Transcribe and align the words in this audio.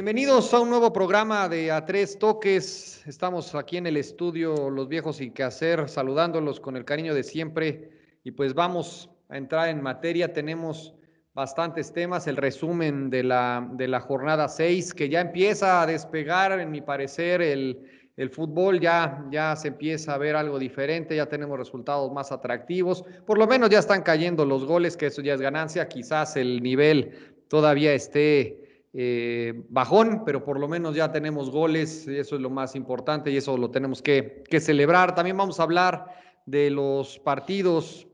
Bienvenidos 0.00 0.54
a 0.54 0.60
un 0.60 0.70
nuevo 0.70 0.94
programa 0.94 1.46
de 1.46 1.70
A 1.70 1.84
Tres 1.84 2.18
Toques. 2.18 3.06
Estamos 3.06 3.54
aquí 3.54 3.76
en 3.76 3.86
el 3.86 3.98
estudio 3.98 4.70
Los 4.70 4.88
Viejos 4.88 5.20
y 5.20 5.30
Qué 5.30 5.42
Hacer, 5.42 5.90
saludándolos 5.90 6.58
con 6.58 6.74
el 6.78 6.86
cariño 6.86 7.12
de 7.12 7.22
siempre. 7.22 7.90
Y 8.24 8.30
pues 8.30 8.54
vamos 8.54 9.10
a 9.28 9.36
entrar 9.36 9.68
en 9.68 9.82
materia. 9.82 10.32
Tenemos 10.32 10.94
bastantes 11.34 11.92
temas. 11.92 12.26
El 12.26 12.38
resumen 12.38 13.10
de 13.10 13.24
la, 13.24 13.68
de 13.74 13.88
la 13.88 14.00
jornada 14.00 14.48
6, 14.48 14.94
que 14.94 15.10
ya 15.10 15.20
empieza 15.20 15.82
a 15.82 15.86
despegar, 15.86 16.58
en 16.58 16.70
mi 16.70 16.80
parecer, 16.80 17.42
el, 17.42 17.78
el 18.16 18.30
fútbol 18.30 18.80
ya, 18.80 19.26
ya 19.30 19.54
se 19.54 19.68
empieza 19.68 20.14
a 20.14 20.18
ver 20.18 20.34
algo 20.34 20.58
diferente, 20.58 21.14
ya 21.14 21.26
tenemos 21.26 21.58
resultados 21.58 22.10
más 22.10 22.32
atractivos, 22.32 23.04
por 23.26 23.36
lo 23.36 23.46
menos 23.46 23.68
ya 23.68 23.80
están 23.80 24.00
cayendo 24.00 24.46
los 24.46 24.64
goles, 24.64 24.96
que 24.96 25.08
eso 25.08 25.20
ya 25.20 25.34
es 25.34 25.42
ganancia, 25.42 25.88
quizás 25.88 26.38
el 26.38 26.62
nivel 26.62 27.34
todavía 27.48 27.92
esté 27.92 28.69
eh, 28.92 29.64
bajón, 29.68 30.24
pero 30.24 30.44
por 30.44 30.58
lo 30.58 30.66
menos 30.66 30.96
ya 30.96 31.12
tenemos 31.12 31.50
goles, 31.50 32.08
y 32.08 32.16
eso 32.16 32.34
es 32.34 32.42
lo 32.42 32.50
más 32.50 32.74
importante 32.74 33.30
y 33.30 33.36
eso 33.36 33.56
lo 33.56 33.70
tenemos 33.70 34.02
que, 34.02 34.42
celebrar. 34.60 35.14
También 35.14 35.36
vamos 35.36 35.60
a 35.60 35.62
hablar 35.62 36.06
de 36.46 36.70
los 36.70 37.18
partidos 37.20 38.08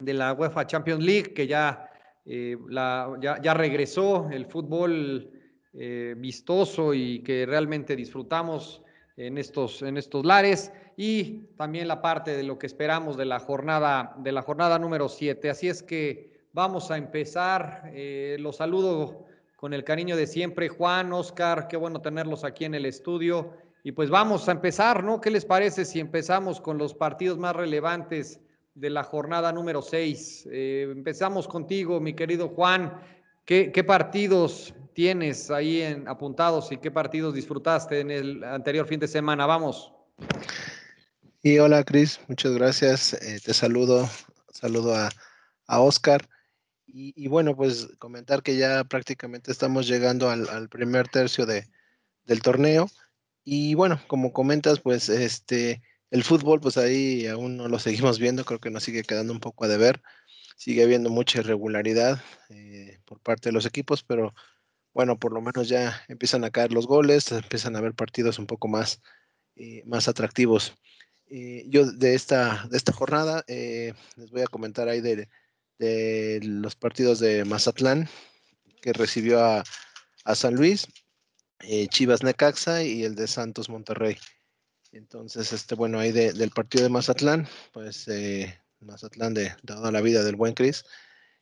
de 0.00 0.14
la 0.14 0.32
UEFA 0.32 0.66
Champions 0.66 1.04
League, 1.04 1.32
que 1.32 1.46
ya, 1.46 1.88
eh, 2.24 2.56
ya, 3.20 3.54
regresó 3.54 4.28
el 4.30 4.46
fútbol 4.46 5.30
eh, 5.72 6.14
vistoso 6.16 6.92
y 6.92 7.22
que 7.22 7.46
realmente 7.46 7.94
disfrutamos 7.94 8.82
en 9.16 9.38
estos, 9.38 9.82
en 9.82 9.96
estos 9.96 10.24
lares 10.24 10.72
y 10.96 11.46
también 11.56 11.86
la 11.86 12.02
parte 12.02 12.36
de 12.36 12.42
lo 12.42 12.58
que 12.58 12.66
esperamos 12.66 13.16
de 13.16 13.26
la 13.26 13.38
jornada, 13.38 14.14
de 14.18 14.32
la 14.32 14.42
jornada 14.42 14.78
número 14.78 15.08
7. 15.08 15.50
Así 15.50 15.68
es 15.68 15.82
que 15.82 16.46
vamos 16.52 16.90
a 16.90 16.96
empezar. 16.96 17.90
Eh, 17.94 18.36
los 18.40 18.56
saludo 18.56 19.26
con 19.60 19.74
el 19.74 19.84
cariño 19.84 20.16
de 20.16 20.26
siempre. 20.26 20.70
Juan, 20.70 21.12
Oscar, 21.12 21.68
qué 21.68 21.76
bueno 21.76 22.00
tenerlos 22.00 22.44
aquí 22.44 22.64
en 22.64 22.74
el 22.74 22.86
estudio. 22.86 23.52
Y 23.84 23.92
pues 23.92 24.08
vamos 24.08 24.48
a 24.48 24.52
empezar, 24.52 25.04
¿no? 25.04 25.20
¿Qué 25.20 25.30
les 25.30 25.44
parece 25.44 25.84
si 25.84 26.00
empezamos 26.00 26.62
con 26.62 26.78
los 26.78 26.94
partidos 26.94 27.36
más 27.36 27.54
relevantes 27.54 28.40
de 28.74 28.88
la 28.88 29.04
jornada 29.04 29.52
número 29.52 29.82
6? 29.82 30.48
Eh, 30.50 30.88
empezamos 30.90 31.46
contigo, 31.46 32.00
mi 32.00 32.14
querido 32.14 32.48
Juan. 32.48 33.02
¿Qué, 33.44 33.84
partidos 33.86 34.72
tienes 34.94 35.50
ahí 35.50 35.82
en, 35.82 36.08
apuntados 36.08 36.72
y 36.72 36.78
qué 36.78 36.90
partidos 36.90 37.34
disfrutaste 37.34 38.00
en 38.00 38.10
el 38.10 38.44
anterior 38.44 38.86
fin 38.86 38.98
de 38.98 39.08
semana? 39.08 39.44
Vamos. 39.44 39.92
Y 41.42 41.58
hola, 41.58 41.84
Cris, 41.84 42.18
muchas 42.28 42.52
gracias. 42.52 43.12
Eh, 43.12 43.38
te 43.44 43.52
saludo, 43.52 44.08
saludo 44.48 44.94
a, 44.94 45.10
a 45.66 45.80
Oscar. 45.80 46.26
Y, 46.92 47.28
bueno, 47.28 47.56
pues 47.56 47.88
comentar 47.98 48.42
que 48.42 48.56
ya 48.56 48.84
prácticamente 48.84 49.52
estamos 49.52 49.86
llegando 49.86 50.28
al, 50.28 50.68
primer 50.68 51.08
tercio 51.08 51.46
de, 51.46 51.68
del 52.24 52.42
torneo. 52.42 52.88
Y 53.44 53.74
bueno, 53.74 54.00
como 54.08 54.32
comentas, 54.32 54.80
pues 54.80 55.08
este, 55.08 55.82
el 56.10 56.24
fútbol, 56.24 56.60
pues 56.60 56.76
ahí 56.76 57.26
aún 57.26 57.56
no 57.56 57.68
lo 57.68 57.78
seguimos 57.78 58.18
viendo, 58.18 58.44
creo 58.44 58.60
que 58.60 58.70
nos 58.70 58.84
sigue 58.84 59.02
quedando 59.02 59.32
un 59.32 59.40
poco 59.40 59.64
a 59.64 59.68
deber. 59.68 60.02
Sigue 60.56 60.82
habiendo 60.82 61.10
mucha 61.10 61.40
irregularidad 61.40 62.22
eh, 62.50 62.98
por 63.04 63.20
parte 63.20 63.48
de 63.48 63.52
los 63.52 63.66
equipos, 63.66 64.02
pero 64.02 64.34
bueno, 64.92 65.18
por 65.18 65.32
lo 65.32 65.40
menos 65.40 65.68
ya 65.68 66.02
empiezan 66.08 66.44
a 66.44 66.50
caer 66.50 66.72
los 66.72 66.86
goles, 66.86 67.30
empiezan 67.32 67.76
a 67.76 67.78
haber 67.78 67.94
partidos 67.94 68.38
un 68.38 68.46
poco 68.46 68.68
más, 68.68 69.00
eh, 69.56 69.82
más 69.86 70.08
atractivos. 70.08 70.74
Eh, 71.26 71.64
yo 71.68 71.90
de 71.90 72.14
esta, 72.14 72.66
de 72.70 72.76
esta 72.76 72.92
jornada 72.92 73.44
les 73.46 74.30
voy 74.32 74.42
a 74.42 74.48
comentar 74.48 74.88
ahí 74.88 75.00
de, 75.00 75.28
de 75.80 76.40
los 76.42 76.76
partidos 76.76 77.20
de 77.20 77.44
Mazatlán, 77.46 78.06
que 78.82 78.92
recibió 78.92 79.42
a, 79.42 79.64
San 80.34 80.54
Luis, 80.54 80.86
eh, 81.60 81.88
Chivas 81.88 82.22
Necaxa 82.22 82.84
y 82.84 83.02
el 83.02 83.14
de 83.14 83.26
Santos 83.26 83.70
Monterrey. 83.70 84.16
Entonces, 84.92 85.52
este, 85.52 85.74
bueno, 85.74 85.98
ahí 85.98 86.12
del 86.12 86.50
partido 86.50 86.84
de 86.84 86.90
Mazatlán, 86.90 87.48
pues 87.72 88.06
eh, 88.08 88.60
Mazatlán 88.80 89.32
de, 89.32 89.54
toda 89.64 89.90
la 89.90 90.02
vida 90.02 90.22
del 90.22 90.36
buen 90.36 90.52
Cris, 90.52 90.84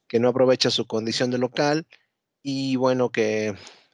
que 0.07 0.21
no 0.21 0.29
aprovecha 0.29 0.71
su 0.71 0.87
condición 0.87 1.31
de 1.31 1.39
local 1.39 1.87
y 2.41 2.77
bueno, 2.77 3.11
que, 3.11 3.49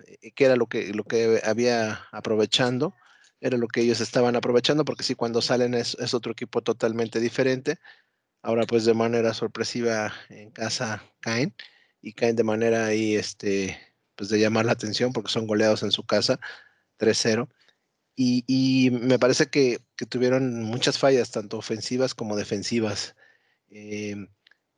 eh, 0.07 0.33
que 0.33 0.45
era 0.45 0.57
lo 0.57 0.67
que, 0.67 0.93
lo 0.93 1.05
que 1.05 1.41
había 1.43 2.07
aprovechando, 2.13 2.95
era 3.41 3.57
lo 3.57 3.67
que 3.67 3.81
ellos 3.81 4.01
estaban 4.01 4.37
aprovechando, 4.37 4.85
porque 4.85 5.05
sí, 5.05 5.15
cuando 5.15 5.41
salen 5.41 5.75
es 5.75 6.15
otro 6.15 6.33
equipo 6.33 6.61
totalmente 6.63 7.19
diferente 7.19 7.79
Ahora 8.45 8.67
pues 8.67 8.85
de 8.85 8.93
manera 8.93 9.33
sorpresiva 9.33 10.13
en 10.29 10.51
casa 10.51 11.03
caen 11.21 11.55
y 12.03 12.13
caen 12.13 12.37
de 12.37 12.45
manera 12.45 12.85
ahí 12.85 13.15
este 13.17 13.81
pues 14.17 14.29
de 14.29 14.39
llamar 14.39 14.67
la 14.67 14.73
atención 14.73 15.15
porque 15.15 15.33
son 15.33 15.47
goleados 15.47 15.83
en 15.83 15.91
su 15.91 16.05
casa 16.05 16.39
3-0. 16.99 17.49
Y, 18.17 18.91
me 18.93 19.19
parece 19.19 19.47
que, 19.47 19.81
tuvieron 20.11 20.63
muchas 20.63 20.99
fallas, 20.99 21.31
tanto 21.31 21.57
ofensivas 21.57 22.15
como 22.15 22.37
defensivas. 22.37 23.17
Em, 23.71 24.29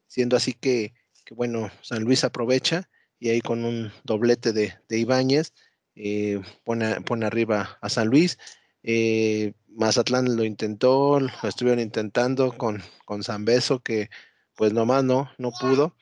siendo 0.07 0.37
así 0.37 0.53
que, 0.55 0.95
bueno, 1.33 1.71
San 1.83 2.05
Luis 2.05 2.23
aprovecha 2.23 2.89
y 3.19 3.31
ahí 3.31 3.41
con 3.41 3.65
un 3.65 3.93
doblete 4.05 4.53
de, 4.53 4.75
de 4.89 4.99
Ibáñez 4.99 5.53
eh, 5.97 6.41
pone, 6.65 7.01
pone, 7.01 7.27
arriba 7.27 7.79
a 7.83 7.89
San 7.89 8.09
Luis. 8.09 8.39
Eh, 8.85 9.55
Mazatlán 9.77 10.37
lo 10.37 10.45
intentó, 10.45 11.21
lo 11.21 11.49
estuvieron 11.49 11.81
intentando 11.81 12.57
con, 12.57 12.83
con 13.05 13.23
Beso, 13.41 13.81
que 13.81 14.09
pues 14.55 14.73
nomás 14.73 15.05
no, 15.05 15.31
no 15.39 15.53
pudo. 15.53 15.95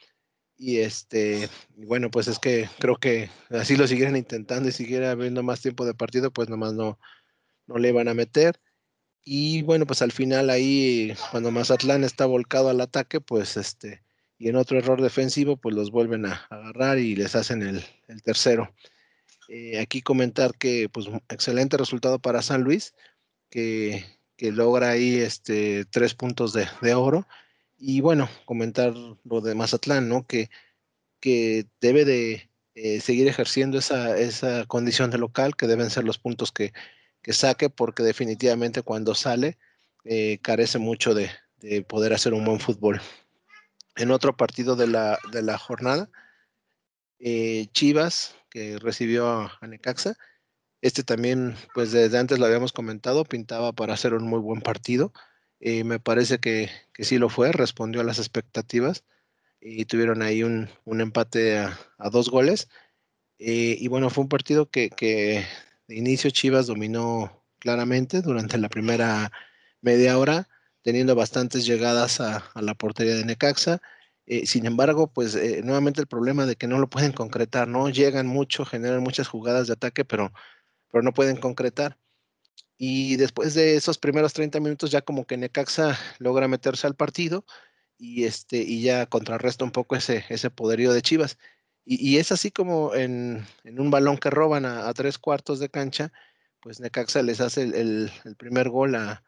Y 0.56 0.78
este, 0.78 1.48
bueno, 1.76 2.10
pues 2.10 2.28
es 2.28 2.38
que 2.38 2.68
creo 2.78 2.96
que 2.96 3.28
así 3.50 3.76
lo 3.76 3.88
siguieran 3.88 4.16
intentando 4.16 4.68
y 4.68 4.72
siguiera 4.72 5.10
habiendo 5.10 5.42
más 5.42 5.60
tiempo 5.60 5.84
de 5.84 5.94
partido, 5.94 6.30
pues 6.30 6.48
nomás 6.48 6.74
no, 6.74 7.00
no 7.66 7.78
le 7.78 7.88
iban 7.88 8.08
a 8.08 8.14
meter. 8.14 8.60
Y 9.24 9.62
bueno, 9.62 9.86
pues 9.86 10.02
al 10.02 10.12
final 10.12 10.50
ahí, 10.50 11.14
cuando 11.32 11.50
Mazatlán 11.50 12.04
está 12.04 12.26
volcado 12.26 12.68
al 12.68 12.80
ataque, 12.80 13.20
pues 13.20 13.56
este, 13.56 14.02
y 14.38 14.48
en 14.48 14.56
otro 14.56 14.78
error 14.78 15.02
defensivo, 15.02 15.56
pues 15.56 15.74
los 15.74 15.91
vuelven 15.91 16.26
a 16.26 16.46
agarrar 16.50 16.98
y 16.98 17.16
les 17.16 17.34
hacen 17.34 17.62
el, 17.62 17.84
el 18.06 18.22
tercero. 18.22 18.72
Eh, 19.48 19.80
aquí 19.80 20.00
comentar 20.00 20.54
que, 20.56 20.88
pues, 20.88 21.06
excelente 21.28 21.76
resultado 21.76 22.18
para 22.20 22.42
San 22.42 22.62
Luis 22.62 22.94
que, 23.54 24.50
logra 24.53 24.91
ahí 24.91 25.16
este, 25.16 25.84
tres 25.87 26.15
puntos 26.15 26.53
de, 26.53 26.94
oro. 26.94 27.26
Y 27.78 28.00
bueno, 28.00 28.28
comentar 28.44 28.92
lo 29.25 29.41
de 29.41 29.54
Mazatlán, 29.54 30.09
¿no? 30.09 30.26
Que, 30.26 30.50
que 31.20 31.66
debe 31.81 32.04
de 32.04 32.50
eh, 32.75 33.00
seguir 33.00 33.28
ejerciendo 33.28 33.78
esa, 33.78 34.19
esa 34.19 34.66
condición 34.66 35.10
de 35.10 35.19
local, 35.19 35.56
que 35.56 35.66
deben 35.66 35.91
ser 35.91 36.04
los 36.04 36.19
puntos 36.19 36.53
que, 36.53 36.72
saque, 37.28 37.70
porque 37.70 38.03
definitivamente 38.03 38.82
cuando 38.82 39.15
sale 39.15 39.56
eh, 40.04 40.38
carece 40.42 40.78
mucho 40.78 41.15
de, 41.15 41.31
poder 41.88 42.12
hacer 42.12 42.34
un 42.34 42.44
buen 42.44 42.60
fútbol. 42.60 43.00
En 43.97 44.10
otro 44.10 44.36
partido 44.36 44.76
de 44.76 44.88
la, 44.88 45.19
de 45.32 45.42
la 45.42 45.56
jornada, 45.56 46.10
eh, 47.21 47.69
Chivas, 47.72 48.34
que 48.50 48.78
recibió 48.78 49.28
a 49.28 49.66
Necaxa, 49.66 50.16
este 50.84 51.03
también, 51.03 51.56
pues 51.72 51.93
desde 51.93 52.19
antes 52.19 52.39
lo 52.39 52.45
habíamos 52.45 52.72
comentado, 52.75 53.25
pintaba 53.25 53.72
para 53.72 53.95
hacer 53.95 54.12
un 54.12 54.25
muy 54.25 54.39
buen 54.39 54.61
partido. 54.61 55.15
Eh, 55.59 55.83
me 55.83 55.99
parece 55.99 56.41
que, 56.41 56.69
sí 56.99 57.17
lo 57.17 57.31
fue, 57.31 57.53
respondió 57.53 58.03
a 58.03 58.05
las 58.05 58.19
expectativas 58.19 59.03
y 59.62 59.87
tuvieron 59.87 60.21
ahí 60.21 60.43
un, 60.43 60.69
empate 60.87 61.57
a, 61.59 61.78
dos 62.13 62.28
goles. 62.28 62.69
Eh, 63.39 63.78
y 63.81 63.89
bueno, 63.89 64.10
fue 64.10 64.25
un 64.25 64.28
partido 64.28 64.69
que, 64.69 64.91
de 65.89 65.97
inicio 65.97 66.28
Chivas 66.31 66.66
dominó 66.66 67.42
claramente 67.60 68.21
durante 68.21 68.59
la 68.59 68.69
primera 68.69 69.33
media 69.80 70.19
hora, 70.19 70.48
teniendo 70.83 71.15
bastantes 71.15 71.65
llegadas 71.65 72.21
a, 72.21 72.51
la 72.60 72.75
portería 72.75 73.15
de 73.15 73.25
Necaxa. 73.25 73.80
Eh, 74.27 74.45
sin 74.47 74.66
embargo, 74.66 75.10
pues 75.10 75.34
nuevamente 75.65 76.03
el 76.03 76.09
problema 76.09 76.45
de 76.45 76.57
que 76.57 76.66
no 76.66 76.78
lo 76.78 76.91
pueden 76.91 77.13
concretar, 77.13 77.69
¿no? 77.69 77.89
Llegan 77.89 78.27
mucho, 78.27 78.66
generan 78.66 79.03
muchas 79.03 79.28
jugadas 79.28 79.66
de 79.66 79.72
ataque, 79.72 80.04
pero 80.04 80.30
pero 80.94 81.02
no 81.02 81.12
pueden 81.12 81.36
concretar. 81.36 81.98
Y 82.78 83.16
después 83.16 83.54
de 83.54 83.74
esos 83.74 83.98
primeros 83.98 84.32
30 84.32 84.60
minutos 84.60 84.92
ya 84.92 85.02
como 85.02 85.26
que 85.26 85.36
Necaxa 85.36 85.98
logra 86.20 86.46
meterse 86.46 86.86
al 86.86 86.94
partido 86.94 87.44
y, 87.98 88.26
este, 88.26 88.58
y 88.58 88.80
ya 88.82 89.06
contrarresta 89.06 89.64
un 89.64 89.72
poco 89.72 89.96
ese, 89.96 90.24
ese 90.28 90.50
poderío 90.50 90.92
de 90.92 91.02
Chivas. 91.02 91.36
Y, 91.84 92.18
es 92.18 92.30
así 92.30 92.52
como 92.52 92.94
en, 92.94 93.44
un 93.64 93.91
balón 93.91 94.18
que 94.18 94.30
roban 94.30 94.66
a, 94.66 94.92
tres 94.94 95.18
cuartos 95.18 95.58
de 95.58 95.68
cancha, 95.68 96.12
pues 96.60 96.78
Necaxa 96.78 97.22
les 97.22 97.41
hace 97.41 97.62
el, 97.62 98.12
primer 98.38 98.68
gol 98.68 98.94
a, 98.94 99.24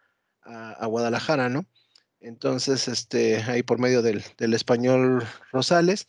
Guadalajara, 0.86 1.48
¿no? 1.48 1.66
Entonces, 2.20 2.86
este, 2.86 3.42
ahí 3.42 3.64
por 3.64 3.80
medio 3.80 4.02
del, 4.02 4.22
español 4.38 5.26
Rosales. 5.50 6.06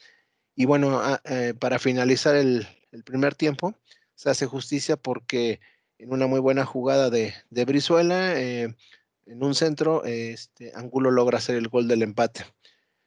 Y 0.56 0.66
bueno, 0.66 1.00
ah, 1.00 1.20
eh, 1.26 1.56
para 1.60 1.80
finalizar 1.80 2.36
el, 2.36 2.68
el 2.92 3.04
primer 3.04 3.34
tiempo, 3.34 3.76
se 4.18 4.32
hace 4.32 4.48
justicia 4.48 4.98
porque 4.98 5.62
en 6.00 6.12
una 6.12 6.28
muy 6.28 6.40
buena 6.40 6.66
jugada 6.66 7.10
de, 7.10 7.36
de 7.52 7.66
Brizuela, 7.66 8.40
eh, 8.40 8.76
en 9.28 9.44
un 9.44 9.54
centro, 9.54 10.04
este, 10.06 10.72
Angulo 10.76 11.12
logra 11.12 11.38
hacer 11.38 11.56
el 11.56 11.68
gol 11.68 11.88
del 11.88 12.02
empate. 12.02 12.46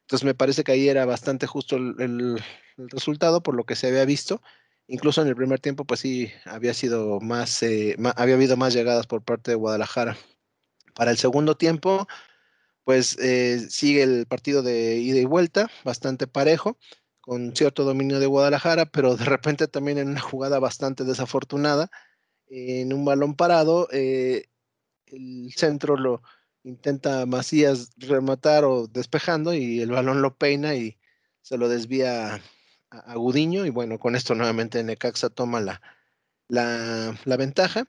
Entonces 0.03 0.25
me 0.25 0.35
parece 0.35 0.63
que 0.65 0.73
ahí 0.73 0.89
era 0.89 1.05
bastante 1.07 1.47
justo 1.47 1.77
el, 1.77 2.43
resultado 2.77 3.43
por 3.43 3.55
lo 3.55 3.65
que 3.65 3.77
se 3.77 3.89
había 3.89 4.07
visto 4.07 4.41
Incluso 4.87 5.23
en 5.23 5.29
el 5.29 5.37
primer 5.37 5.61
tiempo, 5.61 5.85
pues 5.85 6.01
sí, 6.01 6.33
había 6.45 6.75
sido 6.75 7.21
más, 7.21 7.63
eh, 7.63 7.97
había 8.17 8.35
habido 8.35 8.57
más 8.57 8.75
llegadas 8.75 9.07
por 9.07 9.23
parte 9.23 9.53
de 9.53 9.55
Guadalajara. 9.55 10.17
Para 10.97 11.13
el 11.13 11.17
segundo 11.17 11.57
tiempo, 11.57 12.09
pues 12.83 13.17
eh, 13.21 13.61
sigue 13.71 14.03
el 14.03 14.27
partido 14.27 14.63
de 14.63 14.97
ida 14.97 15.21
y 15.21 15.27
vuelta, 15.27 15.71
bastante 15.85 16.27
parejo, 16.27 16.77
con 17.31 17.55
cierto 17.55 17.85
dominio 17.85 18.19
de 18.19 18.27
Guadalajara, 18.27 18.87
pero 18.87 19.15
de 19.15 19.25
repente 19.25 19.69
también 19.69 19.99
en 19.99 20.09
una 20.09 20.21
jugada 20.21 20.59
bastante 20.59 21.05
desafortunada, 21.05 21.89
en 22.49 22.93
un 22.93 23.05
balón 23.05 23.37
parado, 23.37 23.87
eh, 23.93 24.47
el 25.07 25.53
centro 25.55 25.97
lo 25.97 26.23
intenta 26.65 27.27
Macías 27.27 27.93
rematar 27.99 28.65
o 28.65 28.89
despejando 28.89 29.55
y 29.55 29.81
el 29.81 29.93
balón 29.93 30.23
lo 30.23 30.37
peina 30.39 30.75
y 30.75 30.99
se 31.41 31.57
lo 31.57 31.69
desvía 31.69 32.43
a, 32.91 33.15
Gudiño 33.15 33.65
y 33.65 33.71
bueno, 33.71 34.01
con 34.01 34.17
esto 34.17 34.35
nuevamente 34.35 34.83
Necaxa 34.83 35.31
toma 35.31 35.61
la, 35.61 35.81
la, 36.49 37.17
la, 37.25 37.37
ventaja. 37.37 37.85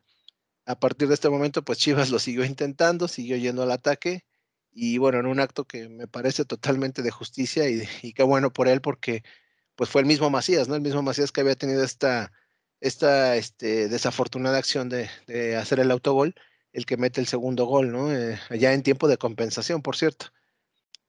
A 0.67 0.79
partir 0.79 1.07
de 1.07 1.15
este 1.15 1.31
momento, 1.31 1.63
pues 1.63 1.79
Chivas 1.79 2.11
lo 2.11 2.19
siguió 2.19 2.45
intentando, 2.45 3.07
siguió 3.07 3.37
yendo 3.37 3.63
al 3.63 3.71
ataque 3.71 4.23
y 4.71 4.97
bueno, 4.97 5.19
en 5.19 5.25
un 5.27 5.39
acto 5.39 5.65
que 5.65 5.89
me 5.89 6.07
parece 6.07 6.45
totalmente 6.45 7.01
de 7.01 7.11
justicia 7.11 7.69
y, 7.69 7.83
y 8.01 8.13
qué 8.13 8.23
bueno 8.23 8.51
por 8.51 8.67
él 8.67 8.81
porque 8.81 9.23
pues 9.75 9.89
fue 9.89 10.01
el 10.01 10.07
mismo 10.07 10.29
Macías, 10.29 10.67
¿no? 10.67 10.75
El 10.75 10.81
mismo 10.81 11.01
Macías 11.01 11.31
que 11.31 11.41
había 11.41 11.55
tenido 11.55 11.83
esta, 11.83 12.31
esta 12.81 13.35
este, 13.37 13.87
desafortunada 13.89 14.57
acción 14.57 14.89
de, 14.89 15.09
hacer 15.57 15.79
el 15.79 15.91
autogol, 15.91 16.35
el 16.73 16.85
que 16.85 16.97
mete 16.97 17.21
el 17.21 17.27
segundo 17.27 17.65
gol, 17.65 17.91
¿no? 17.91 18.13
Eh, 18.13 18.39
ya 18.59 18.73
en 18.73 18.83
tiempo 18.83 19.07
de 19.07 19.17
compensación, 19.17 19.81
por 19.81 19.95
cierto. 19.95 20.27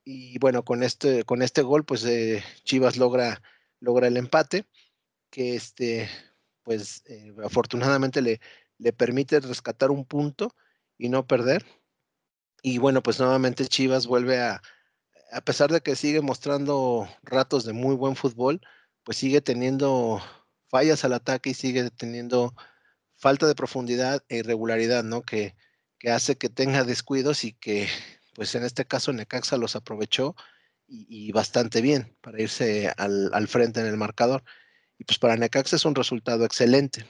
Y 0.04 0.38
bueno, 0.38 0.64
con 0.64 0.82
este, 0.82 1.24
con 1.24 1.42
este 1.42 1.62
gol, 1.62 1.84
pues 1.84 2.04
eh, 2.04 2.42
Chivas 2.64 2.96
logra 2.96 3.42
logra 3.82 4.06
el 4.06 4.16
empate, 4.16 4.64
que 5.30 5.56
este, 5.56 6.08
pues 6.62 7.02
eh, 7.06 7.34
afortunadamente 7.44 8.22
le, 8.22 8.40
le 8.78 8.92
permite 8.92 9.40
rescatar 9.40 9.90
un 9.90 10.04
punto 10.04 10.54
y 10.98 11.08
no 11.08 11.26
perder. 11.26 11.64
Y 12.62 12.78
bueno, 12.78 13.02
pues 13.02 13.18
nuevamente 13.18 13.66
Chivas 13.66 14.06
vuelve 14.06 14.40
a, 14.40 14.62
a 15.32 15.40
pesar 15.40 15.70
de 15.72 15.80
que 15.80 15.96
sigue 15.96 16.20
mostrando 16.20 17.08
ratos 17.22 17.64
de 17.64 17.72
muy 17.72 17.96
buen 17.96 18.16
fútbol, 18.16 18.60
pues 19.04 19.18
sigue 19.18 19.40
teniendo 19.40 20.22
fallas 20.68 21.04
al 21.04 21.12
ataque 21.12 21.50
y 21.50 21.54
sigue 21.54 21.90
teniendo 21.90 22.54
falta 23.16 23.46
de 23.46 23.54
profundidad 23.54 24.24
e 24.28 24.38
irregularidad, 24.38 25.04
¿no? 25.04 25.22
Que, 25.22 25.54
que 25.98 26.10
hace 26.10 26.36
que 26.36 26.48
tenga 26.48 26.82
descuidos 26.82 27.44
y 27.44 27.52
que, 27.52 27.88
pues 28.34 28.54
en 28.56 28.64
este 28.64 28.84
caso 28.84 29.12
Necaxa 29.12 29.56
los 29.56 29.76
aprovechó 29.76 30.34
y, 30.88 31.30
bastante 31.32 31.80
bien 31.80 32.16
para 32.20 32.40
irse 32.42 32.92
al, 32.96 33.48
frente 33.48 33.80
en 33.80 33.86
el 33.86 33.96
marcador. 33.96 34.42
Y 34.98 35.04
pues 35.04 35.18
para 35.18 35.36
Necaxa 35.36 35.76
es 35.76 35.84
un 35.84 35.94
resultado 35.94 36.44
excelente. 36.44 37.06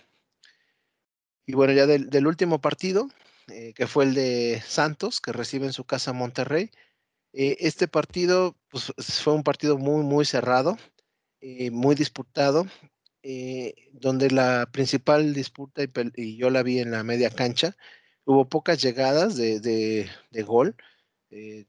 Y 1.46 1.54
bueno, 1.54 1.72
ya 1.72 1.86
del, 1.86 2.26
último 2.26 2.60
partido, 2.60 3.08
eh, 3.48 3.72
que 3.74 3.86
fue 3.86 4.04
el 4.04 4.14
de 4.14 4.62
Santos, 4.66 5.20
que 5.20 5.32
recibe 5.32 5.66
en 5.66 5.72
su 5.72 5.84
casa 5.84 6.12
Monterrey. 6.12 6.70
Eh, 7.32 7.56
este 7.60 7.88
partido 7.88 8.56
pues, 8.68 8.92
fue 8.98 9.34
un 9.34 9.42
partido 9.42 9.78
muy, 9.78 10.04
muy 10.04 10.24
cerrado, 10.24 10.76
eh, 11.40 11.70
muy 11.70 11.94
disputado, 11.94 12.66
donde 13.92 14.30
la 14.30 14.68
principal 14.72 15.32
disputa, 15.34 15.82
y, 16.16 16.36
yo 16.36 16.50
la 16.50 16.62
vi 16.62 16.80
en 16.80 16.90
la 16.90 17.04
media 17.04 17.30
cancha, 17.30 17.76
hubo 18.24 18.48
pocas 18.48 18.82
llegadas 18.82 19.36
de, 19.36 19.60
de 19.60 20.42
gol. 20.42 20.76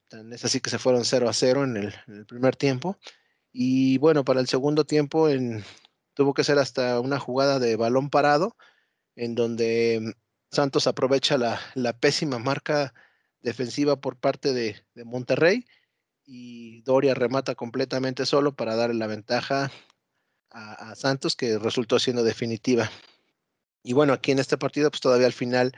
Tan 0.09 0.33
es 0.33 0.43
así 0.45 0.59
que 0.59 0.69
se 0.69 0.79
fueron 0.79 1.05
0 1.05 1.29
a 1.29 1.33
0 1.33 1.63
en 1.63 1.77
el, 1.77 2.25
primer 2.25 2.55
tiempo. 2.55 2.97
Y 3.51 3.97
bueno, 3.99 4.23
para 4.25 4.41
el 4.41 4.47
segundo 4.47 4.85
tiempo 4.85 5.29
en, 5.29 5.63
tuvo 6.13 6.33
que 6.33 6.43
ser 6.43 6.59
hasta 6.59 6.99
una 6.99 7.19
jugada 7.19 7.59
de 7.59 7.75
balón 7.75 8.09
parado, 8.09 8.57
en 9.15 9.35
donde 9.35 10.15
Santos 10.53 10.85
aprovecha 10.85 11.37
la, 11.37 11.93
pésima 11.99 12.37
marca 12.37 12.93
defensiva 13.41 13.99
por 13.99 14.17
parte 14.17 14.53
de, 14.53 14.75
Monterrey 15.03 15.65
y 16.25 16.81
Doria 16.83 17.15
remata 17.15 17.55
completamente 17.55 18.25
solo 18.25 18.55
para 18.55 18.75
darle 18.75 18.95
la 18.95 19.07
ventaja 19.07 19.71
a, 20.51 20.93
Santos, 20.95 21.35
que 21.35 21.57
resultó 21.57 21.97
siendo 21.97 22.23
definitiva. 22.23 22.91
Y 23.81 23.93
bueno, 23.93 24.13
aquí 24.13 24.31
en 24.31 24.39
este 24.39 24.57
partido, 24.57 24.91
pues 24.91 25.01
todavía 25.01 25.25
al 25.25 25.33
final, 25.33 25.73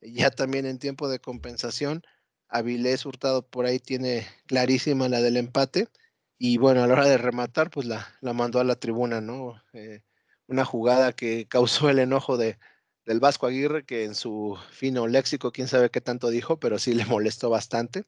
ya 0.00 0.30
también 0.30 0.64
en 0.64 0.78
tiempo 0.78 1.08
de 1.08 1.20
compensación, 1.20 2.02
Avilés 2.48 3.04
Hurtado 3.04 3.46
por 3.46 3.66
ahí 3.66 3.78
tiene 3.78 4.26
clarísima 4.46 5.08
la 5.10 5.20
del 5.20 5.36
empate. 5.36 5.88
Y 6.38 6.56
bueno, 6.56 6.82
a 6.82 6.86
la 6.86 6.94
hora 6.94 7.06
de 7.06 7.18
rematar, 7.18 7.70
pues 7.70 7.86
la, 7.86 8.08
la 8.20 8.32
mandó 8.32 8.60
a 8.60 8.64
la 8.64 8.76
tribuna, 8.76 9.20
¿no? 9.20 9.62
Eh, 9.74 10.02
una 10.46 10.64
jugada 10.64 11.12
que 11.12 11.46
causó 11.46 11.90
el 11.90 11.98
enojo 11.98 12.36
de, 12.36 12.58
del 13.06 13.20
Vasco 13.20 13.46
Aguirre, 13.46 13.84
que 13.86 14.04
en 14.04 14.14
su 14.14 14.58
fino 14.72 15.06
léxico, 15.06 15.52
quién 15.52 15.68
sabe 15.68 15.90
qué 15.90 16.00
tanto 16.00 16.28
dijo, 16.28 16.58
pero 16.58 16.78
sí 16.78 16.92
le 16.92 17.04
molestó 17.06 17.48
bastante. 17.48 18.04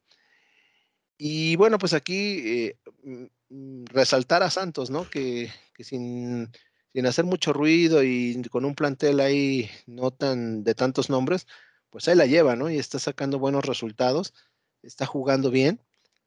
Y 1.16 1.56
bueno, 1.56 1.78
pues 1.78 1.94
aquí 1.94 2.42
eh, 2.44 2.78
mm, 3.02 3.24
mm, 3.50 3.84
resaltar 3.86 4.42
a 4.42 4.50
Santos, 4.50 4.90
¿no? 4.90 5.08
Que, 5.08 5.50
sin, 5.78 6.50
sin, 6.92 7.06
hacer 7.06 7.24
mucho 7.24 7.52
ruido 7.52 8.02
y 8.04 8.42
con 8.50 8.64
un 8.64 8.74
plantel 8.74 9.20
ahí 9.20 9.70
no 9.86 10.10
tan 10.12 10.64
de 10.64 10.74
tantos 10.74 11.10
nombres, 11.10 11.46
pues 11.90 12.08
ahí 12.08 12.16
la 12.16 12.26
lleva, 12.26 12.56
¿no? 12.56 12.70
Y 12.70 12.78
está 12.78 12.98
sacando 12.98 13.38
buenos 13.38 13.64
resultados, 13.64 14.34
está 14.82 15.06
jugando 15.06 15.50
bien. 15.50 15.80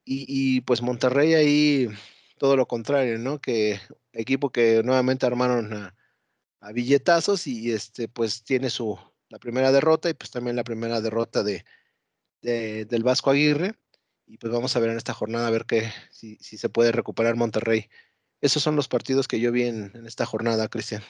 Y, 0.04 0.62
pues 0.62 0.82
Monterrey 0.82 1.36
ahí 1.36 1.88
todo 2.38 2.58
lo 2.58 2.68
contrario, 2.68 3.18
¿no? 3.20 3.40
Que 3.40 3.80
equipo 4.14 4.50
que 4.52 4.82
nuevamente 4.84 5.26
armaron 5.26 5.74
a, 5.74 5.96
billetazos 6.74 7.48
y 7.48 7.72
este 7.72 8.08
pues 8.08 8.44
tiene 8.44 8.70
su 8.70 9.00
la 9.30 9.40
primera 9.40 9.72
derrota 9.72 10.10
y 10.10 10.14
pues 10.14 10.30
también 10.30 10.56
la 10.56 10.64
primera 10.64 11.02
derrota 11.02 11.44
de, 11.44 11.64
del 12.42 13.04
Vasco 13.04 13.30
Aguirre. 13.30 13.76
Y 14.28 14.38
pues 14.38 14.54
vamos 14.54 14.76
a 14.76 14.80
ver 14.80 14.90
en 14.92 14.98
esta 14.98 15.14
jornada 15.14 15.48
a 15.48 15.52
ver 15.52 15.66
qué, 15.66 15.92
si, 16.10 16.38
si 16.38 16.58
se 16.58 16.70
puede 16.70 16.92
recuperar 16.92 17.36
Monterrey. 17.36 17.90
Esos 18.40 18.64
son 18.64 18.76
los 18.76 18.88
partidos 18.88 19.28
que 19.28 19.40
yo 19.40 19.52
vi 19.52 19.64
en, 19.64 19.92
en 19.94 20.06
esta 20.06 20.26
jornada, 20.26 20.68
Cristian. 20.68 21.04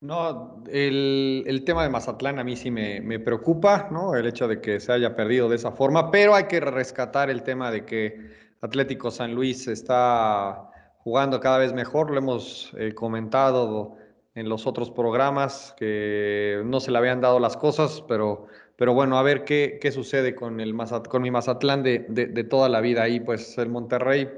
No, 0.00 0.62
el, 0.70 1.62
tema 1.64 1.82
de 1.82 1.88
Mazatlán 1.88 2.38
a 2.38 2.44
mí 2.44 2.54
sí 2.54 2.70
me, 2.70 3.18
preocupa, 3.18 3.88
¿no? 3.90 4.14
El 4.14 4.26
hecho 4.26 4.46
de 4.46 4.60
que 4.60 4.78
se 4.78 4.92
haya 4.92 5.16
perdido 5.16 5.48
de 5.48 5.56
esa 5.56 5.72
forma, 5.72 6.10
pero 6.10 6.34
hay 6.34 6.44
que 6.44 6.60
rescatar 6.60 7.30
el 7.30 7.42
tema 7.42 7.70
de 7.70 7.86
que 7.86 8.30
Atlético 8.60 9.10
San 9.10 9.34
Luis 9.34 9.66
está 9.68 10.70
jugando 10.98 11.40
cada 11.40 11.58
vez 11.58 11.72
mejor, 11.72 12.10
lo 12.10 12.18
hemos 12.18 12.72
eh, 12.76 12.94
comentado 12.94 13.96
en 14.36 14.50
los 14.50 14.66
otros 14.66 14.90
programas, 14.90 15.74
que 15.78 16.62
no 16.64 16.78
se 16.78 16.90
le 16.92 16.98
habían 16.98 17.22
dado 17.22 17.40
las 17.40 17.56
cosas, 17.56 18.04
pero, 18.06 18.46
pero 18.76 18.92
bueno, 18.92 19.18
a 19.18 19.22
ver 19.22 19.44
qué, 19.44 19.78
qué 19.80 19.90
sucede 19.90 20.34
con, 20.34 20.60
el 20.60 20.76
con 21.08 21.22
mi 21.22 21.30
Mazatlán 21.30 21.82
de, 21.82 22.04
de, 22.08 22.44
toda 22.44 22.68
la 22.68 22.82
vida 22.82 23.02
ahí, 23.02 23.18
pues 23.18 23.56
el 23.56 23.70
Monterrey, 23.70 24.28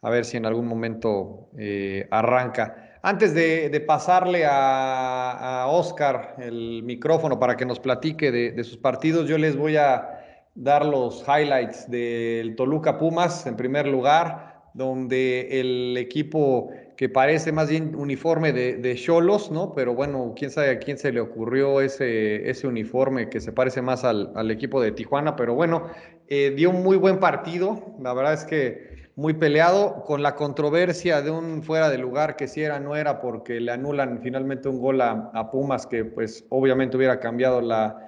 a 0.00 0.08
ver 0.08 0.24
si 0.24 0.38
en 0.38 0.46
algún 0.46 0.66
momento 0.66 1.50
eh, 1.58 2.08
arranca. 2.10 2.98
Antes 3.02 3.34
de, 3.34 3.84
pasarle 3.86 4.46
a, 4.48 5.66
Oscar 5.68 6.36
el 6.38 6.82
micrófono 6.82 7.38
para 7.38 7.54
que 7.54 7.66
nos 7.66 7.78
platique 7.78 8.32
de, 8.32 8.64
sus 8.64 8.78
partidos, 8.78 9.28
yo 9.28 9.36
les 9.36 9.58
voy 9.58 9.76
a 9.76 10.20
dar 10.54 10.86
los 10.86 11.22
highlights 11.28 11.90
del 11.90 12.56
Toluca 12.56 12.96
Pumas 12.96 13.46
en 13.46 13.56
primer 13.56 13.86
lugar, 13.86 14.62
donde 14.72 15.60
el 15.60 15.98
equipo 15.98 16.70
que 16.96 17.08
parece 17.08 17.52
más 17.52 17.68
bien 17.68 17.94
uniforme 17.94 18.52
de 18.52 18.94
Cholos, 18.94 19.50
¿no? 19.50 19.74
Pero 19.74 19.94
bueno, 19.94 20.34
quién 20.36 20.50
sabe 20.50 20.70
a 20.70 20.78
quién 20.78 20.98
se 20.98 21.12
le 21.12 21.20
ocurrió 21.20 21.80
ese, 21.80 22.48
ese 22.48 22.66
uniforme 22.66 23.28
que 23.28 23.40
se 23.40 23.52
parece 23.52 23.82
más 23.82 24.04
al, 24.04 24.50
equipo 24.50 24.80
de 24.80 24.92
Tijuana, 24.92 25.36
pero 25.36 25.54
bueno, 25.54 25.88
eh, 26.28 26.52
dio 26.56 26.70
un 26.70 26.82
muy 26.82 26.96
buen 26.96 27.18
partido. 27.18 27.96
La 28.00 28.14
verdad 28.14 28.34
es 28.34 28.44
que 28.44 29.04
muy 29.16 29.34
peleado, 29.34 30.02
con 30.04 30.22
la 30.22 30.34
controversia 30.34 31.22
de 31.22 31.30
un 31.30 31.62
fuera 31.62 31.88
de 31.88 31.98
lugar 31.98 32.36
que 32.36 32.48
si 32.48 32.62
era, 32.62 32.80
no 32.80 32.96
era, 32.96 33.20
porque 33.20 33.60
le 33.60 33.72
anulan 33.72 34.20
finalmente 34.22 34.68
un 34.68 34.80
gol 34.80 35.00
a, 35.00 35.50
Pumas, 35.50 35.86
que 35.86 36.04
pues 36.04 36.44
obviamente 36.48 36.96
hubiera 36.96 37.20
cambiado 37.20 37.60
la, 37.60 38.00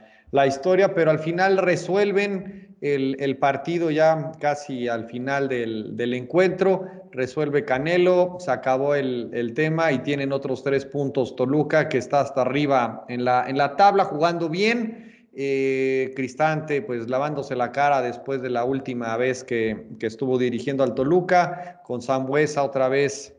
historia, 0.47 0.95
pero 0.95 1.11
al 1.11 1.19
final 1.19 1.59
resuelven 1.59 2.66
el, 2.81 3.37
partido 3.39 3.91
ya 3.91 4.33
casi 4.39 4.89
al 4.89 5.07
final 5.07 5.49
del, 5.49 6.15
encuentro, 6.15 6.87
resuelve 7.11 7.65
Canelo, 7.65 8.37
se 8.39 8.51
acabó 8.51 8.95
el, 8.95 9.53
tema 9.55 9.93
y 9.93 10.01
tienen 10.01 10.33
otros 10.33 10.63
tres 10.63 10.85
puntos 10.85 11.37
Toluca, 11.37 11.89
que 11.89 11.99
está 11.99 12.21
hasta 12.21 12.43
arriba 12.43 13.05
en 13.09 13.25
la, 13.25 13.75
tabla, 13.77 14.05
jugando 14.05 14.49
bien. 14.49 15.05
Eh, 15.39 16.13
Cristante, 16.17 16.81
pues 16.81 17.11
lavándose 17.11 17.55
la 17.57 17.71
cara 17.71 18.01
después 18.01 18.41
de 18.41 18.49
la 18.49 18.65
última 18.65 19.15
vez 19.19 19.45
que, 19.45 19.87
estuvo 20.01 20.39
dirigiendo 20.39 20.83
al 20.83 20.95
Toluca, 20.95 21.83
con 21.85 22.01
Sambuesa 22.01 22.63
otra 22.63 22.89
vez 22.89 23.36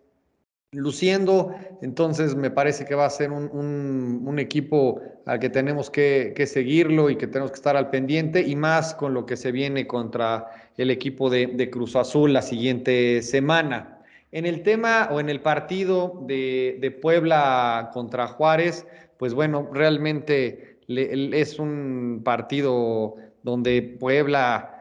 luciendo. 0.71 1.55
Entonces 1.81 2.36
me 2.36 2.50
parece 2.50 2.86
que 2.86 2.95
va 2.95 3.05
a 3.05 3.09
ser 3.09 3.31
un, 3.31 4.38
equipo 4.39 5.01
al 5.25 5.39
que 5.39 5.50
tenemos 5.50 5.89
que, 5.89 6.33
seguirlo 6.47 7.09
y 7.09 7.15
que 7.15 7.27
tenemos 7.27 7.51
que 7.51 7.55
estar 7.55 7.75
al 7.75 7.89
pendiente, 7.89 8.41
y 8.41 8.55
más 8.55 8.93
con 8.93 9.13
lo 9.13 9.25
que 9.25 9.36
se 9.36 9.51
viene 9.51 9.88
contra 9.88 10.47
el 10.77 10.91
equipo 10.91 11.29
de, 11.29 11.69
Cruz 11.71 11.95
Azul 11.95 12.33
la 12.33 12.41
siguiente 12.41 13.21
semana. 13.21 14.00
En 14.31 14.45
el 14.45 14.62
tema 14.62 15.09
o 15.12 15.19
en 15.19 15.29
el 15.29 15.41
partido 15.41 16.24
de, 16.27 16.97
Puebla 17.01 17.89
contra 17.93 18.27
Juárez, 18.27 18.86
pues 19.17 19.33
bueno, 19.33 19.69
realmente 19.74 20.77
es 20.88 21.59
un 21.59 22.21
partido 22.24 23.15
donde 23.43 23.81
Puebla 24.00 24.76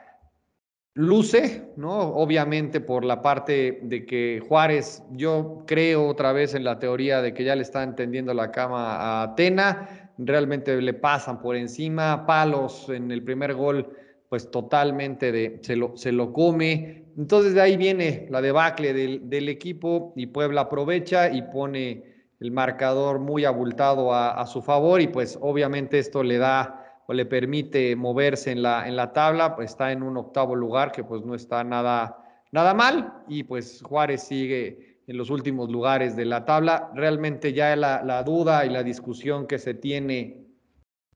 luce, 0.97 1.73
¿no? 1.77 1.99
Obviamente 1.99 2.81
por 2.81 3.05
la 3.05 3.21
parte 3.21 3.81
de 3.83 4.07
que 4.07 4.43
Juárez, 4.49 5.03
yo 5.13 5.63
creo 5.67 6.09
otra 6.09 6.33
vez 6.33 6.55
en 6.55 6.65
la 6.65 6.79
teoría 6.79 7.21
de 7.21 7.35
que 7.35 7.45
ya 7.45 7.55
le 7.55 7.63
está 7.63 7.83
entendiendo 7.83 8.33
la 8.33 8.51
cama 8.51 8.97
a 8.97 9.23
Atena, 9.23 10.11
realmente 10.17 10.81
le 10.81 10.95
pasan 10.95 11.41
por 11.43 11.55
encima, 11.55 12.25
palos 12.25 12.89
en 12.89 13.11
el 13.11 13.23
primer 13.23 13.55
gol 13.55 13.95
pues 14.31 14.51
totalmente 14.51 15.33
de, 15.33 15.61
se 15.63 15.77
lo, 15.77 15.97
se 15.97 16.13
lo 16.13 16.33
come. 16.33 17.05
Entonces 17.19 17.53
de 17.53 17.61
ahí 17.61 17.77
viene 17.77 18.27
la 18.31 18.41
debacle 18.41 18.95
del, 18.95 19.29
del 19.29 19.51
equipo 19.51 20.15
y 20.17 20.27
Puebla 20.29 20.63
aprovecha 20.63 21.31
y 21.31 21.43
pone 21.43 22.17
el 22.41 22.53
marcador 22.53 23.19
muy 23.19 23.45
abultado 23.45 24.15
a, 24.15 24.47
su 24.47 24.63
favor 24.63 25.01
y 25.01 25.09
pues 25.09 25.39
obviamente 25.41 25.99
esto 25.99 26.23
le 26.23 26.39
da 26.39 26.86
o 27.07 27.13
le 27.13 27.27
permite 27.27 27.95
moverse 27.97 28.51
en 28.51 28.63
la, 28.63 28.87
en 28.89 28.97
la 28.97 29.13
tabla, 29.13 29.55
pues 29.55 29.71
está 29.71 29.93
en 29.93 30.03
un 30.03 30.17
octavo 30.17 30.55
lugar 30.55 30.93
que 30.93 31.05
pues 31.05 31.25
no 31.25 31.35
está 31.35 31.63
nada, 31.65 32.19
nada 32.53 32.75
mal 32.75 33.23
y 33.29 33.45
pues 33.45 33.83
Juárez 33.83 34.23
sigue 34.23 35.01
en 35.07 35.17
los 35.17 35.31
últimos 35.31 35.71
lugares 35.71 36.17
de 36.17 36.25
la 36.25 36.45
tabla. 36.45 36.91
Realmente 36.95 37.53
ya 37.53 37.77
la, 37.77 38.03
la 38.03 38.23
duda 38.23 38.67
y 38.67 38.71
la 38.71 38.83
discusión 38.83 39.47
que 39.47 39.59
se 39.59 39.75
tiene 39.75 40.47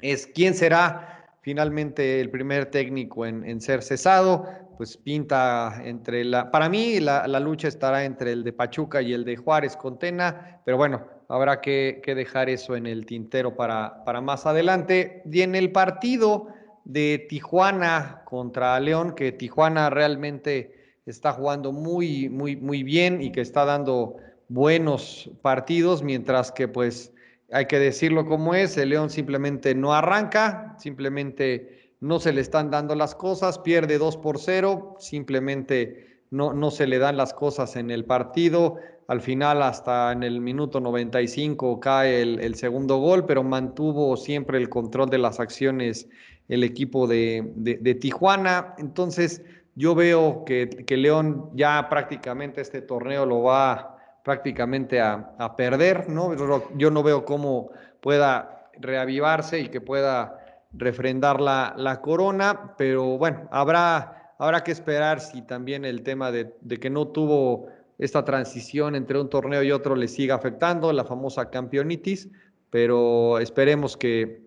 es 0.00 0.26
quién 0.26 0.54
será 0.54 1.20
finalmente 1.42 2.20
el 2.20 2.30
primer 2.30 2.66
técnico 2.66 3.26
en, 3.26 3.60
ser 3.60 3.82
cesado, 3.82 4.46
pues 4.76 4.96
pinta 4.96 5.80
entre 5.84 6.24
la, 6.24 6.50
para 6.50 6.68
mí 6.68 7.00
la, 7.00 7.26
lucha 7.40 7.68
estará 7.68 8.04
entre 8.04 8.32
el 8.32 8.44
de 8.44 8.52
Pachuca 8.52 9.00
y 9.02 9.12
el 9.12 9.24
de 9.24 9.36
Juárez 9.36 9.76
con 9.76 9.98
Tena, 9.98 10.60
pero 10.64 10.76
bueno, 10.76 11.06
habrá 11.30 11.60
que, 11.60 12.02
dejar 12.04 12.50
eso 12.50 12.74
en 12.74 12.86
el 12.86 13.06
tintero 13.06 13.54
para, 13.54 14.20
más 14.20 14.46
adelante. 14.46 15.22
Y 15.30 15.42
en 15.42 15.54
el 15.54 15.70
partido 15.70 16.48
de 16.84 17.24
Tijuana 17.28 18.22
contra 18.24 18.78
León, 18.80 19.14
que 19.14 19.30
Tijuana 19.30 19.90
realmente 19.90 20.98
está 21.06 21.32
jugando 21.32 21.70
muy, 21.70 22.28
muy, 22.28 22.56
muy 22.56 22.82
bien 22.82 23.22
y 23.22 23.30
que 23.30 23.42
está 23.42 23.64
dando 23.64 24.16
buenos 24.48 25.30
partidos, 25.40 26.02
mientras 26.02 26.50
que 26.50 26.66
pues 26.66 27.12
hay 27.52 27.66
que 27.66 27.78
decirlo 27.78 28.26
como 28.26 28.56
es, 28.56 28.76
el 28.76 28.88
León 28.88 29.08
simplemente 29.08 29.72
no 29.76 29.94
arranca, 29.94 30.74
simplemente 30.78 31.94
no 32.00 32.18
se 32.18 32.32
le 32.32 32.40
están 32.40 32.72
dando 32.72 32.96
las 32.96 33.14
cosas, 33.14 33.60
pierde 33.60 33.98
2 33.98 34.16
por 34.16 34.40
0, 34.40 34.96
simplemente 34.98 36.22
no 36.30 36.70
se 36.70 36.86
le 36.86 36.98
dan 36.98 37.16
las 37.16 37.34
cosas 37.34 37.76
en 37.76 37.90
el 37.90 38.04
partido. 38.04 38.78
Al 39.10 39.20
final, 39.20 39.60
hasta 39.64 40.12
en 40.12 40.22
el 40.22 40.40
minuto 40.40 40.78
95 40.78 41.80
cae 41.80 42.22
el, 42.22 42.54
segundo 42.54 42.98
gol, 42.98 43.26
pero 43.26 43.42
mantuvo 43.42 44.16
siempre 44.16 44.56
el 44.56 44.68
control 44.68 45.10
de 45.10 45.18
las 45.18 45.40
acciones 45.40 46.08
el 46.48 46.62
equipo 46.62 47.08
de, 47.08 47.52
de, 47.56 47.94
Tijuana. 47.96 48.76
Entonces, 48.78 49.42
yo 49.74 49.96
veo 49.96 50.44
que, 50.44 50.68
que 50.68 50.96
León 50.96 51.50
ya 51.54 51.88
prácticamente 51.88 52.60
este 52.60 52.82
torneo 52.82 53.26
lo 53.26 53.42
va 53.42 53.96
prácticamente 54.22 55.00
a, 55.00 55.56
perder, 55.56 56.08
¿no? 56.08 56.36
Yo 56.76 56.92
no 56.92 57.02
veo 57.02 57.24
cómo 57.24 57.72
pueda 58.00 58.68
reavivarse 58.78 59.58
y 59.58 59.70
que 59.70 59.80
pueda 59.80 60.38
refrendar 60.72 61.40
la, 61.40 61.74
la 61.76 62.00
corona, 62.00 62.76
pero 62.78 63.18
bueno, 63.18 63.48
habrá, 63.50 64.34
habrá 64.38 64.62
que 64.62 64.70
esperar 64.70 65.18
si 65.18 65.42
también 65.42 65.84
el 65.84 66.04
tema 66.04 66.30
de, 66.30 66.54
que 66.80 66.90
no 66.90 67.08
tuvo 67.08 67.66
esta 68.00 68.24
transición 68.24 68.96
entre 68.96 69.20
un 69.20 69.28
torneo 69.28 69.62
y 69.62 69.70
otro 69.70 69.94
le 69.94 70.08
siga 70.08 70.34
afectando, 70.34 70.92
la 70.92 71.04
famosa 71.04 71.50
campeonitis, 71.50 72.28
pero 72.70 73.38
esperemos 73.38 73.96
que, 73.96 74.42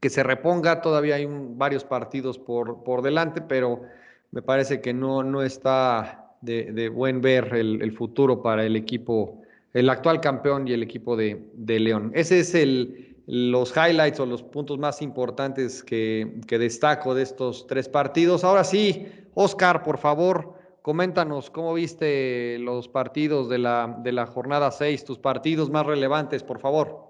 que 0.00 0.10
se 0.10 0.22
reponga, 0.22 0.80
todavía 0.80 1.16
hay 1.16 1.28
varios 1.28 1.84
partidos 1.84 2.38
por, 2.38 2.82
por 2.82 3.02
delante, 3.02 3.42
pero 3.42 3.82
me 4.30 4.42
parece 4.42 4.80
que 4.80 4.92
no, 4.92 5.22
no 5.22 5.42
está 5.42 6.34
de, 6.40 6.88
buen 6.88 7.20
ver 7.20 7.54
el, 7.54 7.92
futuro 7.92 8.42
para 8.42 8.64
el 8.64 8.76
equipo, 8.76 9.42
el 9.74 9.90
actual 9.90 10.20
campeón 10.20 10.68
y 10.68 10.72
el 10.72 10.82
equipo 10.82 11.16
de, 11.16 11.50
León. 11.56 12.10
Ese 12.14 12.40
es 12.40 12.54
el, 12.54 13.16
los 13.26 13.74
highlights 13.76 14.20
o 14.20 14.26
los 14.26 14.42
puntos 14.42 14.78
más 14.78 15.02
importantes 15.02 15.82
que, 15.82 16.40
destaco 16.48 17.14
de 17.14 17.22
estos 17.22 17.66
tres 17.66 17.88
partidos. 17.88 18.44
Ahora 18.44 18.64
sí, 18.64 19.06
Oscar, 19.34 19.82
por 19.82 19.98
favor, 19.98 20.57
coméntanos 20.82 21.50
cómo 21.50 21.74
viste 21.74 22.58
los 22.58 22.88
partidos 22.88 23.48
de 23.48 23.58
la, 23.58 23.98
de 24.02 24.12
la 24.12 24.26
jornada 24.26 24.70
6, 24.70 25.04
tus 25.04 25.18
partidos 25.18 25.70
más 25.70 25.86
relevantes, 25.86 26.42
por 26.42 26.60
favor. 26.60 27.08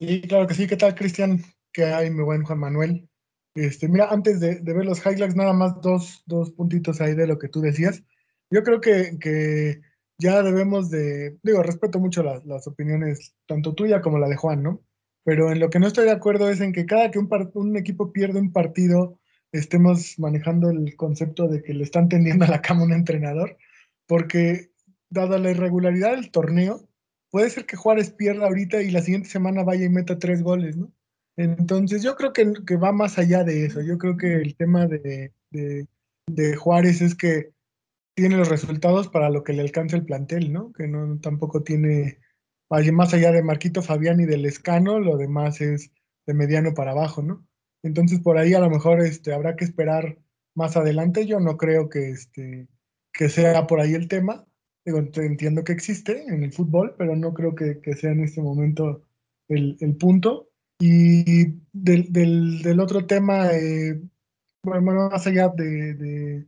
Sí, 0.00 0.22
claro 0.22 0.46
que 0.46 0.54
sí. 0.54 0.66
¿Qué 0.66 0.76
tal, 0.76 0.94
Cristian? 0.94 1.42
¿Qué 1.72 1.84
hay, 1.84 2.10
mi 2.10 2.22
buen 2.22 2.44
Juan 2.44 2.58
Manuel? 2.58 3.08
Este, 3.54 3.88
mira, 3.88 4.08
antes 4.10 4.40
de, 4.40 4.60
ver 4.60 4.84
los 4.84 5.04
highlights, 5.04 5.36
nada 5.36 5.52
más 5.52 5.80
dos, 5.80 6.22
dos, 6.26 6.50
puntitos 6.52 7.00
ahí 7.00 7.14
de 7.14 7.26
lo 7.26 7.38
que 7.38 7.48
tú 7.48 7.60
decías. 7.60 8.02
Yo 8.50 8.62
creo 8.62 8.80
que, 8.80 9.16
que 9.20 9.80
ya 10.18 10.42
debemos 10.42 10.90
de, 10.90 11.38
digo, 11.42 11.62
respeto 11.62 12.00
mucho 12.00 12.22
las, 12.22 12.44
las, 12.44 12.66
opiniones, 12.66 13.34
tanto 13.46 13.74
tuya 13.74 14.00
como 14.00 14.18
la 14.18 14.28
de 14.28 14.36
Juan, 14.36 14.62
¿no? 14.62 14.82
Pero 15.24 15.52
en 15.52 15.60
lo 15.60 15.70
que 15.70 15.78
no 15.78 15.86
estoy 15.86 16.04
de 16.04 16.10
acuerdo 16.10 16.50
es 16.50 16.60
en 16.60 16.72
que 16.72 16.84
cada 16.84 17.10
que 17.10 17.18
un, 17.18 17.28
un 17.54 17.76
equipo 17.76 18.12
pierde 18.12 18.40
un 18.40 18.52
partido, 18.52 19.18
estemos 19.58 20.18
manejando 20.18 20.70
el 20.70 20.96
concepto 20.96 21.46
de 21.46 21.62
que 21.62 21.74
le 21.74 21.84
están 21.84 22.08
tendiendo 22.08 22.44
a 22.44 22.48
la 22.48 22.60
cama 22.62 22.82
un 22.82 22.92
entrenador, 22.92 23.56
porque 24.06 24.70
dada 25.10 25.38
la 25.38 25.52
irregularidad 25.52 26.16
del 26.16 26.30
torneo, 26.30 26.88
puede 27.30 27.50
ser 27.50 27.64
que 27.64 27.76
Juárez 27.76 28.10
pierda 28.10 28.46
ahorita 28.46 28.82
y 28.82 28.90
la 28.90 29.00
siguiente 29.00 29.28
semana 29.28 29.62
vaya 29.62 29.84
y 29.84 29.88
meta 29.88 30.18
tres 30.18 30.42
goles, 30.42 30.76
¿no? 30.76 30.92
Entonces 31.36 32.02
yo 32.02 32.16
creo 32.16 32.32
que, 32.32 32.52
que, 32.66 32.76
va 32.76 32.92
más 32.92 33.18
allá 33.18 33.42
de 33.44 33.66
eso. 33.66 33.80
Yo 33.80 33.98
creo 33.98 34.16
que 34.16 34.34
el 34.34 34.56
tema 34.56 34.86
de, 34.86 35.32
de, 35.50 36.56
Juárez 36.56 37.00
es 37.00 37.14
que 37.14 37.52
tiene 38.14 38.36
los 38.36 38.48
resultados 38.48 39.08
para 39.08 39.30
lo 39.30 39.42
que 39.42 39.52
le 39.52 39.62
alcanza 39.62 39.96
el 39.96 40.04
plantel, 40.04 40.52
¿no? 40.52 40.72
Que 40.72 40.86
no 40.86 41.18
tampoco 41.20 41.62
tiene, 41.62 42.18
más 42.70 43.14
allá 43.14 43.32
de 43.32 43.42
Marquito 43.42 43.82
Fabián 43.82 44.20
y 44.20 44.26
del 44.26 44.46
Escano, 44.46 45.00
lo 45.00 45.16
demás 45.16 45.60
es 45.60 45.90
de 46.26 46.34
mediano 46.34 46.74
para 46.74 46.92
abajo, 46.92 47.22
¿no? 47.22 47.44
Entonces 47.84 48.18
por 48.20 48.38
ahí 48.38 48.54
a 48.54 48.60
lo 48.60 48.70
mejor 48.70 49.00
este, 49.02 49.32
habrá 49.32 49.56
que 49.56 49.64
esperar 49.64 50.18
más 50.54 50.76
adelante. 50.76 51.26
Yo 51.26 51.38
no 51.38 51.56
creo 51.56 51.88
que, 51.88 52.10
este, 52.10 52.66
sea 53.28 53.66
por 53.66 53.80
ahí 53.80 53.94
el 53.94 54.08
tema. 54.08 54.46
Entiendo 54.86 55.64
que 55.64 55.72
existe 55.72 56.24
en 56.24 56.42
el 56.42 56.52
fútbol, 56.52 56.94
pero 56.98 57.14
no 57.14 57.32
creo 57.32 57.54
que, 57.54 57.80
sea 57.94 58.10
en 58.10 58.24
este 58.24 58.40
momento 58.40 59.02
el, 59.48 59.96
punto. 60.00 60.50
Y 60.80 61.56
del, 61.72 62.10
del, 62.12 62.80
otro 62.80 63.06
tema, 63.06 63.52
eh, 63.52 64.00
más 64.62 65.26
allá 65.26 65.52
de, 65.54 66.46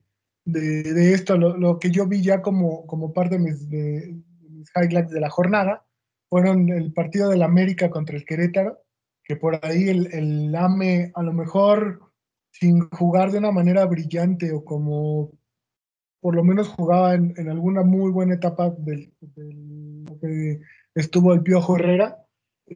esto, 1.12 1.36
lo, 1.36 1.78
que 1.78 1.90
yo 1.90 2.06
vi 2.06 2.22
ya 2.22 2.40
como, 2.40 3.12
parte 3.14 3.36
de 3.36 3.44
mis, 3.44 3.68
de 3.68 4.16
mis 4.50 4.70
highlights 4.74 5.12
de 5.12 5.20
la 5.20 5.30
jornada, 5.30 5.86
fueron 6.28 6.70
el 6.70 6.92
partido 6.92 7.28
del 7.28 7.42
América 7.42 7.90
contra 7.90 8.16
el 8.16 8.24
Querétaro, 8.24 8.85
que 9.26 9.36
por 9.36 9.58
ahí 9.64 9.88
el, 9.88 10.12
el 10.12 10.54
AME 10.54 11.12
a 11.14 11.22
lo 11.22 11.32
mejor 11.32 12.00
sin 12.50 12.88
jugar 12.90 13.30
de 13.30 13.38
una 13.38 13.50
manera 13.50 13.84
brillante 13.84 14.52
o 14.52 14.64
como 14.64 15.32
por 16.20 16.34
lo 16.34 16.42
menos 16.42 16.68
jugaba 16.68 17.14
en, 17.14 17.34
en 17.36 17.48
alguna 17.48 17.82
muy 17.82 18.10
buena 18.10 18.34
etapa 18.34 18.74
que 20.20 20.60
estuvo 20.94 21.32
el 21.32 21.42
Piojo 21.42 21.76
Herrera, 21.76 22.26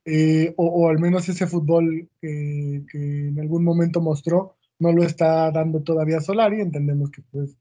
eh, 0.04 0.54
o, 0.56 0.88
al 0.88 0.98
menos 0.98 1.28
ese 1.28 1.46
fútbol 1.46 2.08
que, 2.20 2.84
en 2.92 3.40
algún 3.40 3.64
momento 3.64 4.00
mostró, 4.00 4.56
no 4.78 4.92
lo 4.92 5.02
está 5.02 5.50
dando 5.50 5.82
todavía 5.82 6.20
Solari. 6.20 6.60
Entendemos 6.60 7.10
que 7.10 7.22
pues 7.30 7.56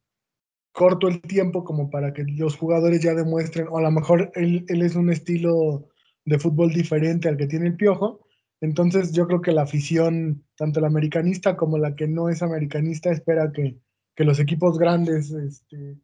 corto 0.71 1.07
el 1.07 1.21
tiempo 1.21 1.63
como 1.63 1.89
para 1.89 2.13
que 2.13 2.23
los 2.23 2.55
jugadores 2.55 3.01
ya 3.01 3.15
demuestren, 3.15 3.67
o 3.69 3.77
a 3.77 3.81
lo 3.81 3.91
mejor 3.91 4.31
él, 4.35 4.65
él 4.67 4.81
es 4.83 4.95
un 4.95 5.09
estilo 5.09 5.89
de 6.25 6.37
fútbol 6.37 6.71
diferente 6.71 7.27
al 7.27 7.37
que 7.37 7.47
tiene 7.47 7.67
el 7.67 7.75
Piojo. 7.75 8.27
Entonces 8.61 9.13
yo 9.13 9.25
creo 9.27 9.41
que 9.41 9.51
la 9.51 9.63
afición, 9.63 10.43
tanto 10.57 10.81
la 10.81 10.87
americanista 10.87 11.55
como 11.55 11.77
la 11.77 11.95
que 11.95 12.07
no 12.07 12.29
es 12.29 12.43
americanista, 12.43 13.11
espera 13.11 13.51
que, 13.51 13.79
que 14.15 14.23
los 14.25 14.39
equipos 14.39 14.77
grandes 14.77 15.31
este, 15.31 15.97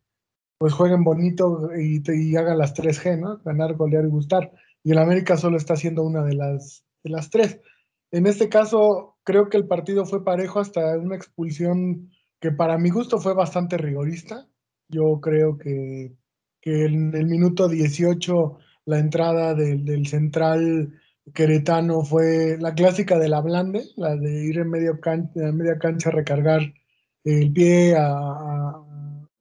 pues 0.58 0.74
jueguen 0.74 1.04
bonito 1.04 1.70
y, 1.78 2.36
hagan 2.38 2.58
las 2.58 2.74
3G, 2.74 3.20
¿no? 3.20 3.40
Ganar, 3.44 3.76
golear 3.76 4.06
y 4.06 4.10
gustar 4.10 4.52
y 4.86 4.92
el 4.92 5.00
América 5.00 5.36
solo 5.36 5.58
está 5.58 5.74
haciendo 5.74 6.04
una 6.04 6.24
de 6.24 6.36
las, 6.36 6.86
de 7.04 7.10
las 7.10 7.32
tres. 7.32 7.60
En 8.12 8.28
este 8.28 8.50
caso, 8.50 9.18
creo 9.24 9.50
que 9.50 9.58
el 9.58 9.68
partido 9.68 10.06
fue 10.06 10.24
parejo 10.24 10.60
hasta 10.60 10.96
una 11.00 11.16
expulsión 11.16 12.12
que 12.40 12.52
para 12.52 12.78
mi 12.78 12.92
gusto 12.92 13.18
fue 13.18 13.34
bastante 13.34 13.80
rigorista. 13.80 14.48
Yo 14.88 15.20
creo 15.22 15.58
que, 15.58 16.16
que 16.62 16.86
en 16.86 17.16
el 17.16 17.26
minuto 17.26 17.68
18 17.68 18.60
la 18.86 19.00
entrada 19.00 19.56
del 19.56 20.06
central 20.06 20.94
queretano 21.34 22.04
fue 22.04 22.58
la 22.60 22.74
clásica 22.74 23.18
de 23.18 23.30
la 23.30 23.42
blande, 23.42 23.84
la 23.98 24.16
de 24.16 24.46
ir 24.46 24.60
en 24.60 24.70
medio 24.70 25.00
cancha, 25.00 25.52
media 25.52 25.78
cancha 25.80 26.10
a 26.10 26.14
recargar 26.14 26.62
el 27.24 27.52
pie 27.52 27.96
a, 27.98 28.84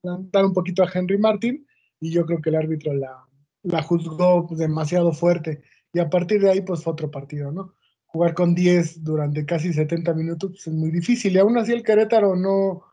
adelantar 0.03 0.45
un 0.45 0.53
poquito 0.53 0.83
a 0.83 0.91
Henry 0.93 1.19
Martin 1.19 1.67
y 2.01 2.11
yo 2.11 2.27
creo 2.27 2.41
que 2.41 2.51
el 2.51 2.57
árbitro 2.57 2.95
la, 2.95 3.27
la 3.63 3.83
juzgó 3.83 4.47
demasiado 4.51 5.13
fuerte 5.13 5.63
y 5.93 6.01
a 6.01 6.11
partir 6.11 6.41
de 6.41 6.51
ahí 6.51 6.61
pues 6.63 6.83
fue 6.83 6.93
otro 6.93 7.11
partido, 7.11 7.53
¿no? 7.53 7.75
Jugar 8.07 8.35
con 8.35 8.55
10 8.55 9.03
durante 9.03 9.45
casi 9.45 9.73
70 9.73 10.15
minutos 10.15 10.67
es 10.67 10.73
muy 10.73 10.91
difícil 10.91 11.35
y 11.35 11.39
aún 11.39 11.59
así 11.59 11.73
el 11.73 11.83
Querétaro 11.83 12.37
no, 12.37 12.85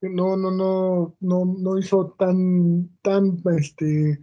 no, 0.00 0.36
no, 0.36 0.50
no, 0.50 1.16
no, 1.20 1.44
no 1.58 1.78
hizo 1.78 2.14
tan, 2.18 2.88
tan, 3.02 3.42
este, 3.58 4.18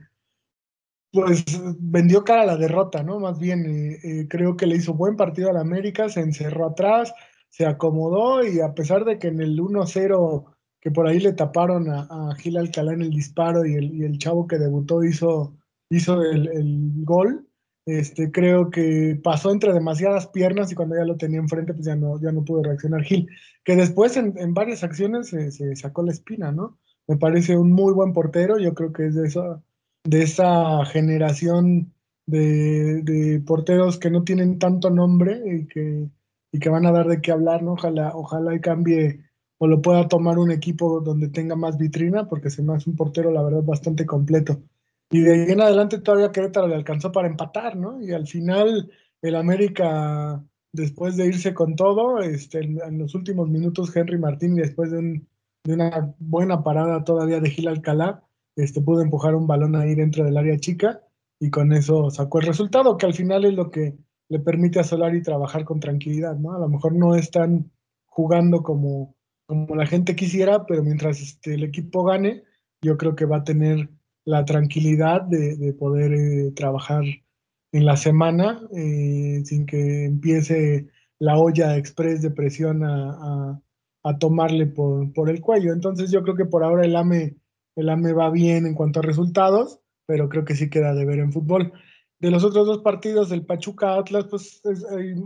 pues 1.17 1.43
vendió 1.79 2.23
cara 2.23 2.43
a 2.43 2.45
la 2.45 2.57
derrota, 2.57 3.01
¿no? 3.01 3.19
Más 3.19 3.39
bien, 3.39 3.65
eh, 3.65 3.99
eh, 4.03 4.27
creo 4.29 4.55
que 4.55 4.67
le 4.67 4.75
hizo 4.75 4.93
buen 4.93 5.15
partido 5.15 5.49
al 5.49 5.57
América, 5.57 6.09
se 6.09 6.19
encerró 6.19 6.67
atrás, 6.67 7.11
se 7.49 7.65
acomodó 7.65 8.45
y 8.45 8.59
a 8.59 8.75
pesar 8.75 9.03
de 9.03 9.17
que 9.17 9.29
en 9.29 9.41
el 9.41 9.59
1-0 9.59 10.45
que 10.79 10.91
por 10.91 11.07
ahí 11.07 11.19
le 11.19 11.33
taparon 11.33 11.89
a, 11.89 12.35
Gil 12.37 12.57
Alcalá 12.57 12.93
en 12.93 13.01
el 13.01 13.09
disparo 13.09 13.65
y 13.65 13.73
el, 13.73 14.17
chavo 14.19 14.45
que 14.45 14.59
debutó 14.59 15.03
hizo, 15.03 15.57
hizo 15.89 16.21
el, 16.21 16.49
el, 16.49 16.91
gol, 17.03 17.47
este, 17.87 18.31
creo 18.31 18.69
que 18.69 19.19
pasó 19.23 19.51
entre 19.51 19.73
demasiadas 19.73 20.27
piernas 20.27 20.71
y 20.71 20.75
cuando 20.75 20.97
ya 20.97 21.03
lo 21.03 21.17
tenía 21.17 21.39
enfrente 21.39 21.73
pues 21.73 21.87
ya 21.87 21.95
no, 21.95 22.21
ya 22.21 22.31
no 22.31 22.45
pudo 22.45 22.61
reaccionar 22.61 23.01
Gil, 23.01 23.27
que 23.63 23.75
después 23.75 24.17
en, 24.17 24.37
en 24.37 24.53
varias 24.53 24.83
acciones 24.83 25.29
se, 25.29 25.51
se, 25.51 25.75
sacó 25.77 26.03
la 26.03 26.11
espina, 26.11 26.51
¿no? 26.51 26.77
Me 27.07 27.17
parece 27.17 27.57
un 27.57 27.71
muy 27.71 27.91
buen 27.93 28.13
portero, 28.13 28.59
yo 28.59 28.75
creo 28.75 28.93
que 28.93 29.07
es 29.07 29.15
de 29.15 29.27
eso 29.27 29.63
de 30.07 30.23
esa 30.23 30.85
generación 30.85 31.93
de, 32.25 33.41
porteros 33.45 33.97
que 33.99 34.09
no 34.09 34.23
tienen 34.23 34.57
tanto 34.57 34.89
nombre 34.89 35.41
y 35.45 35.67
que, 35.67 36.09
y 36.51 36.59
que 36.59 36.69
van 36.69 36.85
a 36.85 36.91
dar 36.91 37.07
de 37.07 37.21
qué 37.21 37.31
hablar, 37.33 37.61
¿no? 37.61 37.73
Ojalá, 37.73 38.11
ojalá 38.15 38.59
cambie 38.61 39.25
o 39.57 39.67
lo 39.67 39.81
pueda 39.81 40.07
tomar 40.07 40.37
un 40.39 40.51
equipo 40.51 41.01
donde 41.01 41.29
tenga 41.29 41.55
más 41.55 41.77
vitrina, 41.77 42.27
porque 42.27 42.49
se 42.49 42.63
me 42.63 42.75
hace 42.75 42.89
un 42.89 42.95
portero, 42.95 43.31
la 43.31 43.43
verdad, 43.43 43.63
bastante 43.63 44.05
completo. 44.05 44.61
Y 45.09 45.21
de 45.21 45.33
ahí 45.33 45.51
en 45.51 45.61
adelante 45.61 45.99
todavía 45.99 46.31
Querétaro 46.31 46.67
le 46.67 46.75
alcanzó 46.75 47.11
para 47.11 47.27
empatar, 47.27 47.75
¿no? 47.75 48.01
Y 48.01 48.13
al 48.13 48.27
final 48.27 48.91
el 49.21 49.35
América, 49.35 50.43
después 50.71 51.17
de 51.17 51.25
irse 51.27 51.53
con 51.53 51.75
todo, 51.75 52.19
este, 52.19 52.59
en, 52.59 52.99
los 52.99 53.15
últimos 53.15 53.49
minutos 53.49 53.93
Henry 53.95 54.17
Martín, 54.17 54.55
después 54.55 54.91
de, 54.91 55.21
de 55.63 55.73
una 55.73 56.15
buena 56.19 56.63
parada 56.63 57.03
todavía 57.03 57.39
de 57.39 57.49
Gil 57.49 57.67
Alcalá, 57.67 58.26
este, 58.57 58.81
pudo 58.81 59.01
empujar 59.01 59.35
un 59.35 59.47
balón 59.47 59.75
ahí 59.75 59.95
dentro 59.95 60.25
del 60.25 60.35
área 60.35 60.57
chica 60.57 61.01
y 61.39 61.51
con 61.51 61.71
eso 61.71 62.09
sacó 62.09 62.39
el 62.39 62.47
resultado, 62.47 62.97
que 62.97 63.05
al 63.05 63.13
final 63.13 63.45
es 63.45 63.53
lo 63.53 63.69
que 63.69 63.95
le 64.29 64.39
permite 64.39 64.79
a 64.79 64.83
Solari 64.83 65.21
trabajar 65.21 65.63
con 65.63 65.79
tranquilidad, 65.79 66.35
¿no? 66.35 66.53
A 66.53 66.59
lo 66.59 66.67
mejor 66.67 66.93
no 66.95 67.15
están 67.15 67.71
jugando 68.07 68.63
como, 68.63 69.15
como 69.45 69.75
la 69.75 69.85
gente 69.85 70.15
quisiera, 70.15 70.65
pero 70.65 70.83
mientras 70.83 71.21
este, 71.21 71.53
el 71.53 71.63
equipo 71.63 72.03
gane, 72.03 72.43
yo 72.81 72.97
creo 72.97 73.15
que 73.15 73.25
va 73.25 73.37
a 73.37 73.43
tener 73.43 73.89
la 74.25 74.43
tranquilidad 74.43 75.21
de, 75.21 75.73
poder 75.79 76.13
eh, 76.13 76.51
trabajar 76.55 77.03
en 77.71 77.85
la 77.85 77.95
semana 77.95 78.59
eh, 78.75 79.41
sin 79.45 79.65
que 79.65 80.05
empiece 80.05 80.87
la 81.19 81.37
olla 81.37 81.77
express 81.77 82.21
de 82.21 82.31
presión 82.31 82.83
a, 82.83 83.61
a, 84.03 84.17
tomarle 84.17 84.65
por, 84.65 85.13
por, 85.13 85.29
el 85.29 85.41
cuello. 85.41 85.73
Entonces 85.73 86.11
yo 86.11 86.23
creo 86.23 86.35
que 86.35 86.45
por 86.45 86.63
ahora 86.63 86.85
el 86.85 86.95
AME 86.95 87.37
el 87.77 87.89
AME 87.89 88.11
va 88.11 88.29
bien 88.29 88.65
en 88.65 88.73
cuanto 88.73 88.99
a 88.99 89.03
resultados, 89.03 89.79
pero 90.05 90.27
creo 90.27 90.43
que 90.43 90.55
sí 90.55 90.69
queda 90.69 90.93
de 90.93 91.05
ver 91.05 91.19
en 91.19 91.31
fútbol. 91.31 91.71
De 92.19 92.31
los 92.31 92.43
otros 92.43 92.65
dos 92.65 92.79
partidos, 92.79 93.29
del 93.29 93.45
Pachuca 93.45 93.93
Atlas, 93.93 94.25
pues 94.29 94.61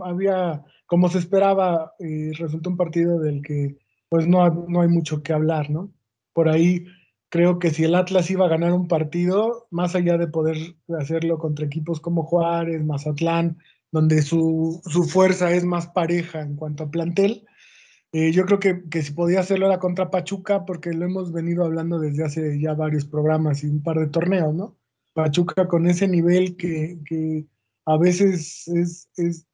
había, 0.04 0.62
como 0.86 1.08
se 1.08 1.18
esperaba, 1.18 1.94
eh, 1.98 2.32
resultó 2.38 2.68
un 2.68 2.76
partido 2.76 3.18
del 3.18 3.42
que 3.42 3.78
pues 4.10 4.28
no, 4.28 4.66
no 4.68 4.82
hay 4.82 4.88
mucho 4.88 5.22
que 5.22 5.32
hablar, 5.32 5.70
¿no? 5.70 5.90
Por 6.34 6.50
ahí 6.50 6.84
creo 7.30 7.58
que 7.58 7.70
si 7.70 7.84
el 7.84 7.94
Atlas 7.94 8.30
iba 8.30 8.44
a 8.44 8.50
ganar 8.50 8.74
un 8.74 8.88
partido, 8.88 9.66
más 9.70 9.94
allá 9.94 10.18
de 10.18 10.28
poder 10.28 10.58
hacerlo 10.98 11.38
contra 11.38 11.64
equipos 11.64 11.98
como 11.98 12.24
Juárez, 12.24 12.84
Mazatlán, 12.84 13.56
donde 13.90 14.20
su, 14.20 14.82
su 14.84 15.04
fuerza 15.04 15.50
es 15.52 15.64
más 15.64 15.86
pareja 15.86 16.42
en 16.42 16.56
cuanto 16.56 16.84
a 16.84 16.90
plantel, 16.90 17.46
eh, 18.12 18.30
yo 18.30 18.44
creo 18.44 18.58
que, 18.58 18.82
que, 18.90 19.02
si 19.02 19.12
podía 19.12 19.40
hacerlo 19.40 19.66
era 19.66 19.78
contra 19.78 20.10
Pachuca, 20.10 20.66
porque 20.66 20.92
lo 20.92 21.06
hemos 21.06 21.32
venido 21.32 21.64
hablando 21.64 21.98
desde 21.98 22.24
hace 22.24 22.60
ya 22.60 22.74
varios 22.74 23.06
programas 23.06 23.64
y 23.64 23.68
un 23.68 23.82
par 23.82 23.98
de 23.98 24.08
torneos, 24.08 24.54
¿no? 24.54 24.76
Pachuca 25.14 25.66
con 25.66 25.86
ese 25.86 26.06
nivel 26.08 26.56
que, 26.56 26.98
que 27.06 27.46
a 27.86 27.96
veces 27.96 28.68
es, 28.68 29.46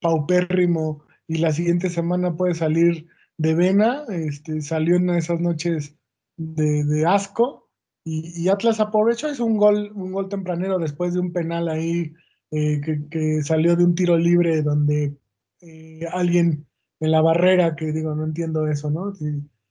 paupérrimo 0.00 1.04
y 1.28 1.38
la 1.38 1.52
siguiente 1.52 1.88
semana 1.88 2.36
puede 2.36 2.54
salir 2.54 3.06
de 3.38 3.54
vena, 3.54 4.04
este, 4.08 4.60
salió 4.60 4.96
en 4.96 5.10
esas 5.10 5.40
noches 5.40 5.96
de, 6.36 7.06
asco 7.06 7.70
y, 8.04 8.48
Atlas 8.48 8.80
aprovechó, 8.80 9.28
es 9.28 9.38
un 9.40 9.56
gol, 9.56 9.92
un 9.94 10.12
gol 10.12 10.28
tempranero 10.28 10.78
después 10.78 11.14
de 11.14 11.20
un 11.20 11.32
penal 11.32 11.68
ahí 11.68 12.12
eh, 12.50 12.80
que, 12.80 13.08
que, 13.08 13.42
salió 13.42 13.76
de 13.76 13.84
un 13.84 13.94
tiro 13.94 14.18
libre 14.18 14.62
donde 14.62 15.16
eh, 15.60 16.00
alguien 16.12 16.66
en 17.02 17.10
la 17.10 17.20
barrera, 17.20 17.74
que 17.74 17.90
digo, 17.90 18.14
no 18.14 18.22
entiendo 18.22 18.68
eso, 18.68 18.88
¿no? 18.88 19.12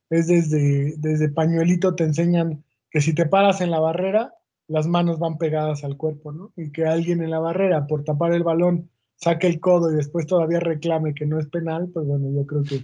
es 0.10 0.28
desde, 0.28 0.96
desde 0.98 1.30
pañuelito 1.30 1.96
te 1.96 2.04
enseñan 2.04 2.66
que 2.90 3.00
si 3.00 3.16
te 3.16 3.26
paras 3.26 3.62
en 3.62 3.72
la 3.72 3.80
barrera, 3.80 4.34
las 4.68 4.86
manos 4.86 5.18
van 5.18 5.38
pegadas 5.38 5.86
al 5.86 5.96
cuerpo, 5.96 6.34
¿no? 6.34 6.52
Y 6.58 6.74
que 6.74 6.86
alguien 6.86 7.24
en 7.24 7.30
la 7.30 7.40
barrera, 7.40 7.88
por 7.88 8.04
tapar 8.04 8.34
el 8.34 8.44
balón, 8.44 8.90
saque 9.16 9.48
el 9.48 9.62
codo 9.62 9.90
y 9.90 9.96
después 9.96 10.28
todavía 10.28 10.60
reclame 10.60 11.14
que 11.14 11.26
no 11.26 11.40
es 11.40 11.48
penal, 11.48 11.90
pues 11.94 12.06
bueno, 12.06 12.30
yo 12.36 12.46
creo 12.46 12.64
que 12.64 12.84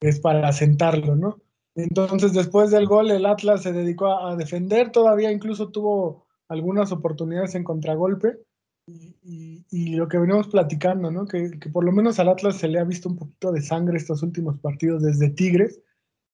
es 0.00 0.18
para 0.18 0.50
sentarlo, 0.52 1.14
¿no? 1.14 1.38
Entonces, 1.76 2.32
después 2.32 2.72
del 2.72 2.86
gol, 2.86 3.12
el 3.12 3.26
Atlas 3.26 3.62
se 3.62 3.72
dedicó 3.72 4.06
a, 4.06 4.32
a 4.32 4.36
defender, 4.36 4.90
todavía 4.90 5.30
incluso 5.30 5.70
tuvo 5.70 6.26
algunas 6.48 6.90
oportunidades 6.90 7.54
en 7.54 7.62
contragolpe, 7.62 8.38
y, 8.86 9.94
lo 9.96 10.08
que 10.08 10.18
venimos 10.18 10.48
platicando, 10.48 11.10
¿no? 11.10 11.26
Que, 11.26 11.50
por 11.72 11.84
lo 11.84 11.92
menos 11.92 12.18
al 12.18 12.28
Atlas 12.28 12.56
se 12.56 12.68
le 12.68 12.78
ha 12.78 12.84
visto 12.84 13.08
un 13.08 13.16
poquito 13.16 13.52
de 13.52 13.62
sangre 13.62 13.96
estos 13.96 14.22
últimos 14.22 14.58
partidos 14.60 15.02
desde 15.02 15.30
Tigres 15.30 15.80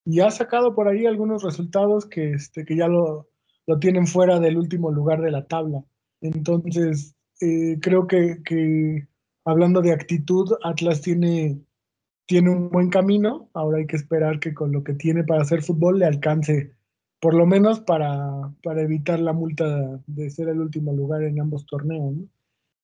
y 0.05 0.21
ha 0.21 0.31
sacado 0.31 0.75
por 0.75 0.89
ahí 0.89 1.07
algunos 1.07 1.43
resultados 1.43 2.07
que, 2.07 2.33
este, 2.33 2.65
que 2.65 2.77
ya 2.77 2.89
lo, 2.89 3.29
lo 3.67 3.79
tienen 3.79 4.07
fuera 4.07 4.41
del 4.41 4.57
último 4.59 4.91
lugar 4.91 5.21
de 5.21 5.31
la 5.31 5.47
tabla. 5.47 5.85
Entonces, 6.21 7.15
eh, 7.41 7.79
creo 7.81 8.07
que, 8.07 8.43
que, 8.45 9.09
hablando 9.45 9.83
de 9.83 9.93
actitud, 9.93 10.53
Atlas 10.65 11.01
tiene, 11.03 11.61
tiene 12.27 12.51
un 12.51 12.71
buen 12.71 12.91
camino. 12.91 13.51
Ahora 13.55 13.79
hay 13.79 13.87
que 13.87 13.97
esperar 13.97 14.41
que 14.41 14.55
con 14.55 14.73
lo 14.73 14.83
que 14.83 14.95
tiene 14.95 15.25
para 15.25 15.43
hacer 15.43 15.63
fútbol 15.63 16.01
le 16.01 16.07
alcance, 16.07 16.75
por 17.21 17.35
lo 17.35 17.47
menos 17.47 17.81
para, 17.81 18.53
para 18.63 18.83
evitar 18.83 19.21
la 19.21 19.33
multa 19.33 20.01
de 20.07 20.31
ser 20.31 20.49
el 20.49 20.61
último 20.61 20.93
lugar 20.93 21.23
en 21.23 21.41
ambos 21.41 21.67
torneos. 21.67 22.17
¿no? 22.17 22.40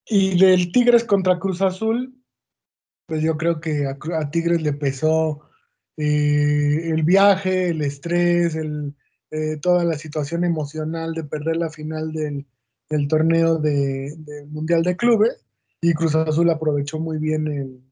Y 0.09 0.39
del 0.39 0.71
Tigres 0.71 1.03
contra 1.03 1.37
Cruz 1.37 1.61
Azul, 1.61 2.17
pues 3.07 3.21
yo 3.21 3.37
creo 3.37 3.59
que 3.59 3.85
a, 3.87 4.29
Tigres 4.31 4.61
le 4.61 4.73
pesó 4.73 5.41
eh, 5.97 6.89
el 6.91 7.03
viaje, 7.03 7.69
el 7.69 7.81
estrés, 7.81 8.55
el, 8.55 8.95
eh, 9.31 9.57
toda 9.57 9.83
la 9.83 9.97
situación 9.97 10.45
emocional 10.45 11.13
de 11.13 11.25
perder 11.25 11.57
la 11.57 11.69
final 11.69 12.13
del, 12.13 12.45
torneo 13.09 13.57
de, 13.57 14.13
Mundial 14.49 14.83
de 14.83 14.95
Clubes. 14.95 15.45
Y 15.81 15.93
Cruz 15.93 16.15
Azul 16.15 16.49
aprovechó 16.49 16.99
muy 16.99 17.17
bien 17.17 17.47
el, 17.47 17.83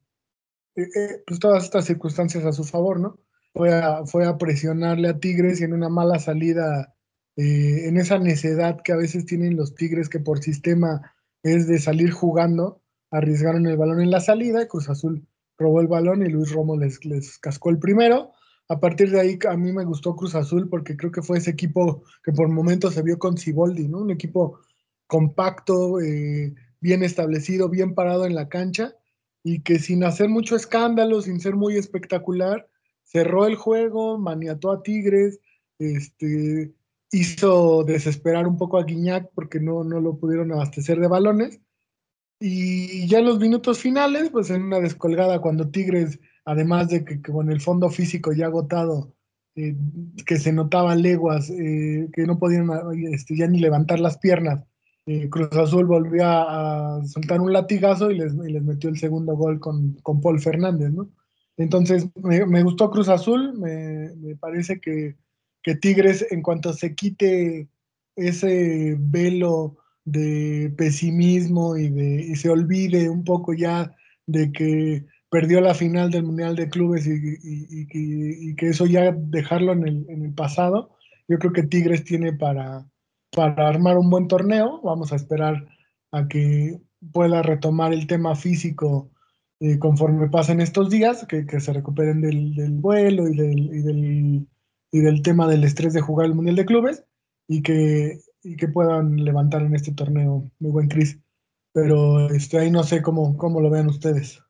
eh, 0.75 1.21
pues 1.28 1.39
todas 1.39 1.65
estas 1.65 1.86
circunstancias 1.86 2.45
a 2.45 2.54
su 2.54 2.63
favor, 2.63 2.99
¿no? 2.99 3.19
Fue 3.54 3.73
a, 3.73 4.06
fue 4.06 4.25
a 4.25 4.38
presionarle 4.38 5.10
a 5.10 5.19
Tigres 5.19 5.62
y 5.62 5.65
en 5.65 5.73
una 5.73 5.89
mala 5.89 6.19
salida, 6.19 6.93
en 7.38 7.97
esa 7.97 8.17
necedad 8.17 8.78
que 8.82 8.93
a 8.93 8.97
veces 8.97 9.25
tienen 9.25 9.58
los 9.58 9.75
Tigres 9.75 10.08
que 10.08 10.19
por 10.19 10.41
sistema 10.41 11.14
es 11.45 11.67
de 11.67 11.77
salir 11.77 12.10
jugando, 12.10 12.81
arriesgaron 13.12 13.67
el 13.67 13.77
balón 13.77 14.01
en 14.01 14.10
la 14.10 14.19
salida, 14.19 14.67
Cruz 14.67 14.89
Azul 14.89 15.27
robó 15.58 15.79
el 15.79 15.88
balón 15.88 16.25
y 16.25 16.29
Luis 16.29 16.51
Romo 16.51 16.75
les, 16.75 17.05
les 17.05 17.38
cascó 17.38 17.69
el 17.69 17.77
primero. 17.77 18.31
A 18.67 18.79
partir 18.79 19.12
de 19.12 19.19
ahí 19.21 19.39
a 19.47 19.55
mí 19.55 19.71
me 19.71 19.86
gustó 19.86 20.15
Cruz 20.15 20.34
Azul 20.34 20.67
porque 20.69 20.97
creo 20.97 21.12
que 21.12 21.21
fue 21.21 21.38
ese 21.38 21.51
equipo 21.51 22.03
que 22.23 22.31
por 22.31 22.49
momentos 22.49 22.95
se 22.95 23.03
vio 23.03 23.19
con 23.19 23.38
Ciboldi, 23.38 23.88
¿no? 23.88 23.99
Un 23.99 24.10
equipo 24.10 24.60
compacto, 25.05 26.01
eh, 26.01 26.55
bien 26.81 27.03
establecido, 27.03 27.69
bien 27.69 27.93
parado 27.93 28.25
en 28.25 28.34
la 28.34 28.49
cancha 28.49 28.95
y 29.43 29.62
que 29.62 29.77
sin 29.77 30.03
hacer 30.03 30.29
mucho 30.29 30.55
escándalo, 30.55 31.21
sin 31.21 31.39
ser 31.39 31.55
muy 31.55 31.77
espectacular, 31.77 32.67
cerró 33.03 33.45
el 33.45 33.55
juego, 33.55 34.17
maniató 34.17 34.71
a 34.71 34.81
Tigres, 34.81 35.39
este, 35.77 36.73
hizo 37.11 37.83
desesperar 37.83 38.47
un 38.47 38.57
poco 38.57 38.77
a 38.77 38.83
Guiñac 38.83 39.29
porque 39.33 39.59
no, 39.59 39.83
no 39.83 39.99
lo 40.01 40.17
pudieron 40.17 40.51
abastecer 40.51 40.99
de 40.99 41.07
balones. 41.07 41.59
Y 42.39 43.07
ya 43.07 43.19
en 43.19 43.25
los 43.25 43.39
minutos 43.39 43.79
finales, 43.79 44.29
pues 44.29 44.49
en 44.49 44.63
una 44.63 44.79
descolgada, 44.79 45.39
cuando 45.39 45.69
Tigres, 45.69 46.19
además 46.43 46.89
de 46.89 47.05
que, 47.05 47.21
con 47.21 47.49
el 47.49 47.61
fondo 47.61 47.89
físico 47.89 48.33
ya 48.33 48.47
agotado, 48.47 49.15
eh, 49.55 49.75
que 50.25 50.37
se 50.37 50.51
notaban 50.51 51.01
leguas, 51.01 51.49
eh, 51.49 52.09
que 52.11 52.25
no 52.25 52.37
podían 52.37 52.69
este, 53.13 53.37
ya 53.37 53.47
ni 53.47 53.59
levantar 53.59 54.01
las 54.01 54.17
piernas, 54.17 54.65
eh, 55.05 55.29
Cruz 55.29 55.53
Azul 55.53 55.85
volvió 55.85 56.23
a, 56.25 57.01
soltar 57.05 57.39
un 57.39 57.53
latigazo 57.53 58.11
y 58.11 58.17
les, 58.17 58.33
les, 58.33 58.63
metió 58.63 58.89
el 58.89 58.97
segundo 58.97 59.35
gol 59.35 59.59
con, 59.59 59.93
con 60.01 60.19
Paul 60.19 60.41
Fernández, 60.41 60.91
¿no? 60.91 61.09
Entonces, 61.57 62.09
me, 62.21 62.45
me, 62.45 62.63
gustó 62.63 62.89
Cruz 62.89 63.07
Azul, 63.07 63.57
me, 63.57 64.13
me 64.15 64.35
parece 64.35 64.81
que 64.81 65.15
que 65.65 65.73
Tigres, 65.73 66.23
en 66.30 66.43
cuanto 66.43 66.73
se 66.73 66.93
quite 66.93 67.67
ese 68.15 68.95
velo 68.99 69.78
de 70.04 70.71
pesimismo 70.78 71.75
y, 71.75 71.89
de, 71.89 72.21
y 72.21 72.36
se 72.36 72.51
olvide 72.51 73.10
un 73.10 73.23
poco 73.23 73.51
ya 73.51 73.91
de 74.28 74.51
que 74.51 75.06
perdió 75.28 75.62
la 75.62 75.73
final 75.73 76.12
del 76.12 76.21
Mundial 76.21 76.56
de 76.56 76.69
Clubes 76.69 77.08
y, 77.08 77.88
que 78.56 78.67
eso 78.69 78.86
ya 78.86 79.12
dejarlo 79.12 79.73
en 79.73 79.88
el, 79.88 80.06
en 80.08 80.25
el, 80.25 80.36
pasado, 80.36 80.95
yo 81.28 81.39
creo 81.39 81.51
que 81.51 81.63
Tigres 81.63 82.04
tiene 82.04 82.32
para, 82.32 82.88
para 83.32 83.67
armar 83.67 83.97
un 83.97 84.12
buen 84.12 84.28
torneo. 84.28 84.82
Vamos 84.84 85.12
a 85.12 85.15
esperar 85.15 85.67
a 86.12 86.28
que 86.28 86.80
pueda 87.12 87.41
retomar 87.41 87.91
el 87.91 88.06
tema 88.06 88.36
físico 88.36 89.10
eh, 89.60 89.80
conforme 89.80 90.30
pasen 90.30 90.62
estos 90.62 90.91
días, 90.91 91.25
que, 91.28 91.60
se 91.60 91.73
recuperen 91.73 92.21
del, 92.21 92.54
vuelo 92.73 93.28
y 93.28 93.36
del, 93.36 94.47
y 94.95 95.01
del 95.01 95.21
tema 95.21 95.45
del 95.49 95.65
estrés 95.65 95.91
de 95.91 95.99
jugar 95.99 96.25
el 96.25 96.36
Mundial 96.36 96.55
de 96.55 96.65
Clubes 96.65 97.03
y 97.49 97.62
que, 97.63 98.21
y 98.43 98.55
que 98.55 98.69
puedan 98.69 99.25
levantar 99.25 99.62
en 99.62 99.75
este 99.75 99.91
torneo. 99.91 100.49
Muy 100.60 100.71
buen 100.71 100.88
Cris. 100.88 101.19
Pero 101.73 102.29
este, 102.29 102.60
ahí 102.60 102.71
no 102.71 102.81
sé 102.81 103.01
cómo, 103.01 103.36
cómo 103.36 103.60
lo 103.60 103.69
vean 103.69 103.88
ustedes. 103.88 104.41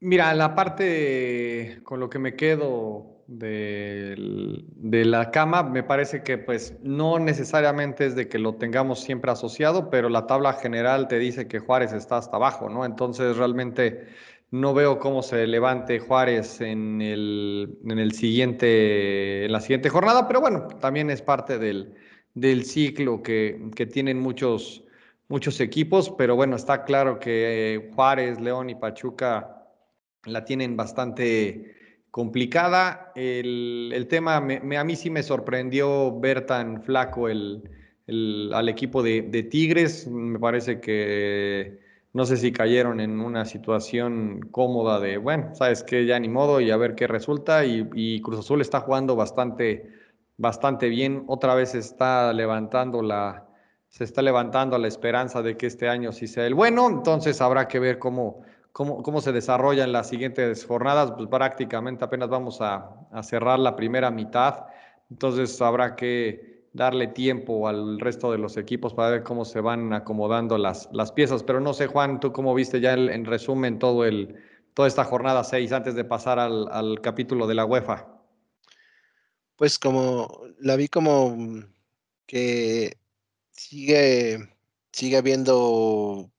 Mira, 0.00 0.34
la 0.34 0.54
parte 0.54 1.80
con 1.82 1.98
lo 1.98 2.10
que 2.10 2.18
me 2.18 2.36
quedo 2.36 3.24
de, 3.26 4.16
de, 4.76 5.04
la 5.06 5.30
cama, 5.30 5.62
me 5.62 5.82
parece 5.82 6.22
que 6.22 6.36
pues 6.36 6.76
no 6.82 7.18
necesariamente 7.18 8.04
es 8.04 8.14
de 8.14 8.28
que 8.28 8.38
lo 8.38 8.56
tengamos 8.56 9.00
siempre 9.00 9.30
asociado, 9.30 9.88
pero 9.88 10.10
la 10.10 10.26
tabla 10.26 10.52
general 10.52 11.08
te 11.08 11.18
dice 11.18 11.48
que 11.48 11.58
Juárez 11.58 11.94
está 11.94 12.18
hasta 12.18 12.36
abajo, 12.36 12.68
¿no? 12.68 12.84
Entonces 12.84 13.38
realmente 13.38 14.08
no 14.52 14.74
veo 14.74 14.98
cómo 14.98 15.22
se 15.22 15.46
levante 15.46 15.98
Juárez 15.98 16.60
en 16.60 17.00
el, 17.00 17.78
en 17.84 17.98
el 17.98 18.12
siguiente, 18.12 19.46
en 19.46 19.52
la 19.52 19.60
siguiente 19.60 19.88
jornada, 19.88 20.28
pero 20.28 20.40
bueno, 20.42 20.68
también 20.78 21.10
es 21.10 21.22
parte 21.22 21.58
del, 21.58 21.94
del 22.34 22.64
ciclo 22.64 23.22
que, 23.22 23.70
que 23.74 23.86
tienen 23.86 24.20
muchos, 24.20 24.84
muchos 25.28 25.58
equipos, 25.58 26.10
pero 26.18 26.36
bueno, 26.36 26.56
está 26.56 26.84
claro 26.84 27.18
que 27.18 27.90
Juárez, 27.94 28.40
León 28.40 28.68
y 28.68 28.74
Pachuca 28.74 29.64
la 30.24 30.44
tienen 30.44 30.76
bastante 30.76 31.74
complicada. 32.10 33.10
El, 33.14 33.90
el 33.94 34.06
tema, 34.06 34.40
me, 34.40 34.76
a 34.76 34.84
mí 34.84 34.96
sí 34.96 35.08
me 35.08 35.22
sorprendió 35.22 36.20
ver 36.20 36.46
tan 36.46 36.82
flaco 36.82 37.28
el, 37.28 37.62
el, 38.06 38.50
al 38.54 38.68
equipo 38.68 39.02
de, 39.02 39.22
de, 39.22 39.42
Tigres. 39.44 40.06
Me 40.06 40.38
parece 40.38 40.78
que 40.78 41.80
no 42.12 42.26
sé 42.26 42.36
si 42.36 42.52
cayeron 42.52 43.00
en 43.00 43.20
una 43.20 43.44
situación 43.44 44.40
cómoda 44.50 45.00
de, 45.00 45.16
bueno, 45.18 45.54
sabes 45.54 45.82
que 45.82 46.06
ya 46.06 46.18
ni 46.18 46.28
modo 46.28 46.60
y 46.60 46.70
a 46.70 46.76
ver 46.76 46.94
qué 46.94 47.06
resulta. 47.06 47.64
Y, 47.64 47.88
y, 47.94 48.20
Cruz 48.20 48.40
Azul 48.40 48.60
está 48.60 48.80
jugando 48.80 49.16
bastante, 49.16 49.90
bastante 50.36 50.88
bien. 50.88 51.24
Otra 51.26 51.54
vez 51.54 51.74
está 51.74 52.32
levantando 52.32 53.02
la, 53.02 53.46
se 53.88 54.04
está 54.04 54.22
levantando 54.22 54.76
la 54.78 54.88
esperanza 54.88 55.42
de 55.42 55.56
que 55.56 55.66
este 55.66 55.88
año 55.88 56.12
sí 56.12 56.26
sea 56.26 56.46
el 56.46 56.54
bueno. 56.54 56.88
Entonces 56.88 57.40
habrá 57.40 57.66
que 57.68 57.78
ver 57.78 57.98
cómo 57.98 58.42
cómo, 58.72 59.02
cómo 59.02 59.20
se 59.20 59.32
desarrollan 59.32 59.92
las 59.92 60.08
siguientes 60.08 60.64
jornadas, 60.64 61.12
pues 61.12 61.28
prácticamente 61.28 62.04
apenas 62.04 62.28
vamos 62.28 62.60
a, 62.60 62.90
a 63.12 63.22
cerrar 63.22 63.58
la 63.58 63.76
primera 63.76 64.10
mitad, 64.10 64.64
entonces 65.10 65.60
habrá 65.60 65.94
que 65.94 66.51
darle 66.72 67.06
tiempo 67.08 67.68
al 67.68 68.00
resto 68.00 68.32
de 68.32 68.38
los 68.38 68.56
equipos 68.56 68.94
para 68.94 69.10
ver 69.10 69.22
cómo 69.22 69.44
se 69.44 69.60
van 69.60 69.92
acomodando 69.92 70.56
las, 70.58 70.88
las 70.92 71.12
piezas. 71.12 71.42
Pero 71.42 71.60
no 71.60 71.74
sé, 71.74 71.86
Juan, 71.86 72.20
tú 72.20 72.32
cómo 72.32 72.54
viste 72.54 72.80
ya 72.80 72.94
el, 72.94 73.10
en 73.10 73.24
resumen 73.24 73.78
todo 73.78 74.04
el, 74.04 74.36
toda 74.74 74.88
esta 74.88 75.04
jornada 75.04 75.44
6 75.44 75.72
antes 75.72 75.94
de 75.94 76.04
pasar 76.04 76.38
al, 76.38 76.68
al, 76.70 77.00
capítulo 77.00 77.46
de 77.46 77.54
la 77.54 77.64
UEFA. 77.64 78.08
Pues 79.56 79.78
como 79.78 80.42
la 80.58 80.76
vi 80.76 80.88
como 80.88 81.36
que 82.26 82.96
sigue, 83.50 84.48
sigue 84.92 85.16
habiendo 85.16 86.30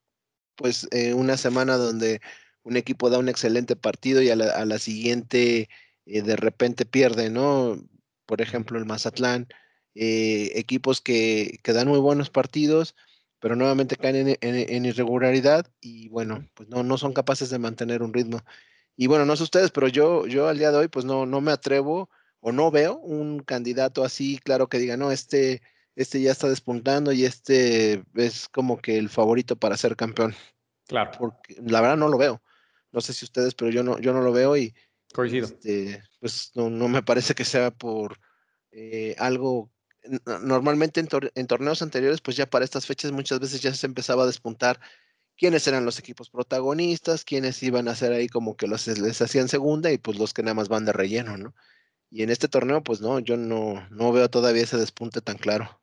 pues 0.56 0.88
eh, 0.92 1.14
una 1.14 1.38
semana 1.38 1.78
donde 1.78 2.22
un 2.64 2.78
equipo 2.78 3.10
da 3.10 3.20
un 3.20 3.30
excelente 3.30 3.76
partido 3.76 4.22
y 4.22 4.30
a 4.30 4.36
la, 4.36 4.52
a 4.52 4.66
la 4.66 4.80
siguiente 4.80 5.70
eh, 6.06 6.22
de 6.22 6.36
repente 6.36 6.86
pierde, 6.86 7.30
¿no? 7.30 7.78
Por 8.26 8.42
ejemplo, 8.42 8.80
el 8.80 8.86
Mazatlán, 8.86 9.48
eh, 9.96 10.52
equipos 10.56 11.02
que, 11.02 11.60
que, 11.64 11.74
dan 11.74 11.88
muy 11.88 12.00
buenos 12.00 12.30
partidos, 12.30 12.96
pero 13.40 13.56
nuevamente 13.56 13.96
caen 13.96 14.16
en, 14.16 14.38
en, 14.42 14.56
en, 14.70 14.86
irregularidad 14.86 15.68
y 15.82 16.10
bueno, 16.10 16.48
pues 16.54 16.70
no, 16.70 16.84
no 16.84 16.98
son 16.98 17.14
capaces 17.14 17.50
de 17.50 17.60
mantener 17.60 18.02
un 18.04 18.14
ritmo. 18.14 18.42
Y 18.96 19.08
bueno, 19.08 19.26
no 19.26 19.36
sé 19.36 19.44
ustedes, 19.44 19.72
pero 19.72 19.88
yo, 19.88 20.28
yo 20.28 20.48
al 20.48 20.58
día 20.58 20.72
de 20.72 20.78
hoy 20.78 20.88
pues 20.88 21.06
no, 21.06 21.26
no 21.26 21.42
me 21.42 21.52
atrevo 21.52 22.10
o 22.40 22.52
no 22.52 22.72
veo 22.72 22.98
un 22.98 23.40
candidato 23.40 24.04
así, 24.04 24.40
claro 24.44 24.68
que 24.68 24.80
diga, 24.80 24.98
no, 24.98 25.12
este 25.12 25.62
este 25.96 26.22
ya 26.22 26.32
está 26.32 26.50
despuntando 26.50 27.12
y 27.12 27.26
este 27.26 28.04
es 28.16 28.50
como 28.50 28.80
que 28.80 28.98
el 28.98 29.10
favorito 29.10 29.56
para 29.56 29.78
ser 29.78 29.96
campeón. 29.96 30.36
Claro. 30.88 31.12
Porque 31.18 31.56
la 31.64 31.82
verdad 31.82 31.98
no 31.98 32.10
lo 32.10 32.18
veo. 32.18 32.42
No 32.92 33.02
sé 33.02 33.14
si 33.14 33.26
ustedes, 33.26 33.54
pero 33.56 33.72
yo 33.72 33.84
no, 33.84 34.00
yo 34.00 34.14
no 34.14 34.22
lo 34.22 34.32
veo 34.32 34.58
y 34.58 34.74
coincido. 35.14 35.48
Este, 35.48 36.04
pues 36.20 36.52
no, 36.56 36.70
no, 36.70 36.88
me 36.88 37.04
parece 37.04 37.36
que 37.36 37.46
sea 37.46 37.72
por 37.72 38.20
eh, 38.72 39.16
algo. 39.18 39.72
Normalmente 40.42 41.00
en, 41.00 41.08
tor 41.08 41.32
en, 41.36 41.48
torneos 41.48 41.82
anteriores, 41.82 42.22
pues 42.22 42.36
ya 42.36 42.46
para 42.46 42.66
estas 42.66 42.86
fechas 42.86 43.12
muchas 43.12 43.40
veces 43.40 43.62
ya 43.62 43.74
se 43.74 43.88
empezaba 43.88 44.24
a 44.24 44.28
despuntar 44.28 44.80
quiénes 45.38 45.68
eran 45.68 45.86
los 45.86 46.00
equipos 46.00 46.30
protagonistas, 46.30 47.24
quiénes 47.24 47.62
iban 47.64 47.88
a 47.88 47.96
ser 47.96 48.12
ahí 48.12 48.28
como 48.28 48.56
que 48.56 48.68
los 48.68 48.88
les 48.88 49.22
hacían 49.22 49.48
segunda 49.48 49.92
y 49.92 49.98
pues 49.98 50.20
los 50.20 50.34
que 50.34 50.44
nada 50.44 50.56
más 50.56 50.70
van 50.70 50.86
de 50.86 50.94
relleno, 50.94 51.38
¿no? 51.38 51.56
Y 52.10 52.22
en 52.22 52.30
este 52.30 52.48
torneo, 52.48 52.84
pues 52.84 53.02
no, 53.02 53.20
yo 53.20 53.38
no, 53.38 53.88
no 53.90 54.12
veo 54.12 54.30
todavía 54.30 54.62
ese 54.62 54.78
despunte 54.78 55.22
tan 55.22 55.38
claro. 55.38 55.82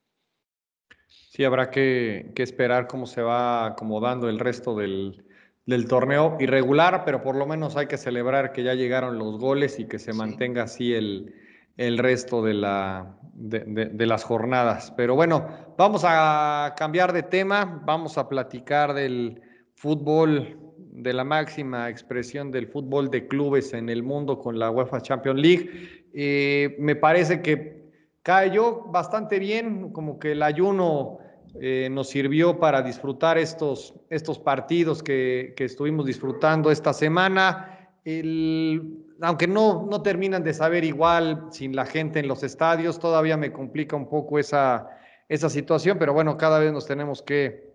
Sí, 1.09 1.45
habrá 1.45 1.71
que, 1.71 2.31
que, 2.35 2.43
esperar 2.43 2.87
cómo 2.87 3.07
se 3.07 3.23
va 3.23 3.67
acomodando 3.67 4.29
el 4.29 4.39
resto 4.39 4.77
del, 4.77 5.25
del, 5.67 5.89
torneo 5.89 6.37
irregular, 6.39 7.05
pero 7.05 7.23
por 7.23 7.35
lo 7.35 7.47
menos 7.47 7.77
hay 7.77 7.87
que 7.87 7.97
celebrar 7.97 8.53
que 8.53 8.63
ya 8.63 8.75
llegaron 8.75 9.19
los 9.19 9.39
goles 9.39 9.81
y 9.81 9.87
que 9.87 9.99
se 9.99 10.13
sí. 10.13 10.19
mantenga 10.19 10.65
así 10.65 10.93
el, 10.93 11.35
el 11.77 11.99
resto 11.99 12.43
de, 12.43 12.55
la, 12.55 13.17
de, 13.35 14.07
las 14.07 14.25
jornadas. 14.25 14.93
Pero 14.97 15.15
bueno, 15.15 15.49
vamos 15.77 16.03
a 16.05 16.75
cambiar 16.77 17.13
de 17.13 17.23
tema, 17.23 17.83
vamos 17.85 18.19
a 18.19 18.29
platicar 18.29 18.93
del 18.95 19.41
fútbol, 19.75 20.59
de 20.77 21.13
la 21.13 21.25
máxima 21.25 21.89
expresión 21.89 22.51
del 22.51 22.67
fútbol 22.67 23.11
de 23.11 23.27
clubes 23.27 23.73
en 23.73 23.89
el 23.89 24.03
mundo 24.03 24.39
con 24.39 24.59
la 24.59 24.71
UEFA 24.71 25.01
Champions 25.01 25.41
League. 25.41 26.09
Eh, 26.13 26.77
me 26.79 26.97
parece 26.97 27.41
que 27.41 27.81
cayó 28.23 28.83
bastante 28.87 29.39
bien, 29.39 29.93
como 29.93 30.19
que 30.19 30.33
el 30.33 30.43
ayuno 30.43 31.19
eh, 31.61 31.89
nos 31.91 32.09
sirvió 32.09 32.59
para 32.61 32.83
disfrutar 32.83 33.39
estos, 33.39 33.95
estos 34.11 34.39
partidos 34.39 35.03
que, 35.03 35.55
que 35.57 35.65
estuvimos 35.65 36.05
disfrutando 36.05 36.71
esta 36.71 36.93
semana. 36.93 37.91
El, 38.05 39.10
aunque 39.23 39.47
no, 39.47 39.87
no 39.91 40.03
terminan 40.03 40.43
de 40.43 40.55
saber 40.55 40.85
igual 40.85 41.49
sin 41.51 41.75
la 41.75 41.87
gente 41.87 42.21
en 42.21 42.29
los 42.29 42.43
estadios, 42.43 42.99
todavía 42.99 43.37
me 43.37 43.53
complica 43.53 43.97
un 43.97 44.09
poco 44.09 44.39
esa, 44.39 44.89
esa 45.29 45.49
situación, 45.49 45.99
pero 45.99 46.13
bueno, 46.13 46.37
cada 46.37 46.59
vez 46.59 46.73
nos 46.73 46.87
tenemos 46.87 47.23
que, 47.23 47.75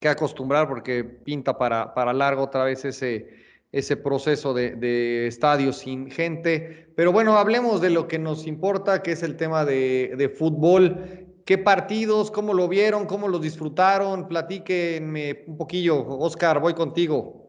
que 0.00 0.08
acostumbrar 0.08 0.68
porque 0.68 1.04
pinta 1.04 1.58
para, 1.58 1.94
para 1.94 2.12
largo 2.12 2.42
otra 2.42 2.64
vez 2.64 2.84
ese, 2.84 3.28
ese 3.72 3.96
proceso 3.96 4.54
de, 4.54 4.76
de, 4.76 5.26
estadios 5.26 5.78
sin 5.78 6.10
gente. 6.10 6.92
Pero 6.96 7.12
bueno, 7.12 7.36
hablemos 7.36 7.80
de 7.80 7.90
lo 7.90 8.08
que 8.08 8.18
nos 8.18 8.46
importa, 8.46 9.02
que 9.02 9.12
es 9.12 9.22
el 9.22 9.36
tema 9.36 9.64
de, 9.64 10.14
de, 10.16 10.28
fútbol. 10.28 11.26
¿Qué 11.44 11.58
partidos? 11.58 12.30
¿Cómo 12.30 12.54
lo 12.54 12.68
vieron? 12.68 13.06
¿Cómo 13.06 13.28
los 13.28 13.40
disfrutaron? 13.40 14.28
Platíquenme 14.28 15.44
un 15.46 15.56
poquillo. 15.56 16.06
Oscar, 16.06 16.60
voy 16.60 16.74
contigo. 16.74 17.45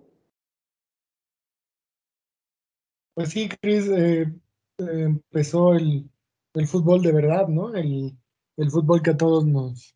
Pues 3.18 3.30
sí, 3.30 3.50
Cris, 3.50 3.88
eh, 3.88 4.32
eh, 4.78 5.02
empezó 5.02 5.74
el, 5.74 6.08
el, 6.54 6.68
fútbol 6.68 7.02
de 7.02 7.12
verdad, 7.12 7.48
¿no? 7.48 7.74
El, 7.74 8.16
el, 8.58 8.70
fútbol 8.70 9.02
que 9.02 9.10
a 9.10 9.18
todos 9.18 9.44
nos, 9.44 9.96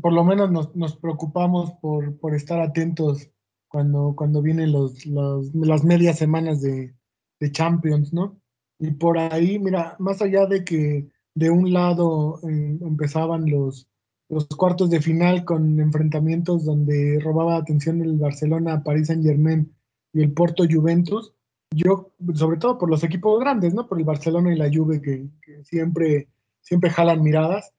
por 0.00 0.14
lo 0.14 0.24
menos 0.24 0.50
nos, 0.50 0.74
nos 0.74 0.96
preocupamos 0.96 1.72
por, 1.82 2.18
por 2.18 2.34
estar 2.34 2.58
atentos 2.62 3.28
cuando, 3.68 4.14
cuando 4.16 4.40
vienen 4.40 4.72
los, 4.72 5.04
los, 5.04 5.54
las 5.54 5.84
medias 5.84 6.16
semanas 6.16 6.62
de, 6.62 6.94
de, 7.38 7.52
Champions, 7.52 8.14
¿no? 8.14 8.40
Y 8.78 8.92
por 8.92 9.18
ahí, 9.18 9.58
mira, 9.58 9.94
más 9.98 10.22
allá 10.22 10.46
de 10.46 10.64
que 10.64 11.10
de 11.34 11.50
un 11.50 11.70
lado 11.70 12.40
eh, 12.48 12.78
empezaban 12.80 13.44
los, 13.44 13.90
los 14.30 14.46
cuartos 14.46 14.88
de 14.88 15.02
final 15.02 15.44
con 15.44 15.78
enfrentamientos 15.78 16.64
donde 16.64 17.20
robaba 17.22 17.56
atención 17.56 18.00
el 18.00 18.16
Barcelona, 18.16 18.82
París 18.82 19.08
Saint 19.08 19.22
Germain 19.22 19.70
y 20.14 20.22
el 20.22 20.32
Porto 20.32 20.64
Juventus, 20.64 21.34
yo, 21.74 22.12
sobre 22.34 22.58
todo 22.58 22.78
por 22.78 22.90
los 22.90 23.04
equipos 23.04 23.40
grandes, 23.40 23.74
¿no? 23.74 23.86
Por 23.86 23.98
el 23.98 24.04
Barcelona 24.04 24.52
y 24.52 24.56
la 24.56 24.70
Juve 24.72 25.00
que, 25.00 25.28
siempre, 25.64 26.28
siempre 26.60 26.90
jalan 26.90 27.22
miradas. 27.22 27.72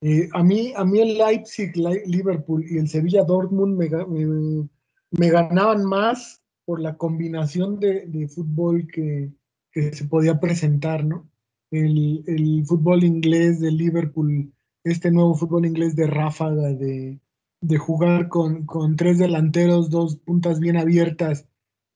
Eh, 0.00 0.28
a, 0.32 0.42
mí, 0.42 0.72
a 0.76 0.84
mí 0.84 1.00
el 1.00 1.18
Leipzig, 1.18 1.72
Liverpool 2.06 2.64
y 2.68 2.78
el 2.78 2.88
Sevilla 2.88 3.24
Dortmund 3.24 3.76
me, 3.76 4.68
me 5.10 5.30
ganaban 5.30 5.84
más 5.84 6.40
por 6.64 6.80
la 6.80 6.96
combinación 6.96 7.80
de, 7.80 8.06
de 8.06 8.28
fútbol 8.28 8.86
que, 8.86 9.30
que, 9.72 9.92
se 9.92 10.04
podía 10.06 10.40
presentar, 10.40 11.04
¿no? 11.04 11.28
el, 11.70 12.24
el, 12.26 12.64
fútbol 12.66 13.04
inglés 13.04 13.60
de 13.60 13.70
Liverpool, 13.70 14.52
este 14.84 15.10
nuevo 15.10 15.34
fútbol 15.34 15.66
inglés 15.66 15.94
de 15.96 16.06
ráfaga, 16.06 16.72
de, 16.74 17.20
de 17.60 17.78
jugar 17.78 18.28
con, 18.28 18.66
con, 18.66 18.96
tres 18.96 19.18
delanteros, 19.18 19.90
dos 19.90 20.16
puntas 20.16 20.60
bien 20.60 20.76
abiertas 20.76 21.46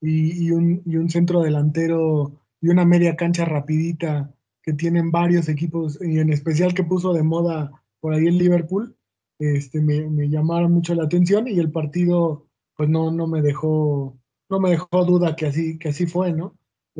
y, 0.04 0.46
y, 0.46 0.50
un, 0.50 0.82
y, 0.84 0.96
un, 0.96 1.08
centro 1.08 1.42
delantero 1.42 2.40
y 2.60 2.68
una 2.68 2.84
media 2.84 3.16
cancha 3.16 3.44
rapidita 3.44 4.34
que 4.62 4.72
tienen 4.72 5.10
varios 5.10 5.48
equipos 5.48 5.98
y 6.00 6.18
en 6.18 6.30
especial 6.30 6.74
que 6.74 6.84
puso 6.84 7.12
de 7.12 7.22
moda 7.22 7.70
por 8.00 8.12
ahí 8.12 8.26
el 8.26 8.38
Liverpool, 8.38 8.96
este, 9.38 9.80
me, 9.80 10.08
me 10.10 10.28
llamaron 10.28 10.72
mucho 10.72 10.94
la 10.94 11.04
atención 11.04 11.48
y 11.48 11.58
el 11.58 11.70
partido 11.72 12.46
pues 12.76 12.88
no, 12.88 13.10
no 13.10 13.26
me 13.26 13.40
dejó 13.40 14.18
no 14.50 14.60
me 14.60 14.70
dejó 14.70 15.04
duda 15.04 15.36
que 15.36 15.46
así, 15.46 15.78
que 15.78 15.88
así 15.88 16.06
fue, 16.06 16.32
¿no? 16.32 16.56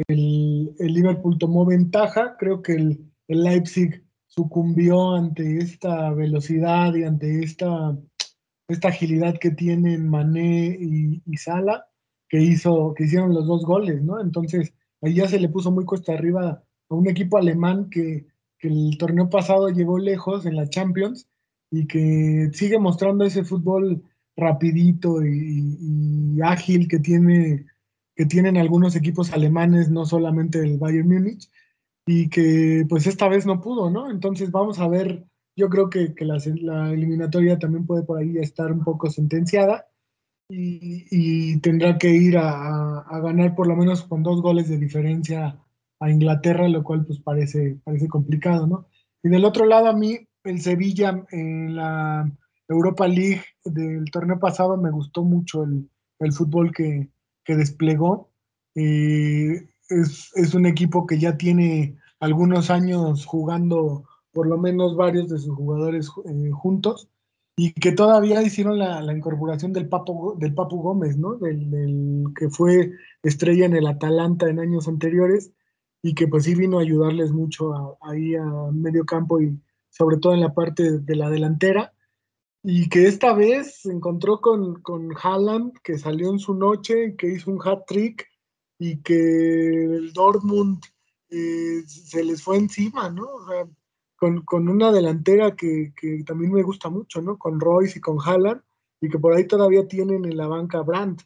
El, 0.09 0.75
el 0.79 0.95
Liverpool 0.95 1.39
tomó 1.39 1.65
ventaja, 1.65 2.37
creo 2.39 2.63
que 2.63 2.73
el, 2.73 3.13
el, 3.29 3.45
Leipzig 3.45 4.03
sucumbió 4.27 5.13
ante 5.15 5.59
esta 5.59 6.11
velocidad 6.11 6.95
y 6.95 7.05
ante 7.05 7.45
esta, 7.45 7.97
esta 8.69 8.89
agilidad 8.89 9.39
que 9.39 9.51
tienen 9.51 10.09
Mané 10.09 10.77
y, 10.81 11.23
y, 11.25 11.37
Sala, 11.37 11.87
que, 12.35 12.43
hizo, 12.43 12.95
que 12.95 13.05
hicieron 13.05 13.33
los 13.33 13.47
dos 13.47 13.65
goles, 13.65 14.03
¿no? 14.03 14.21
Entonces, 14.21 14.75
ahí 15.01 15.15
ya 15.15 15.29
se 15.29 15.39
le 15.39 15.49
puso 15.49 15.71
muy 15.71 15.85
cuesta 15.85 16.15
arriba 16.15 16.65
a 16.89 16.95
un 16.97 17.09
equipo 17.09 17.39
alemán 17.39 17.89
que, 17.91 18.27
que 18.59 18.67
el 18.67 18.99
torneo 18.99 19.31
pasado 19.31 19.69
llegó 19.69 19.99
lejos 19.99 20.45
en 20.45 20.57
la 20.57 20.69
Champions 20.69 21.29
y 21.71 21.87
que 21.87 22.51
sigue 22.53 22.81
mostrando 22.81 23.25
ese 23.25 23.45
fútbol 23.45 24.03
rapidito 24.37 25.25
y, 25.25 26.41
ágil 26.43 26.89
que, 26.89 26.99
tiene, 26.99 27.67
que 28.17 28.27
tienen 28.27 28.57
algunos 28.57 28.97
equipos 28.97 29.33
alemanes, 29.33 29.89
no 29.89 30.05
solamente 30.05 30.59
el 30.59 30.77
Bayern 30.77 31.07
Múnich, 31.07 31.49
y 32.05 32.31
que 32.31 32.85
pues 32.89 33.07
esta 33.07 33.29
vez 33.29 33.47
no 33.47 33.61
pudo, 33.61 33.91
¿no? 33.91 34.11
Entonces 34.11 34.51
vamos 34.51 34.81
a 34.81 34.89
ver, 34.89 35.25
yo 35.55 35.69
creo 35.69 35.89
que, 35.89 36.17
que 36.17 36.25
la, 36.25 36.39
la, 36.57 36.91
eliminatoria 36.91 37.61
también 37.61 37.87
puede 37.87 38.03
por 38.03 38.19
ahí 38.19 38.39
estar 38.39 38.73
un 38.73 38.83
poco 38.83 39.09
sentenciada 39.09 39.87
y, 40.55 41.07
y 41.11 41.61
tendrá 41.61 41.99
que 41.99 42.11
ir 42.11 42.39
a, 42.39 43.05
ganar 43.23 43.55
por 43.55 43.67
lo 43.67 43.77
menos 43.77 44.03
con 44.03 44.23
dos 44.23 44.41
goles 44.41 44.69
de 44.69 44.79
diferencia 44.79 45.59
a 46.01 46.11
Inglaterra, 46.11 46.69
lo 46.69 46.83
cual 46.83 47.05
pues 47.05 47.21
parece, 47.21 47.79
parece 47.85 48.09
complicado, 48.09 48.67
¿no? 48.67 48.87
Y 49.23 49.29
del 49.29 49.45
otro 49.45 49.65
lado 49.67 49.87
a 49.87 49.95
mí, 49.95 50.19
el 50.45 50.61
Sevilla 50.61 51.25
en 51.31 51.77
la 51.77 52.31
Europa 52.69 53.09
League 53.09 53.43
del 53.65 54.11
torneo 54.11 54.39
pasado 54.39 54.77
me 54.77 54.91
gustó 54.91 55.25
mucho 55.25 55.65
el, 55.65 55.89
el 56.21 56.33
fútbol 56.33 56.73
que, 56.73 57.09
que 57.45 57.57
desplegó. 57.57 58.31
Eh, 58.75 59.69
es, 59.89 60.31
es, 60.35 60.55
un 60.55 60.67
equipo 60.67 61.07
que 61.07 61.19
ya 61.19 61.37
tiene 61.37 61.97
algunos 62.21 62.71
años 62.71 63.25
jugando 63.25 64.05
por 64.33 64.47
lo 64.47 64.59
menos 64.59 64.97
varios 64.97 65.29
de 65.29 65.39
sus 65.39 65.55
jugadores 65.55 66.11
eh, 66.27 66.51
juntos 66.51 67.09
y 67.57 67.73
que 67.73 67.93
todavía 67.93 68.43
hicieron 68.43 68.79
la, 68.79 69.01
incorporación 69.13 69.73
del 69.73 69.89
Papu, 69.89 70.37
del 70.39 70.55
Papu 70.55 70.83
Gómez, 70.83 71.17
¿no? 71.17 71.35
Del, 71.35 72.25
que 72.37 72.51
fue 72.51 72.93
estrella 73.23 73.67
en 73.67 73.77
el 73.77 73.87
Atalanta 73.87 74.49
en 74.49 74.59
años 74.59 74.89
anteriores 74.89 75.53
y 76.03 76.15
que 76.15 76.27
pues 76.27 76.45
sí 76.45 76.55
vino 76.55 76.79
a 76.79 76.83
ayudarles 76.83 77.33
mucho 77.33 77.73
a, 77.73 77.97
ahí 78.03 78.35
a 78.35 78.45
medio 78.73 79.05
campo 79.05 79.41
y 79.41 79.59
sobre 79.91 80.17
todo 80.19 80.35
en 80.35 80.41
la 80.41 80.53
parte 80.53 80.99
de 80.99 81.17
la 81.17 81.31
delantera 81.31 81.95
y 82.67 82.89
que 82.89 83.07
esta 83.07 83.35
vez 83.35 83.83
se 83.83 83.93
encontró 83.93 84.41
con, 84.41 84.81
con 84.81 85.11
Haaland, 85.23 85.75
que 85.83 85.99
salió 85.99 86.31
en 86.31 86.39
su 86.39 86.55
noche, 86.55 87.15
que 87.17 87.29
hizo 87.29 87.51
un 87.51 87.61
hat-trick 87.63 88.27
y 88.79 89.03
que 89.03 89.85
el 89.85 90.15
Dortmund 90.15 90.83
eh, 91.29 91.83
se 91.87 92.25
les 92.25 92.43
fue 92.43 92.57
encima, 92.57 93.11
¿no? 93.11 93.25
O 93.25 93.47
sea, 93.47 93.69
con, 94.45 94.69
una 94.69 94.93
delantera 94.93 95.55
que, 95.57 95.93
que, 95.97 96.23
también 96.25 96.53
me 96.53 96.63
gusta 96.63 96.89
mucho, 96.91 97.21
¿no? 97.23 97.39
Con 97.39 97.61
Royce 97.61 97.99
y 97.99 98.01
con 98.01 98.19
Haaland, 98.21 98.63
y 99.01 99.09
que 99.09 99.19
por 99.19 99.35
ahí 99.35 99.47
todavía 99.47 99.87
tienen 99.87 100.25
en 100.25 100.37
la 100.37 100.47
banca 100.47 100.83
Brandt. 100.83 101.23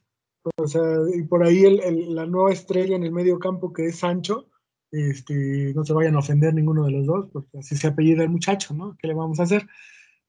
O 0.56 0.66
sea, 0.66 0.82
y 1.14 1.22
por 1.22 1.44
ahí 1.44 1.78
la 2.08 2.26
nueva 2.26 2.52
estrella 2.52 2.96
en 2.96 3.04
el 3.04 3.12
medio 3.12 3.38
campo 3.38 3.72
que 3.72 3.86
es 3.86 3.98
Sancho, 3.98 4.48
este, 4.90 5.72
no 5.74 5.84
se 5.84 5.92
vayan 5.92 6.16
a 6.16 6.20
ofender 6.20 6.54
ninguno 6.54 6.84
de 6.84 6.92
los 6.92 7.06
dos, 7.06 7.28
porque 7.32 7.58
así 7.58 7.76
se 7.76 7.88
apellida 7.88 8.22
el 8.22 8.30
muchacho, 8.30 8.74
¿no? 8.74 8.96
¿Qué 8.98 9.08
le 9.08 9.14
vamos 9.14 9.40
a 9.40 9.42
hacer? 9.42 9.66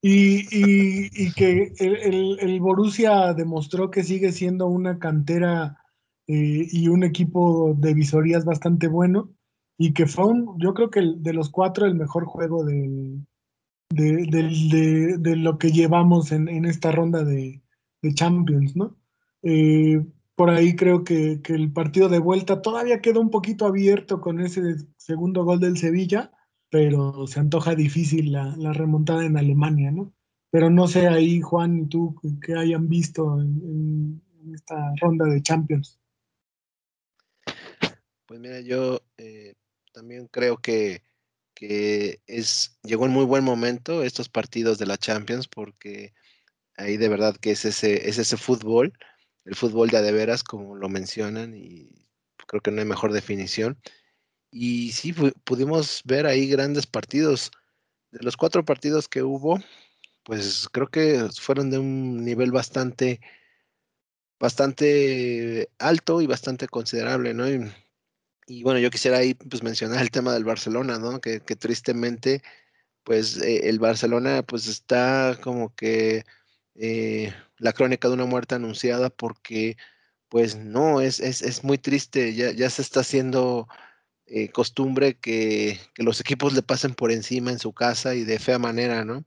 Y, 0.01 1.31
que 1.33 1.73
el, 1.79 2.59
Borussia 2.61 3.33
demostró 3.33 3.91
que 3.91 4.03
sigue 4.03 4.31
siendo 4.31 4.67
una 4.67 4.97
cantera 4.97 5.77
eh, 6.27 6.67
y 6.71 6.87
un 6.87 7.03
equipo 7.03 7.73
de 7.77 7.93
visorías 7.93 8.45
bastante 8.45 8.87
bueno 8.87 9.29
y 9.81 9.93
que 9.93 10.07
fue 10.07 10.25
un, 10.25 10.59
yo 10.59 10.73
creo 10.73 10.89
que 10.89 11.01
de 11.15 11.33
los 11.33 11.49
cuatro 11.49 11.85
el 11.85 11.95
mejor 11.95 12.25
juego 12.25 12.65
de, 12.65 13.17
de, 13.89 15.17
de, 15.17 15.35
lo 15.37 15.57
que 15.57 15.71
llevamos 15.71 16.33
en, 16.33 16.65
esta 16.65 16.91
ronda 16.91 17.23
de, 17.23 17.63
Champions, 18.13 18.75
¿no? 18.75 18.97
Eh, 19.41 20.05
por 20.35 20.49
ahí 20.49 20.75
creo 20.75 21.05
que, 21.05 21.41
que, 21.41 21.53
el 21.53 21.71
partido 21.71 22.09
de 22.09 22.19
vuelta 22.19 22.61
todavía 22.61 22.99
quedó 22.99 23.21
un 23.21 23.29
poquito 23.29 23.65
abierto 23.65 24.19
con 24.19 24.41
ese 24.41 24.75
segundo 24.97 25.45
gol 25.45 25.61
del 25.61 25.77
Sevilla, 25.77 26.31
pero 26.69 27.25
se 27.27 27.39
antoja 27.39 27.73
difícil 27.73 28.33
la, 28.33 28.53
remontada 28.73 29.25
en 29.25 29.37
Alemania, 29.37 29.91
¿no? 29.91 30.13
Pero 30.51 30.69
no 30.69 30.89
sé 30.89 31.07
ahí, 31.07 31.39
Juan, 31.39 31.79
y 31.79 31.87
tú, 31.87 32.19
que 32.45 32.53
hayan 32.53 32.89
visto 32.89 33.39
en, 33.39 34.21
en 34.43 34.55
esta 34.55 34.93
ronda 34.99 35.25
de 35.25 35.41
Champions. 35.41 35.97
Pues 38.25 38.39
mira, 38.39 38.59
yo 38.61 38.99
eh, 39.17 39.53
también 39.99 40.27
creo 40.27 40.57
que, 40.57 41.03
que, 41.53 42.21
es, 42.25 42.79
llegó 42.83 43.05
en 43.05 43.11
muy 43.11 43.25
buen 43.25 43.43
momento 43.43 44.03
estos 44.03 44.29
partidos 44.29 44.77
de 44.77 44.85
la 44.85 44.97
Champions, 44.97 45.47
porque 45.49 46.13
ahí 46.77 46.95
de 46.97 47.09
verdad 47.09 47.35
que 47.35 47.51
es 47.51 47.65
ese, 47.65 48.07
es 48.07 48.17
ese 48.17 48.37
fútbol, 48.37 48.93
el 49.43 49.55
fútbol 49.55 49.89
de 49.89 50.11
veras, 50.13 50.43
como 50.43 50.75
lo 50.75 50.87
mencionan, 50.87 51.53
y 51.53 52.07
creo 52.47 52.61
que 52.61 52.71
no 52.71 52.79
hay 52.79 52.87
mejor 52.87 53.11
definición 53.11 53.77
y 54.51 54.93
sí, 54.93 55.13
pudimos 55.43 56.01
ver 56.05 56.25
ahí 56.25 56.47
grandes 56.47 56.87
partidos. 56.87 57.51
De 58.11 58.19
los 58.21 58.37
cuatro 58.37 58.65
partidos 58.65 59.07
que 59.07 59.21
hubo, 59.21 59.59
pues 60.23 60.67
creo 60.71 60.87
que 60.87 61.27
fueron 61.39 61.69
de 61.69 61.77
un 61.77 62.23
nivel 62.23 62.51
bastante, 62.51 63.19
bastante 64.39 65.69
alto 65.77 66.21
y 66.21 66.27
bastante 66.27 66.67
considerable, 66.67 67.33
¿no? 67.33 67.49
Y, 67.49 67.71
y 68.49 68.63
bueno, 68.63 68.79
yo 68.79 68.89
quisiera 68.89 69.19
ahí 69.19 69.35
pues 69.35 69.63
mencionar 69.63 70.01
el 70.01 70.11
tema 70.11 70.33
del 70.33 70.43
Barcelona, 70.43 70.97
¿no? 70.97 71.21
Que, 71.21 71.39
tristemente, 71.39 72.41
pues 73.03 73.37
eh, 73.41 73.69
el 73.69 73.79
Barcelona 73.79 74.43
pues 74.43 74.67
está 74.67 75.37
como 75.41 75.75
que 75.75 76.25
eh, 76.75 77.33
la 77.59 77.73
crónica 77.73 78.07
de 78.07 78.15
una 78.15 78.25
muerte 78.25 78.55
anunciada 78.55 79.09
porque 79.11 79.77
pues 80.29 80.55
no, 80.55 81.01
es, 81.01 81.19
es, 81.19 81.41
es 81.43 81.63
muy 81.63 81.77
triste, 81.77 82.33
ya, 82.35 82.51
ya 82.51 82.69
se 82.69 82.81
está 82.81 83.01
haciendo 83.01 83.67
eh, 84.25 84.49
costumbre 84.49 85.15
que, 85.15 85.79
que, 85.95 86.03
los 86.03 86.19
equipos 86.21 86.53
le 86.53 86.63
pasen 86.63 86.95
por 86.95 87.11
encima 87.11 87.51
en 87.51 87.59
su 87.59 87.73
casa 87.73 88.15
y 88.15 88.23
de 88.23 88.39
fea 88.39 88.59
manera, 88.59 89.05
¿no? 89.05 89.25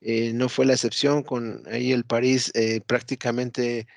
No 0.00 0.48
fue 0.48 0.66
la 0.66 0.74
excepción 0.74 1.22
con 1.24 1.62
ahí 1.66 1.92
el 1.92 2.04
París, 2.04 2.52
prácticamente 2.86 3.88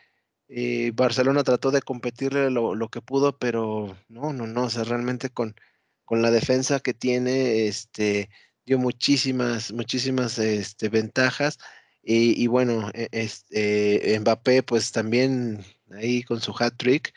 eh, 0.53 0.91
Barcelona 0.93 1.43
trató 1.43 1.71
de 1.71 1.81
competirle 1.81 2.51
lo, 2.51 2.89
que 2.89 3.01
pudo, 3.01 3.37
pero 3.37 3.97
no, 4.09 4.33
no, 4.33 4.47
no, 4.47 4.63
o 4.65 4.69
sea, 4.69 4.83
realmente 4.83 5.29
con, 5.29 5.55
con 6.03 6.21
la 6.21 6.29
defensa 6.29 6.81
que 6.81 6.93
tiene, 6.93 7.67
este, 7.67 8.29
dio 8.65 8.77
muchísimas, 8.77 9.71
muchísimas 9.71 10.37
este, 10.39 10.89
ventajas. 10.89 11.57
Y, 12.03 12.47
bueno, 12.47 12.89
e, 12.93 13.07
este, 13.11 14.17
Mbappé, 14.19 14.63
pues 14.63 14.91
también 14.91 15.63
ahí 15.91 16.23
con 16.23 16.41
su 16.41 16.53
hat 16.59 16.75
trick, 16.77 17.13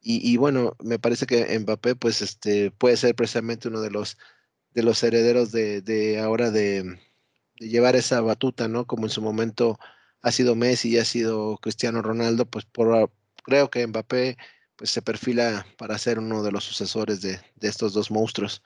y, 0.00 0.36
bueno, 0.38 0.76
me 0.82 0.98
parece 0.98 1.26
que 1.26 1.58
Mbappé, 1.58 1.96
pues, 1.96 2.22
este, 2.22 2.70
puede 2.70 2.96
ser 2.96 3.14
precisamente 3.14 3.68
uno 3.68 3.80
de 3.80 3.90
los, 3.90 4.16
de 4.72 4.82
los 4.82 5.02
herederos 5.02 5.52
de, 5.52 5.82
de 5.82 6.20
ahora 6.20 6.50
de, 6.50 6.98
llevar 7.58 7.96
esa 7.96 8.20
batuta, 8.20 8.68
¿no? 8.68 8.86
Como 8.86 9.06
en 9.06 9.10
su 9.10 9.22
momento 9.22 9.78
ha 10.22 10.32
sido 10.32 10.54
Messi 10.54 10.90
y 10.90 10.98
ha 10.98 11.04
sido 11.04 11.58
Cristiano 11.58 12.02
Ronaldo, 12.02 12.46
pues 12.46 12.64
por, 12.64 13.10
creo 13.44 13.70
que 13.70 13.86
Mbappé 13.86 14.36
pues 14.76 14.90
se 14.90 15.02
perfila 15.02 15.66
para 15.76 15.98
ser 15.98 16.18
uno 16.18 16.42
de 16.42 16.52
los 16.52 16.64
sucesores 16.64 17.20
de, 17.20 17.40
estos 17.60 17.92
dos 17.92 18.10
monstruos. 18.10 18.62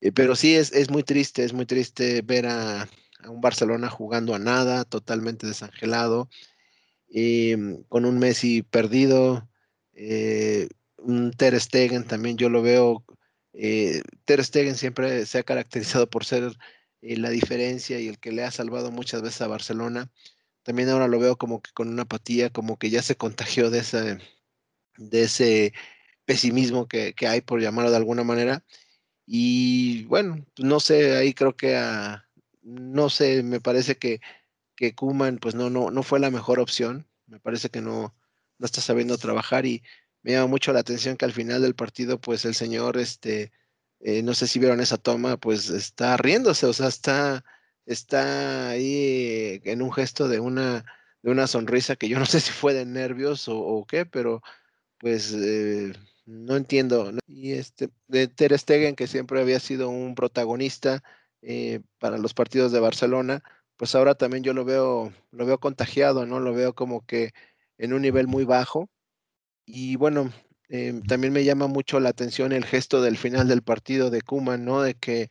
Eh, 0.00 0.12
pero 0.12 0.34
sí 0.34 0.54
es, 0.56 0.72
es, 0.72 0.90
muy 0.90 1.02
triste, 1.02 1.44
es 1.44 1.52
muy 1.52 1.66
triste 1.66 2.22
ver 2.22 2.46
a, 2.46 2.88
un 3.28 3.40
Barcelona 3.40 3.88
jugando 3.90 4.34
a 4.34 4.38
nada, 4.38 4.84
totalmente 4.84 5.46
desangelado, 5.46 6.28
mm, 7.10 7.82
con 7.88 8.04
un 8.04 8.18
Messi 8.18 8.62
perdido, 8.62 9.48
eh, 9.94 10.68
un 10.98 11.32
Ter 11.32 11.60
Stegen 11.60 12.04
también 12.04 12.36
yo 12.36 12.48
lo 12.48 12.62
veo, 12.62 13.04
eh, 13.52 14.02
Ter 14.24 14.44
Stegen 14.44 14.76
siempre 14.76 15.26
se 15.26 15.38
ha 15.38 15.42
caracterizado 15.42 16.08
por 16.08 16.24
ser 16.24 16.52
eh, 17.02 17.16
la 17.16 17.30
diferencia 17.30 18.00
y 18.00 18.08
el 18.08 18.18
que 18.18 18.32
le 18.32 18.44
ha 18.44 18.50
salvado 18.50 18.90
muchas 18.90 19.22
veces 19.22 19.40
a 19.42 19.48
Barcelona. 19.48 20.10
También 20.62 20.88
ahora 20.90 21.08
lo 21.08 21.18
veo 21.18 21.36
como 21.36 21.62
que 21.62 21.70
con 21.72 21.88
una 21.88 22.02
apatía, 22.02 22.50
como 22.50 22.78
que 22.78 22.90
ya 22.90 23.02
se 23.02 23.16
contagió 23.16 23.70
de 23.70 23.80
ese, 23.80 24.18
de 24.96 25.22
ese 25.22 25.72
pesimismo 26.24 26.88
que, 26.88 27.14
que 27.14 27.26
hay, 27.28 27.40
por 27.40 27.60
llamarlo 27.60 27.90
de 27.90 27.96
alguna 27.96 28.24
manera. 28.24 28.64
Y 29.26 30.04
bueno, 30.06 30.44
no 30.58 30.80
sé, 30.80 31.16
ahí 31.16 31.34
creo 31.34 31.56
que 31.56 31.76
no 32.62 33.10
sé, 33.10 33.42
me 33.42 33.60
parece 33.60 33.96
que, 33.96 34.20
que 34.76 34.94
Kuman 34.94 35.38
pues 35.38 35.54
no, 35.54 35.70
no, 35.70 35.90
no 35.90 36.02
fue 36.02 36.20
la 36.20 36.30
mejor 36.30 36.60
opción. 36.60 37.08
Me 37.26 37.40
parece 37.40 37.70
que 37.70 37.80
no, 37.80 38.14
no 38.58 38.66
está 38.66 38.80
sabiendo 38.80 39.18
trabajar 39.18 39.66
y 39.66 39.82
me 40.22 40.32
llama 40.32 40.48
mucho 40.48 40.72
la 40.72 40.80
atención 40.80 41.16
que 41.16 41.24
al 41.24 41.32
final 41.32 41.62
del 41.62 41.74
partido, 41.74 42.20
pues 42.20 42.44
el 42.44 42.54
señor, 42.54 42.98
este, 42.98 43.52
eh, 44.00 44.22
no 44.22 44.34
sé 44.34 44.46
si 44.46 44.58
vieron 44.58 44.80
esa 44.80 44.98
toma, 44.98 45.36
pues 45.38 45.70
está 45.70 46.16
riéndose, 46.16 46.66
o 46.66 46.72
sea, 46.72 46.88
está, 46.88 47.44
está 47.86 48.70
ahí 48.70 49.60
en 49.64 49.82
un 49.82 49.92
gesto 49.92 50.28
de 50.28 50.40
una, 50.40 50.84
de 51.22 51.30
una 51.30 51.46
sonrisa 51.46 51.96
que 51.96 52.08
yo 52.08 52.18
no 52.18 52.26
sé 52.26 52.40
si 52.40 52.52
fue 52.52 52.74
de 52.74 52.86
nervios 52.86 53.46
o, 53.48 53.84
qué, 53.88 54.06
pero 54.06 54.42
pues 54.98 55.32
eh, 55.34 55.92
no 56.26 56.56
entiendo. 56.56 57.12
Y 57.26 57.52
este, 57.52 57.90
de 58.08 58.28
Ter 58.28 58.58
Stegen, 58.58 58.96
que 58.96 59.06
siempre 59.06 59.40
había 59.40 59.60
sido 59.60 59.88
un 59.90 60.14
protagonista 60.14 61.02
eh, 61.42 61.80
para 61.98 62.18
los 62.18 62.34
partidos 62.34 62.72
de 62.72 62.80
Barcelona, 62.80 63.42
pues 63.76 63.94
ahora 63.94 64.14
también 64.14 64.44
yo 64.44 64.52
lo 64.52 64.64
veo, 64.64 65.12
lo 65.30 65.46
veo 65.46 65.58
contagiado, 65.58 66.26
¿no? 66.26 66.38
Lo 66.40 66.52
veo 66.52 66.74
como 66.74 67.06
que 67.06 67.32
en 67.78 67.94
un 67.94 68.02
nivel 68.02 68.26
muy 68.28 68.44
bajo. 68.44 68.90
Y 69.66 69.96
bueno, 69.96 70.32
em, 70.68 71.02
también 71.02 71.32
me 71.32 71.44
llama 71.44 71.66
mucho 71.66 72.00
la 72.00 72.10
atención 72.10 72.52
el 72.52 72.64
gesto 72.66 73.02
del 73.02 73.16
final 73.18 73.48
del 73.48 73.62
partido 73.62 74.10
de 74.10 74.22
Kuman, 74.22 74.64
¿no? 74.64 74.82
De 74.82 74.94
que 74.94 75.30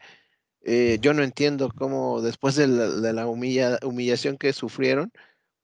eh, 0.62 0.98
yo 1.02 1.14
no 1.14 1.24
entiendo 1.24 1.72
cómo 1.76 2.22
después 2.22 2.56
de 2.56 2.68
la, 2.68 3.28
humillación 3.28 4.38
que 4.38 4.54
sufrieron, 4.54 5.12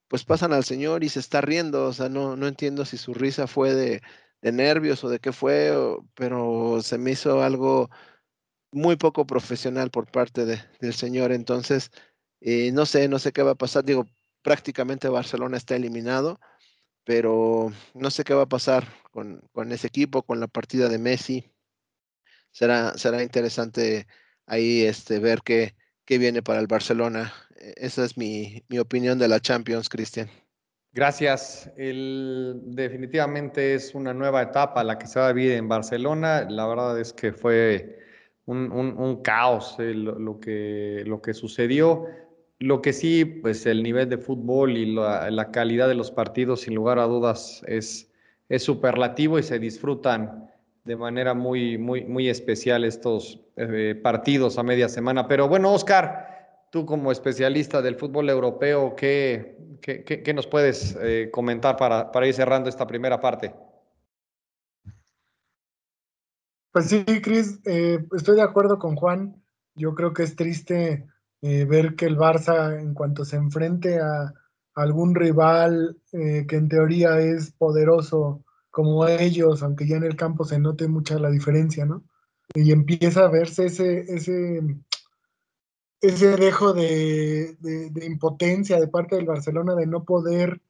pues 0.08 0.24
pasan 0.26 0.54
al 0.54 0.64
Señor 0.66 1.04
y 1.04 1.10
se 1.10 1.20
está 1.20 1.42
riendo, 1.42 1.86
o 1.88 1.94
sea, 1.94 2.10
no, 2.10 2.36
no 2.36 2.48
entiendo 2.48 2.86
si 2.86 2.98
su 2.98 3.14
risa 3.14 3.48
fue 3.48 3.74
de, 3.74 4.02
nervios 4.42 5.04
o 5.04 5.10
de 5.10 5.20
qué 5.20 5.32
fue, 5.34 5.74
pero 6.16 6.82
se 6.82 6.98
me 7.00 7.12
hizo 7.12 7.42
algo 7.44 7.90
muy 8.72 8.96
poco 8.98 9.26
profesional 9.26 9.90
por 9.92 10.12
parte 10.12 10.46
del 10.46 10.94
Señor, 10.94 11.32
entonces, 11.32 11.92
eh, 12.42 12.72
no 12.72 12.86
sé, 12.86 13.08
no 13.08 13.20
sé 13.20 13.32
qué 13.34 13.44
va 13.44 13.52
a 13.52 13.56
pasar, 13.56 13.86
digo, 13.86 14.06
prácticamente 14.44 15.10
Barcelona 15.10 15.58
está 15.58 15.76
eliminado, 15.76 16.40
pero 17.06 17.72
no 17.94 18.12
sé 18.12 18.24
qué 18.24 18.34
va 18.34 18.44
a 18.44 18.48
pasar 18.48 18.88
con, 19.12 19.42
ese 19.72 19.88
equipo, 19.88 20.24
con 20.24 20.40
la 20.40 20.48
partida 20.48 20.90
de 20.90 21.00
Messi. 21.00 21.52
Será, 22.52 22.98
será 22.98 23.24
interesante 23.24 24.08
ahí 24.48 24.84
este, 24.84 25.20
ver 25.20 25.42
qué, 25.44 25.76
qué 26.06 26.18
viene 26.18 26.42
para 26.42 26.60
el 26.60 26.68
Barcelona. 26.68 27.34
E, 27.58 27.74
esa 27.78 28.06
es 28.06 28.18
mi, 28.18 28.64
opinión 28.80 29.20
de 29.20 29.28
la 29.28 29.40
Champions, 29.40 29.90
Cristian. 29.90 30.30
Gracias. 30.94 31.70
definitivamente 31.76 33.76
es 33.76 33.94
una 33.94 34.14
nueva 34.14 34.42
etapa 34.42 34.82
la 34.82 34.98
que 34.98 35.08
se 35.08 35.20
va 35.20 35.28
a 35.28 35.34
vivir 35.34 35.54
en 35.54 35.68
Barcelona. 35.68 36.48
La 36.50 36.66
verdad 36.68 36.98
es 36.98 37.12
que 37.12 37.34
fue 37.34 38.00
un, 38.46 39.22
caos 39.22 39.76
eh, 39.80 39.94
lo, 39.94 40.40
que, 40.40 41.04
lo 41.06 41.22
que 41.22 41.34
sucedió. 41.34 42.06
Lo 42.60 42.82
que 42.82 42.94
sí, 42.94 43.26
pues 43.26 43.66
el 43.66 43.84
nivel 43.84 44.08
de 44.08 44.18
fútbol 44.18 44.78
y 44.78 44.94
la, 44.94 45.50
calidad 45.52 45.90
de 45.90 45.96
los 45.96 46.12
partidos, 46.12 46.62
sin 46.62 46.76
lugar 46.76 47.00
a 47.00 47.04
dudas, 47.04 47.62
es, 47.68 48.10
es 48.48 48.64
superlativo 48.64 49.38
y 49.38 49.44
se 49.44 49.60
disfrutan 49.60 50.50
de 50.86 50.96
manera 50.96 51.34
muy, 51.34 51.78
muy, 51.80 52.06
muy 52.06 52.30
especial 52.30 52.84
estos 52.84 53.42
eh, 53.58 54.00
partidos 54.02 54.58
a 54.60 54.64
media 54.64 54.88
semana. 54.88 55.28
Pero 55.28 55.50
bueno, 55.50 55.74
Oscar, 55.74 56.68
tú 56.72 56.86
como 56.86 57.12
especialista 57.12 57.82
del 57.82 57.96
fútbol 57.96 58.30
europeo, 58.30 58.96
¿qué, 58.96 59.58
qué, 59.82 60.34
nos 60.34 60.46
puedes 60.46 60.96
eh, 61.02 61.30
comentar 61.34 61.76
para, 61.76 62.12
para 62.12 62.28
ir 62.28 62.36
cerrando 62.36 62.70
esta 62.70 62.86
primera 62.86 63.20
parte? 63.20 63.54
Pues 66.72 66.86
sí, 66.86 67.04
Cris, 67.04 67.60
eh, 67.66 68.06
estoy 68.16 68.36
de 68.36 68.44
acuerdo 68.44 68.78
con 68.78 68.96
Juan. 68.96 69.42
Yo 69.74 69.96
creo 69.96 70.14
que 70.14 70.24
es 70.24 70.36
triste 70.36 71.08
ver 71.42 71.96
que 71.96 72.08
el 72.08 72.18
Barça, 72.18 72.80
en 72.80 72.96
cuanto 72.96 73.24
se 73.24 73.36
enfrente 73.36 74.00
a, 74.00 74.34
algún 74.74 75.16
rival 75.16 75.98
que 76.12 76.56
en 76.56 76.68
teoría 76.68 77.20
es 77.20 77.52
poderoso 77.52 78.45
como 78.76 79.08
ellos, 79.08 79.64
aunque 79.64 79.88
ya 79.88 79.96
en 79.96 80.04
el 80.04 80.18
campo 80.18 80.44
se 80.44 80.60
note 80.60 80.90
mucha 80.90 81.18
la 81.18 81.30
diferencia, 81.30 81.86
¿no? 81.86 82.04
Y 82.54 82.74
empieza 82.74 83.24
a 83.24 83.30
verse 83.30 83.68
ese, 83.68 84.00
ese, 84.14 84.62
ese 86.02 86.36
dejo 86.36 86.74
de, 86.74 87.56
de, 87.62 88.06
impotencia 88.06 88.78
de 88.78 88.90
parte 88.90 89.16
del 89.16 89.28
Barcelona 89.28 89.76
de 89.76 89.88
no 89.88 90.04
poder 90.04 90.62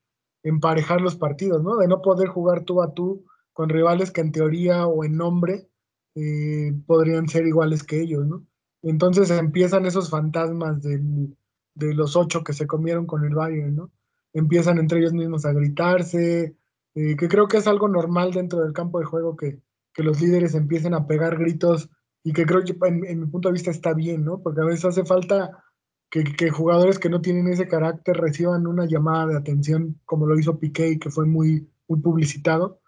emparejar 0.43 1.01
los 1.01 1.15
partidos, 1.15 1.63
¿no? 1.63 1.77
De 1.77 1.87
no 1.87 2.03
poder 2.03 2.27
jugar 2.27 2.63
tú 2.63 2.83
a 2.83 2.93
tú 2.93 3.25
con 3.53 3.69
rivales 3.69 4.11
que 4.11 4.21
en 4.21 4.31
teoría 4.31 4.85
o 4.85 5.03
en 5.03 5.17
nombre 5.17 5.67
eh, 6.13 6.73
podrían 6.85 7.27
ser 7.27 7.47
iguales 7.47 7.81
que 7.81 8.01
ellos, 8.01 8.23
¿no? 8.27 8.45
Entonces 8.83 9.31
empiezan 9.31 9.87
esos 9.87 10.11
fantasmas 10.11 10.79
de 10.83 11.93
los 11.95 12.15
ocho 12.15 12.43
que 12.43 12.53
se 12.53 12.67
comieron 12.67 13.07
con 13.07 13.25
el 13.25 13.33
Bayern, 13.33 13.75
¿no? 13.75 13.91
Empiezan 14.31 14.77
entre 14.77 14.99
ellos 14.99 15.13
mismos 15.13 15.43
a 15.43 15.53
gritarse, 15.53 16.55
eh, 16.95 17.17
que 17.17 17.27
creo 17.27 17.47
que 17.47 17.57
es 17.57 17.67
algo 17.67 17.89
normal 17.89 18.31
dentro 18.31 18.61
del 18.61 18.71
campo 18.71 18.99
de 18.99 19.05
juego 19.05 19.35
que, 19.35 19.59
los 19.97 20.19
líderes 20.19 20.55
empiecen 20.55 20.93
a 20.93 21.07
pegar 21.07 21.37
gritos 21.37 21.89
y 22.21 22.33
que 22.33 22.45
creo 22.45 22.65
que 22.65 22.75
en, 22.85 23.21
mi 23.21 23.27
punto 23.27 23.47
de 23.47 23.53
vista 23.53 23.71
está 23.71 23.93
bien, 23.93 24.25
¿no? 24.25 24.41
Porque 24.41 24.59
a 24.59 24.65
veces 24.65 24.83
hace 24.83 25.05
falta 25.05 25.63
que, 26.09 26.49
jugadores 26.49 26.99
que 26.99 27.09
no 27.09 27.21
tienen 27.21 27.47
ese 27.47 27.69
carácter 27.69 28.17
reciban 28.17 28.67
una 28.67 28.85
llamada 28.87 29.27
de 29.27 29.37
atención 29.37 30.01
como 30.03 30.25
lo 30.25 30.37
hizo 30.37 30.59
Piqué 30.59 30.99
que 30.99 31.09
fue 31.09 31.25
muy, 31.25 31.69
muy 31.87 32.01
publicitado. 32.01 32.81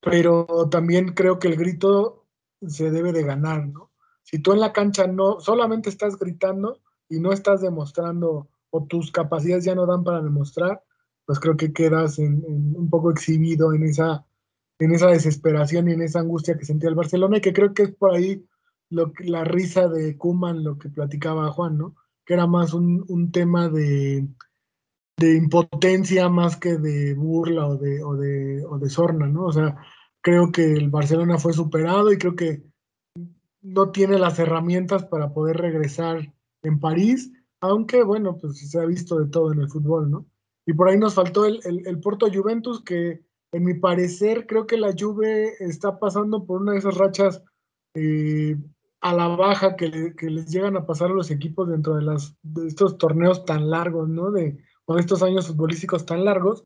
Pero 0.00 0.46
también 0.68 1.14
creo 1.14 1.38
que 1.38 1.46
el 1.46 1.56
grito 1.56 2.26
se 2.66 2.90
debe 2.90 3.12
de 3.12 3.22
ganar, 3.22 3.68
¿no? 3.68 3.92
Si 4.24 4.40
tú 4.40 4.52
en 4.52 4.58
la 4.58 4.72
cancha 4.72 5.06
no 5.06 5.38
solamente 5.38 5.88
estás 5.88 6.18
gritando 6.18 6.80
y 7.08 7.20
no 7.20 7.32
estás 7.32 7.60
demostrando 7.60 8.48
o 8.70 8.84
tus 8.84 9.12
capacidades 9.12 9.64
ya 9.64 9.76
no 9.76 9.86
dan 9.86 10.02
para 10.02 10.22
demostrar, 10.22 10.82
pues 11.26 11.40
creo 11.40 11.56
que 11.56 11.72
quedas 11.72 12.18
un 12.18 12.88
poco 12.88 13.10
exhibido 13.10 13.74
en 13.74 13.82
esa, 13.82 14.24
en 14.78 14.92
esa 14.92 15.08
desesperación 15.08 15.88
y 15.88 15.92
en 15.92 16.02
esa 16.02 16.20
angustia 16.20 16.56
que 16.56 16.64
sentía 16.64 16.88
el 16.88 16.94
Barcelona 16.94 17.38
y 17.38 17.40
que 17.40 17.52
creo 17.52 17.74
que 17.74 17.84
es 17.84 17.94
por 17.94 18.14
ahí 18.14 18.46
lo 18.90 19.12
la 19.18 19.44
risa 19.44 19.88
de 19.88 20.16
Kuman, 20.16 20.62
lo 20.62 20.78
que 20.78 20.88
platicaba 20.88 21.50
Juan, 21.50 21.76
¿no? 21.76 21.96
Que 22.24 22.34
era 22.34 22.46
más 22.46 22.72
un, 22.74 23.30
tema 23.32 23.68
de, 23.68 24.28
de, 25.18 25.36
impotencia 25.36 26.28
más 26.28 26.56
que 26.56 26.78
de 26.78 27.14
burla 27.14 27.66
o 27.66 27.76
de, 27.76 28.02
o 28.04 28.14
de, 28.14 28.64
o 28.64 28.78
de 28.78 28.88
sorna, 28.88 29.26
¿no? 29.26 29.46
O 29.46 29.52
sea, 29.52 29.76
creo 30.20 30.52
que 30.52 30.72
el 30.72 30.90
Barcelona 30.90 31.38
fue 31.38 31.52
superado 31.52 32.12
y 32.12 32.18
creo 32.18 32.36
que 32.36 32.62
no 33.62 33.90
tiene 33.90 34.18
las 34.18 34.38
herramientas 34.38 35.04
para 35.04 35.32
poder 35.32 35.56
regresar 35.56 36.32
en 36.62 36.78
París, 36.78 37.32
aunque 37.60 38.04
bueno, 38.04 38.38
pues 38.38 38.70
se 38.70 38.80
ha 38.80 38.84
visto 38.84 39.18
de 39.18 39.28
todo 39.28 39.52
en 39.52 39.60
el 39.60 39.68
fútbol, 39.68 40.10
¿no? 40.10 40.26
Y 40.66 40.72
por 40.72 40.88
ahí 40.88 40.98
nos 40.98 41.14
faltó 41.14 41.46
el, 41.46 41.60
el, 41.64 42.00
Porto 42.00 42.28
Juventus, 42.32 42.82
que 42.82 43.22
en 43.52 43.64
mi 43.64 43.74
parecer 43.74 44.46
creo 44.46 44.66
que 44.66 44.76
la 44.76 44.94
Juve 44.98 45.54
está 45.60 45.98
pasando 45.98 46.44
por 46.44 46.60
una 46.60 46.72
de 46.72 46.78
esas 46.78 46.96
rachas 46.96 47.42
eh, 47.94 48.56
a 49.00 49.14
la 49.14 49.28
baja 49.28 49.76
que, 49.76 50.14
que, 50.16 50.28
les 50.28 50.50
llegan 50.50 50.76
a 50.76 50.84
pasar 50.84 51.10
a 51.10 51.14
los 51.14 51.30
equipos 51.30 51.68
dentro 51.68 51.94
de, 51.94 52.02
las, 52.02 52.36
de 52.42 52.66
estos 52.66 52.98
torneos 52.98 53.44
tan 53.44 53.70
largos, 53.70 54.08
¿no? 54.08 54.32
De, 54.32 54.58
con 54.84 54.98
estos 54.98 55.22
años 55.22 55.46
futbolísticos 55.46 56.04
tan 56.04 56.24
largos. 56.24 56.64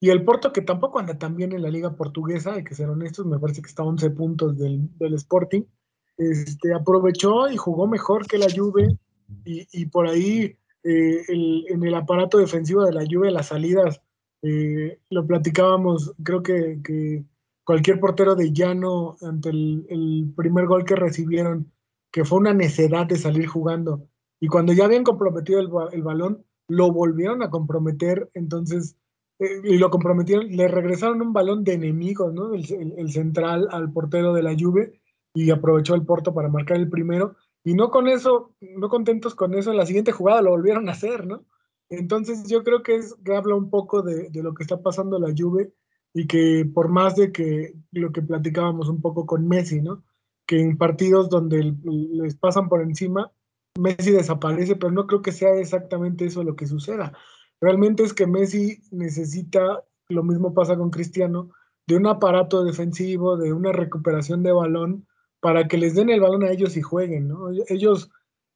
Y 0.00 0.10
el 0.10 0.24
Porto, 0.24 0.52
que 0.52 0.62
tampoco 0.62 0.98
anda 0.98 1.18
tan 1.18 1.36
bien 1.36 1.52
en 1.52 1.62
la 1.62 1.70
liga 1.70 1.94
portuguesa, 1.96 2.54
hay 2.54 2.64
que 2.64 2.74
ser 2.74 2.88
honestos, 2.88 3.26
me 3.26 3.38
parece 3.38 3.62
que 3.62 3.68
está 3.68 3.82
a 3.82 3.86
11 3.86 4.10
puntos 4.10 4.58
del, 4.58 4.88
del 4.98 5.14
Sporting 5.14 5.62
este, 6.16 6.72
aprovechó 6.72 7.48
y 7.48 7.56
jugó 7.56 7.86
mejor 7.86 8.26
que 8.26 8.38
la 8.38 8.46
Juve 8.54 8.98
y, 9.44 9.86
por 9.86 10.06
ahí 10.06 10.56
eh, 10.84 11.24
en 11.28 11.82
el 11.82 11.94
aparato 11.94 12.38
defensivo 12.38 12.84
de 12.84 12.92
la 12.92 13.04
Juve, 13.10 13.30
las 13.30 13.48
salidas, 13.48 14.00
eh, 14.42 15.00
lo 15.10 15.26
platicábamos, 15.26 16.14
creo 16.22 16.42
que, 16.42 17.24
cualquier 17.64 17.98
portero 17.98 18.34
de 18.34 18.52
llano 18.52 19.16
ante 19.22 19.48
el, 19.48 20.32
primer 20.36 20.66
gol 20.66 20.84
que 20.84 20.96
recibieron, 20.96 21.72
que 22.12 22.24
fue 22.24 22.38
una 22.38 22.52
necedad 22.52 23.06
de 23.06 23.16
salir 23.16 23.46
jugando, 23.46 24.06
y 24.40 24.48
cuando 24.48 24.74
ya 24.74 24.84
habían 24.84 25.04
comprometido 25.04 25.60
el, 25.60 26.02
balón, 26.02 26.44
lo 26.68 26.92
volvieron 26.92 27.42
a 27.42 27.50
comprometer, 27.50 28.30
entonces, 28.34 28.96
eh, 29.38 29.62
y 29.64 29.78
lo 29.78 29.90
comprometieron, 29.90 30.48
le 30.48 30.68
regresaron 30.68 31.22
un 31.22 31.32
balón 31.32 31.64
de 31.64 31.72
enemigos, 31.72 32.34
¿no? 32.34 32.52
el 32.52 33.10
central 33.10 33.68
al 33.70 33.90
portero 33.92 34.34
de 34.34 34.42
la 34.42 34.54
Juve, 34.58 35.00
y 35.34 35.50
aprovechó 35.50 35.94
el 35.94 36.06
Porto 36.06 36.32
para 36.32 36.48
marcar 36.48 36.76
el 36.76 36.88
primero. 36.88 37.34
Y 37.64 37.72
no 37.74 37.90
con 37.90 38.08
eso, 38.08 38.54
no 38.60 38.90
contentos 38.90 39.34
con 39.34 39.54
eso, 39.54 39.70
en 39.70 39.78
la 39.78 39.86
siguiente 39.86 40.12
jugada 40.12 40.42
lo 40.42 40.50
volvieron 40.50 40.88
a 40.88 40.92
hacer, 40.92 41.26
¿no? 41.26 41.46
Entonces 41.88 42.46
yo 42.46 42.62
creo 42.62 42.82
que, 42.82 42.96
es, 42.96 43.14
que 43.24 43.34
habla 43.34 43.54
un 43.54 43.70
poco 43.70 44.02
de, 44.02 44.30
lo 44.34 44.52
que 44.52 44.62
está 44.62 44.82
pasando 44.82 45.18
la 45.18 45.34
Juve 45.36 45.72
y 46.12 46.26
que 46.26 46.68
por 46.72 46.88
más 46.88 47.16
de 47.16 47.32
que 47.32 47.74
lo 47.90 48.12
que 48.12 48.22
platicábamos 48.22 48.88
un 48.88 49.00
poco 49.00 49.24
con 49.26 49.48
Messi, 49.48 49.80
¿no? 49.80 50.04
Que 50.46 50.60
en 50.60 50.76
partidos 50.76 51.30
donde 51.30 51.74
les 51.82 52.36
pasan 52.36 52.68
por 52.68 52.82
encima, 52.82 53.32
Messi 53.78 54.12
desaparece, 54.12 54.76
pero 54.76 54.92
no 54.92 55.06
creo 55.06 55.22
que 55.22 55.32
sea 55.32 55.54
exactamente 55.54 56.26
eso 56.26 56.44
lo 56.44 56.56
que 56.56 56.66
suceda. 56.66 57.16
Realmente 57.60 58.02
es 58.02 58.12
que 58.12 58.26
Messi 58.26 58.82
necesita, 58.90 59.84
lo 60.08 60.22
mismo 60.22 60.52
pasa 60.52 60.76
con 60.76 60.90
Cristiano, 60.90 61.50
de 61.86 61.96
un 61.96 62.06
aparato 62.06 62.62
defensivo, 62.62 63.36
de 63.36 63.52
una 63.52 63.72
recuperación 63.72 64.42
de 64.42 64.52
balón 64.52 65.06
para 65.44 65.68
que 65.68 65.76
les 65.76 65.94
den 65.94 66.08
el 66.08 66.22
balón 66.22 66.42
a 66.42 66.50
ellos 66.50 66.74
y 66.74 66.80
jueguen, 66.80 67.28
¿no? 67.28 67.50
Ellos, 67.68 68.10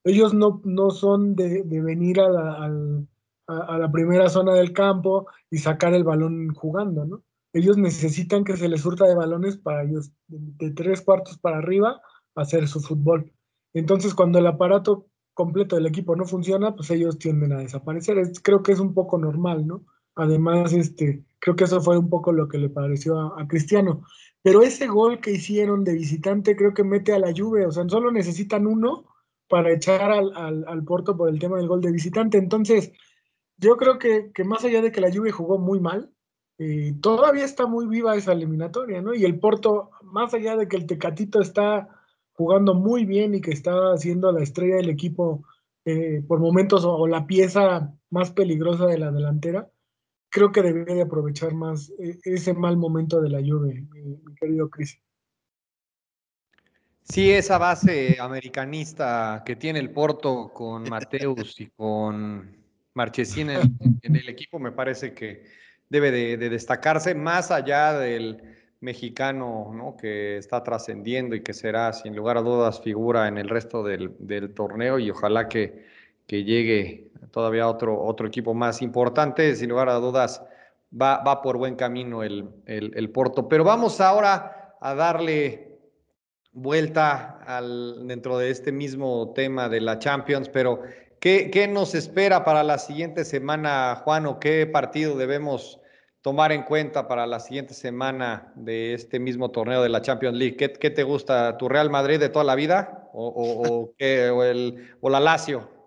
ellos 0.04 0.32
no, 0.32 0.62
no 0.64 0.88
son 0.88 1.36
de, 1.36 1.62
venir 1.62 2.18
a 2.18 2.30
la, 2.30 3.92
primera 3.92 4.30
zona 4.30 4.54
del 4.54 4.72
campo 4.72 5.26
y 5.50 5.58
sacar 5.58 5.92
el 5.92 6.02
balón 6.02 6.54
jugando, 6.54 7.04
¿no? 7.04 7.22
Ellos 7.52 7.76
necesitan 7.76 8.42
que 8.42 8.56
se 8.56 8.70
les 8.70 8.80
surta 8.80 9.04
de 9.04 9.14
balones 9.14 9.58
para 9.58 9.82
ellos, 9.82 10.12
de, 10.28 10.70
tres 10.70 11.02
cuartos 11.02 11.36
para 11.36 11.58
arriba, 11.58 12.00
hacer 12.34 12.66
su 12.66 12.80
fútbol. 12.80 13.34
Entonces, 13.74 14.14
cuando 14.14 14.38
el 14.38 14.46
aparato 14.46 15.08
completo 15.34 15.76
del 15.76 15.84
equipo 15.84 16.16
no 16.16 16.24
funciona, 16.24 16.74
pues 16.74 16.90
ellos 16.90 17.18
tienden 17.18 17.52
a 17.52 17.58
desaparecer. 17.58 18.16
creo 18.42 18.62
que 18.62 18.72
es 18.72 18.80
un 18.80 18.94
poco 18.94 19.18
normal, 19.18 19.66
¿no? 19.66 19.84
Además, 20.14 20.72
este, 20.72 21.22
creo 21.38 21.54
que 21.54 21.64
eso 21.64 21.82
fue 21.82 21.98
un 21.98 22.08
poco 22.08 22.32
lo 22.32 22.48
que 22.48 22.56
le 22.56 22.70
pareció 22.70 23.36
a 23.36 23.46
Cristiano. 23.46 24.04
Pero 24.48 24.62
ese 24.62 24.86
gol 24.86 25.20
que 25.20 25.32
hicieron 25.32 25.84
de 25.84 25.92
visitante 25.92 26.56
creo 26.56 26.72
que 26.72 26.82
mete 26.82 27.12
a 27.12 27.18
la 27.18 27.34
Juve, 27.36 27.66
o 27.66 27.70
sea, 27.70 27.86
solo 27.86 28.10
necesitan 28.10 28.66
uno 28.66 29.04
para 29.46 29.70
echar 29.70 30.10
al, 30.10 30.32
al, 30.34 30.84
Porto 30.84 31.18
por 31.18 31.28
el 31.28 31.38
tema 31.38 31.58
del 31.58 31.68
gol 31.68 31.82
de 31.82 31.92
visitante. 31.92 32.38
Entonces, 32.38 32.90
yo 33.58 33.76
creo 33.76 33.98
que, 33.98 34.32
que 34.32 34.44
más 34.44 34.64
allá 34.64 34.80
de 34.80 34.90
que 34.90 35.02
la 35.02 35.12
Juve 35.12 35.32
jugó 35.32 35.58
muy 35.58 35.80
mal, 35.80 36.14
eh, 36.56 36.94
todavía 37.02 37.44
está 37.44 37.66
muy 37.66 37.86
viva 37.88 38.16
esa 38.16 38.32
eliminatoria, 38.32 39.02
¿no? 39.02 39.12
Y 39.12 39.26
el 39.26 39.38
Porto, 39.38 39.90
más 40.02 40.32
allá 40.32 40.56
de 40.56 40.66
que 40.66 40.76
el 40.76 40.86
Tecatito 40.86 41.42
está 41.42 41.90
jugando 42.32 42.72
muy 42.72 43.04
bien 43.04 43.34
y 43.34 43.42
que 43.42 43.50
está 43.50 43.98
siendo 43.98 44.32
la 44.32 44.42
estrella 44.42 44.76
del 44.76 44.88
equipo 44.88 45.44
eh, 45.84 46.22
por 46.26 46.40
momentos 46.40 46.86
o, 46.86 47.06
la 47.06 47.26
pieza 47.26 47.92
más 48.08 48.30
peligrosa 48.30 48.86
de 48.86 48.96
la 48.96 49.12
delantera, 49.12 49.70
creo 50.30 50.52
que 50.52 50.62
debería 50.62 50.94
de 50.94 51.02
aprovechar 51.02 51.54
más 51.54 51.90
eh, 51.98 52.18
ese 52.24 52.54
mal 52.54 52.76
momento 52.76 53.20
de 53.20 53.30
la 53.30 53.40
lluvia, 53.40 53.74
mi, 53.74 54.34
querido 54.34 54.68
Chris. 54.68 54.98
Sí, 57.02 57.30
esa 57.30 57.56
base 57.56 58.18
americanista 58.20 59.42
que 59.44 59.56
tiene 59.56 59.78
el 59.78 59.90
Porto 59.90 60.52
con 60.52 60.88
Mateus 60.88 61.58
y 61.58 61.68
con 61.68 62.54
Marchesín 62.92 63.48
en, 63.50 63.78
el 64.02 64.28
equipo 64.28 64.58
me 64.58 64.72
parece 64.72 65.14
que 65.14 65.44
debe 65.88 66.10
de, 66.10 66.36
destacarse 66.36 67.14
más 67.14 67.50
allá 67.50 67.94
del 67.98 68.42
mexicano 68.80 69.72
¿no? 69.72 69.96
que 69.96 70.36
está 70.36 70.62
trascendiendo 70.62 71.34
y 71.34 71.42
que 71.42 71.54
será 71.54 71.94
sin 71.94 72.14
lugar 72.14 72.36
a 72.36 72.42
dudas 72.42 72.82
figura 72.82 73.26
en 73.26 73.38
el 73.38 73.48
resto 73.48 73.82
del 73.82 74.52
torneo 74.54 74.98
y 74.98 75.10
ojalá 75.10 75.48
que, 75.48 75.86
que 76.28 76.44
llegue 76.44 77.10
todavía 77.32 77.66
otro, 77.66 78.00
otro 78.00 78.28
equipo 78.28 78.54
más 78.54 78.82
importante. 78.82 79.56
Sin 79.56 79.70
lugar 79.70 79.88
a 79.88 79.94
dudas, 79.94 80.42
va, 80.92 81.22
va 81.24 81.42
por 81.42 81.56
buen 81.56 81.74
camino 81.74 82.22
el, 82.22 82.48
el, 82.66 83.10
Porto. 83.10 83.48
Pero 83.48 83.64
vamos 83.64 84.00
ahora 84.00 84.76
a 84.80 84.94
darle 84.94 85.80
vuelta 86.52 87.40
al, 87.46 88.06
dentro 88.06 88.38
de 88.38 88.50
este 88.50 88.70
mismo 88.72 89.32
tema 89.34 89.68
de 89.68 89.80
la 89.80 89.98
Champions, 89.98 90.48
pero 90.48 90.82
¿qué, 91.20 91.50
¿qué, 91.50 91.66
nos 91.66 91.94
espera 91.94 92.44
para 92.44 92.62
la 92.62 92.78
siguiente 92.78 93.24
semana, 93.24 94.02
Juan, 94.04 94.26
o 94.26 94.38
qué 94.38 94.66
partido 94.66 95.16
debemos 95.16 95.80
tomar 96.20 96.52
en 96.52 96.64
cuenta 96.64 97.06
para 97.06 97.26
la 97.26 97.40
siguiente 97.40 97.74
semana 97.74 98.52
de 98.56 98.92
este 98.92 99.18
mismo 99.20 99.50
torneo 99.50 99.82
de 99.82 99.88
la 99.88 100.02
Champions 100.02 100.36
League? 100.36 100.56
¿Qué, 100.56 100.72
qué 100.72 100.90
te 100.90 101.04
gusta? 101.04 101.56
¿Tu 101.56 101.68
Real 101.68 101.90
Madrid 101.90 102.18
de 102.18 102.28
toda 102.28 102.44
la 102.44 102.54
vida 102.54 103.08
o, 103.12 103.28
o, 103.28 103.94
qué, 103.98 104.30
o, 104.30 104.42
el, 104.42 104.96
o 105.00 105.08
la 105.08 105.20
Lazio? 105.20 105.77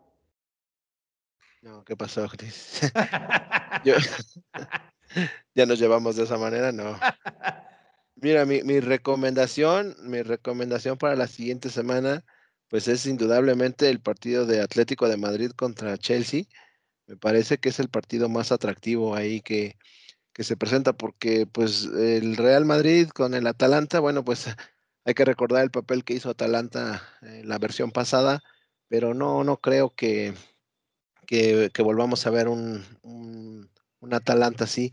No, 1.62 1.84
¿qué 1.86 1.96
pasó, 1.96 2.28
Cris? 2.28 2.82
ya 5.56 5.66
nos 5.66 5.80
llevamos 5.80 6.16
de 6.16 6.24
esa 6.24 6.38
manera, 6.38 6.72
no. 6.72 7.00
Mira, 8.16 8.46
mi, 8.46 8.64
mi, 8.64 8.80
recomendación, 8.80 9.96
mi 10.04 10.22
recomendación 10.22 10.98
para 10.98 11.16
la 11.16 11.28
siguiente 11.28 11.70
semana, 11.70 12.26
pues 12.68 12.88
es 12.88 13.06
indudablemente 13.06 13.90
el 13.90 14.00
partido 14.00 14.46
de 14.46 14.62
Atlético 14.62 15.08
de 15.08 15.18
Madrid 15.18 15.52
contra 15.52 15.98
Chelsea. 15.98 16.46
Me 17.08 17.18
parece 17.18 17.60
que 17.60 17.70
es 17.70 17.80
el 17.80 17.90
partido 17.90 18.30
más 18.30 18.52
atractivo 18.52 19.16
ahí 19.16 19.42
que, 19.42 19.78
que 20.34 20.44
se 20.44 20.58
presenta, 20.58 20.94
porque 20.94 21.46
pues 21.46 21.86
el 21.86 22.38
Real 22.38 22.66
Madrid 22.66 23.10
con 23.10 23.34
el 23.34 23.48
Atalanta, 23.48 24.00
bueno, 24.00 24.24
pues 24.24 24.46
hay 25.06 25.14
que 25.14 25.26
recordar 25.26 25.64
el 25.64 25.72
papel 25.72 26.04
que 26.04 26.14
hizo 26.14 26.30
Atalanta 26.30 27.04
en 27.22 27.48
la 27.48 27.58
versión 27.60 27.92
pasada, 27.92 28.42
pero 28.88 29.14
no, 29.14 29.44
no 29.44 29.58
creo 29.58 29.94
que, 29.96 30.34
que, 31.32 31.82
volvamos 31.82 32.28
a 32.28 32.30
ver 32.30 32.50
un, 32.50 32.84
un, 33.04 33.70
Atalanta 34.14 34.66
así. 34.66 34.92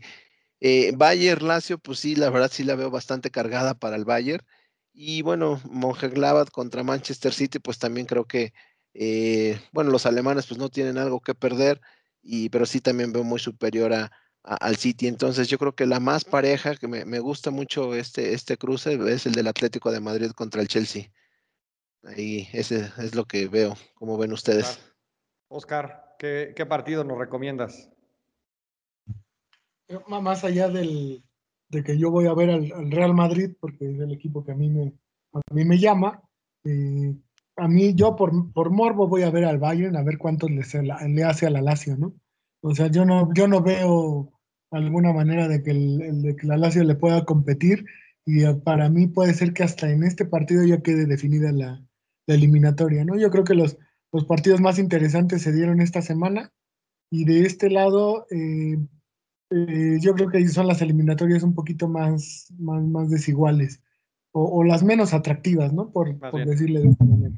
Eh, 0.61 0.93
Bayer 0.95 1.41
Lazio, 1.41 1.77
pues 1.79 1.99
sí, 1.99 2.15
la 2.15 2.29
verdad 2.29 2.49
sí 2.51 2.63
la 2.63 2.75
veo 2.75 2.89
bastante 2.89 3.29
cargada 3.29 3.73
para 3.73 3.97
el 3.97 4.05
Bayer. 4.05 4.45
Y 4.93 5.21
bueno, 5.21 5.61
Mönchengladbach 5.69 6.49
contra 6.51 6.83
Manchester 6.83 7.33
City, 7.33 7.59
pues 7.59 7.79
también 7.79 8.05
creo 8.07 8.25
que, 8.25 8.53
eh, 8.93 9.59
bueno, 9.73 9.91
los 9.91 10.05
alemanes 10.05 10.47
pues 10.47 10.57
no 10.57 10.69
tienen 10.69 10.97
algo 10.97 11.19
que 11.19 11.35
perder, 11.35 11.81
y, 12.21 12.49
pero 12.49 12.65
sí 12.65 12.79
también 12.79 13.11
veo 13.11 13.23
muy 13.23 13.39
superior 13.39 13.93
a, 13.93 14.11
al 14.43 14.77
City. 14.77 15.07
Entonces 15.07 15.49
yo 15.49 15.57
creo 15.57 15.75
que 15.75 15.85
la 15.85 15.99
más 15.99 16.23
pareja, 16.23 16.75
que 16.75 16.87
me, 16.87 17.03
me, 17.03 17.19
gusta 17.19 17.51
mucho 17.51 17.95
este, 17.95 18.33
este 18.33 18.57
cruce, 18.57 18.97
es 19.13 19.25
el 19.25 19.33
del 19.33 19.47
Atlético 19.47 19.91
de 19.91 19.99
Madrid 19.99 20.31
contra 20.31 20.61
el 20.61 20.69
Chelsea. 20.69 21.11
Ahí 22.03 22.47
ese 22.53 22.91
es 22.97 23.13
lo 23.13 23.25
que 23.25 23.47
veo. 23.49 23.75
¿Cómo 23.95 24.17
ven 24.17 24.31
ustedes? 24.31 24.79
Oscar. 25.49 26.08
¿Qué, 26.19 26.65
partido 26.67 27.05
nos 27.05 27.17
recomiendas? 27.17 27.89
Más 30.09 30.43
allá 30.43 30.67
del, 30.67 31.23
de 31.69 31.81
que 31.81 31.97
yo 31.97 32.11
voy 32.11 32.27
a 32.27 32.33
ver 32.33 32.49
al, 32.49 32.91
Real 32.91 33.13
Madrid, 33.13 33.51
porque 33.57 33.89
es 33.89 33.99
el 34.01 34.11
equipo 34.11 34.43
que 34.43 34.51
a 34.51 34.55
mí 34.55 34.69
me, 34.69 34.93
a 35.33 35.53
mí 35.53 35.63
me 35.63 35.77
llama, 35.77 36.21
a 37.55 37.67
mí 37.69 37.95
yo 37.95 38.17
por, 38.17 38.51
por 38.51 38.69
morbo 38.69 39.07
voy 39.07 39.23
a 39.23 39.31
ver 39.31 39.45
al 39.45 39.59
Bayern 39.59 39.95
a 39.95 40.03
ver 40.03 40.17
cuánto 40.17 40.49
le, 40.49 40.61
hace 41.23 41.47
a 41.47 41.49
la 41.49 41.61
Lazio, 41.61 41.95
¿no? 41.95 42.13
O 42.61 42.75
sea, 42.75 42.87
yo 42.87 43.05
no, 43.05 43.33
yo 43.33 43.47
no 43.47 43.61
veo 43.61 44.33
alguna 44.71 45.13
manera 45.13 45.47
de 45.47 45.63
que, 45.63 45.73
de 45.73 46.35
que 46.35 46.47
la 46.47 46.57
Lazio 46.57 46.83
le 46.83 46.95
pueda 46.95 47.23
competir 47.23 47.85
y 48.25 48.43
eh, 48.43 48.55
para 48.55 48.89
mí 48.89 49.07
puede 49.07 49.33
ser 49.33 49.53
que 49.53 49.63
hasta 49.63 49.89
en 49.89 50.03
este 50.03 50.25
partido 50.25 50.65
ya 50.65 50.81
quede 50.81 51.05
definida 51.05 51.53
la, 51.53 51.81
la 52.27 52.35
eliminatoria, 52.35 53.05
¿no? 53.05 53.17
Yo 53.17 53.31
creo 53.31 53.45
que 53.45 53.55
los, 53.55 53.77
los 54.11 54.25
partidos 54.25 54.61
más 54.61 54.79
interesantes 54.79 55.41
se 55.41 55.51
dieron 55.51 55.81
esta 55.81 56.01
semana 56.01 56.51
y 57.11 57.25
de 57.25 57.41
este 57.41 57.69
lado 57.69 58.25
eh, 58.31 58.77
eh, 59.51 59.97
yo 59.99 60.13
creo 60.13 60.29
que 60.29 60.47
son 60.47 60.67
las 60.67 60.81
eliminatorias 60.81 61.43
un 61.43 61.55
poquito 61.55 61.87
más, 61.87 62.53
más, 62.59 63.09
desiguales 63.09 63.81
o, 64.31 64.63
las 64.63 64.83
menos 64.83 65.13
atractivas, 65.13 65.73
¿no? 65.73 65.91
Por, 65.91 66.19
decirle 66.45 66.81
de 66.81 66.89
esta 66.89 67.03
manera. 67.03 67.35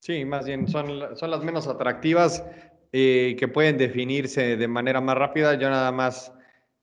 Sí, 0.00 0.24
más 0.24 0.46
bien 0.46 0.66
son, 0.66 1.14
son 1.14 1.30
las 1.30 1.44
menos 1.44 1.66
atractivas 1.68 2.42
eh, 2.92 3.36
que 3.38 3.48
pueden 3.48 3.76
definirse 3.76 4.56
de 4.56 4.68
manera 4.68 5.00
más 5.00 5.16
rápida. 5.16 5.54
Yo 5.54 5.68
nada 5.68 5.92
más 5.92 6.32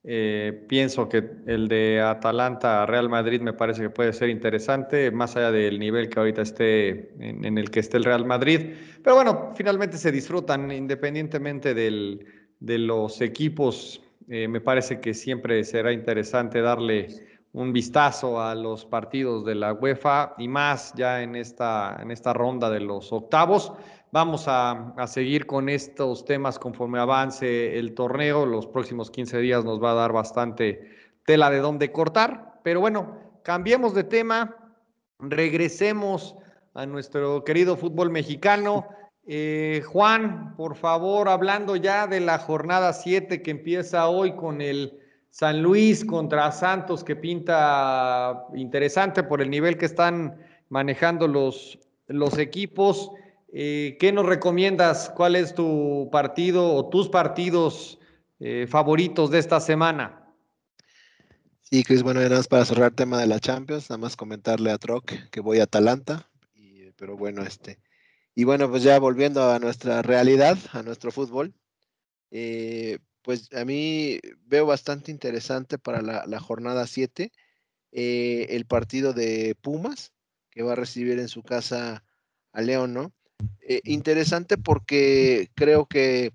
eh, 0.04 0.64
pienso 0.68 1.08
que 1.08 1.30
el 1.46 1.68
de 1.68 2.00
Atalanta 2.00 2.84
Real 2.86 3.08
Madrid 3.08 3.40
me 3.40 3.52
parece 3.52 3.82
que 3.82 3.90
puede 3.90 4.12
ser 4.12 4.30
interesante, 4.30 5.12
más 5.12 5.36
allá 5.36 5.52
del 5.52 5.78
nivel 5.78 6.08
que 6.08 6.18
ahorita 6.18 6.42
esté 6.42 7.12
en, 7.20 7.56
el 7.56 7.70
que 7.70 7.80
esté 7.80 7.98
el 7.98 8.04
Real 8.04 8.24
Madrid. 8.24 8.74
Pero 9.02 9.14
bueno, 9.14 9.52
finalmente 9.54 9.96
se 9.96 10.10
disfrutan 10.10 10.70
independientemente 10.72 11.72
del, 11.72 12.26
de 12.58 12.78
los 12.78 13.20
equipos. 13.20 14.02
Eh, 14.28 14.48
me 14.48 14.60
parece 14.60 15.00
que 15.00 15.14
siempre 15.14 15.62
será 15.62 15.92
interesante 15.92 16.60
darle 16.60 17.08
un 17.52 17.72
vistazo 17.72 18.40
a 18.40 18.54
los 18.54 18.84
partidos 18.84 19.44
de 19.44 19.54
la 19.54 19.74
UEFA 19.74 20.34
y 20.38 20.48
más 20.48 20.94
ya 20.94 21.22
en 21.22 21.36
esta, 21.36 21.98
en 22.00 22.10
esta 22.10 22.32
ronda 22.32 22.70
de 22.70 22.80
los 22.80 23.12
octavos. 23.12 23.72
Vamos 24.14 24.44
a, 24.46 24.94
seguir 25.06 25.46
con 25.46 25.70
estos 25.70 26.26
temas 26.26 26.58
conforme 26.58 26.98
avance 26.98 27.78
el 27.78 27.94
torneo. 27.94 28.44
Los 28.44 28.66
próximos 28.66 29.10
15 29.10 29.38
días 29.38 29.64
nos 29.64 29.82
va 29.82 29.92
a 29.92 29.94
dar 29.94 30.12
bastante 30.12 30.86
tela 31.24 31.48
de 31.48 31.60
dónde 31.60 31.92
cortar. 31.92 32.60
Pero 32.62 32.80
bueno, 32.80 33.16
cambiemos 33.42 33.94
de 33.94 34.04
tema. 34.04 34.74
Regresemos 35.18 36.36
a 36.74 36.84
nuestro 36.84 37.42
querido 37.42 37.74
fútbol 37.78 38.10
mexicano. 38.10 38.86
Eh, 39.26 39.82
Juan, 39.86 40.56
por 40.56 40.76
favor, 40.76 41.30
hablando 41.30 41.76
ya 41.76 42.06
de 42.06 42.20
la 42.20 42.36
jornada 42.36 42.92
7 42.92 43.40
que 43.40 43.50
empieza 43.50 44.08
hoy 44.08 44.36
con 44.36 44.60
el 44.60 45.00
San 45.30 45.62
Luis 45.62 46.04
contra 46.04 46.52
Santos, 46.52 47.02
que 47.02 47.16
pinta 47.16 48.44
interesante 48.54 49.22
por 49.22 49.40
el 49.40 49.48
nivel 49.48 49.78
que 49.78 49.86
están 49.86 50.36
manejando 50.68 51.26
los, 51.26 51.78
los 52.08 52.36
equipos. 52.36 53.10
Eh, 53.54 53.98
¿Qué 54.00 54.12
nos 54.12 54.24
recomiendas? 54.24 55.12
¿Cuál 55.14 55.36
es 55.36 55.54
tu 55.54 56.08
partido 56.10 56.74
o 56.74 56.88
tus 56.88 57.10
partidos 57.10 57.98
eh, 58.40 58.66
favoritos 58.66 59.30
de 59.30 59.38
esta 59.38 59.60
semana? 59.60 60.34
Sí, 61.60 61.84
Chris, 61.84 62.02
bueno, 62.02 62.20
nada 62.20 62.36
más 62.36 62.48
para 62.48 62.64
cerrar 62.64 62.90
el 62.90 62.96
tema 62.96 63.20
de 63.20 63.26
la 63.26 63.40
Champions, 63.40 63.90
nada 63.90 63.98
más 63.98 64.16
comentarle 64.16 64.70
a 64.70 64.78
Troc 64.78 65.12
que 65.30 65.40
voy 65.40 65.60
a 65.60 65.64
Atalanta, 65.64 66.30
pero 66.96 67.16
bueno, 67.16 67.42
este, 67.42 67.78
y 68.34 68.44
bueno, 68.44 68.70
pues 68.70 68.82
ya 68.84 68.98
volviendo 68.98 69.50
a 69.50 69.58
nuestra 69.58 70.00
realidad, 70.00 70.56
a 70.72 70.82
nuestro 70.82 71.12
fútbol, 71.12 71.54
eh, 72.30 73.00
pues 73.20 73.52
a 73.52 73.66
mí 73.66 74.18
veo 74.46 74.64
bastante 74.64 75.10
interesante 75.10 75.78
para 75.78 76.00
la, 76.00 76.40
jornada 76.40 76.86
7 76.86 77.32
el 77.92 78.64
partido 78.64 79.12
de 79.12 79.54
Pumas 79.60 80.12
que 80.50 80.62
va 80.62 80.72
a 80.72 80.76
recibir 80.76 81.18
en 81.18 81.28
su 81.28 81.42
casa 81.42 82.04
a 82.52 82.62
León, 82.62 82.94
¿no? 82.94 83.12
Eh, 83.60 83.80
interesante 83.84 84.58
porque 84.58 85.50
creo 85.54 85.86
que, 85.86 86.32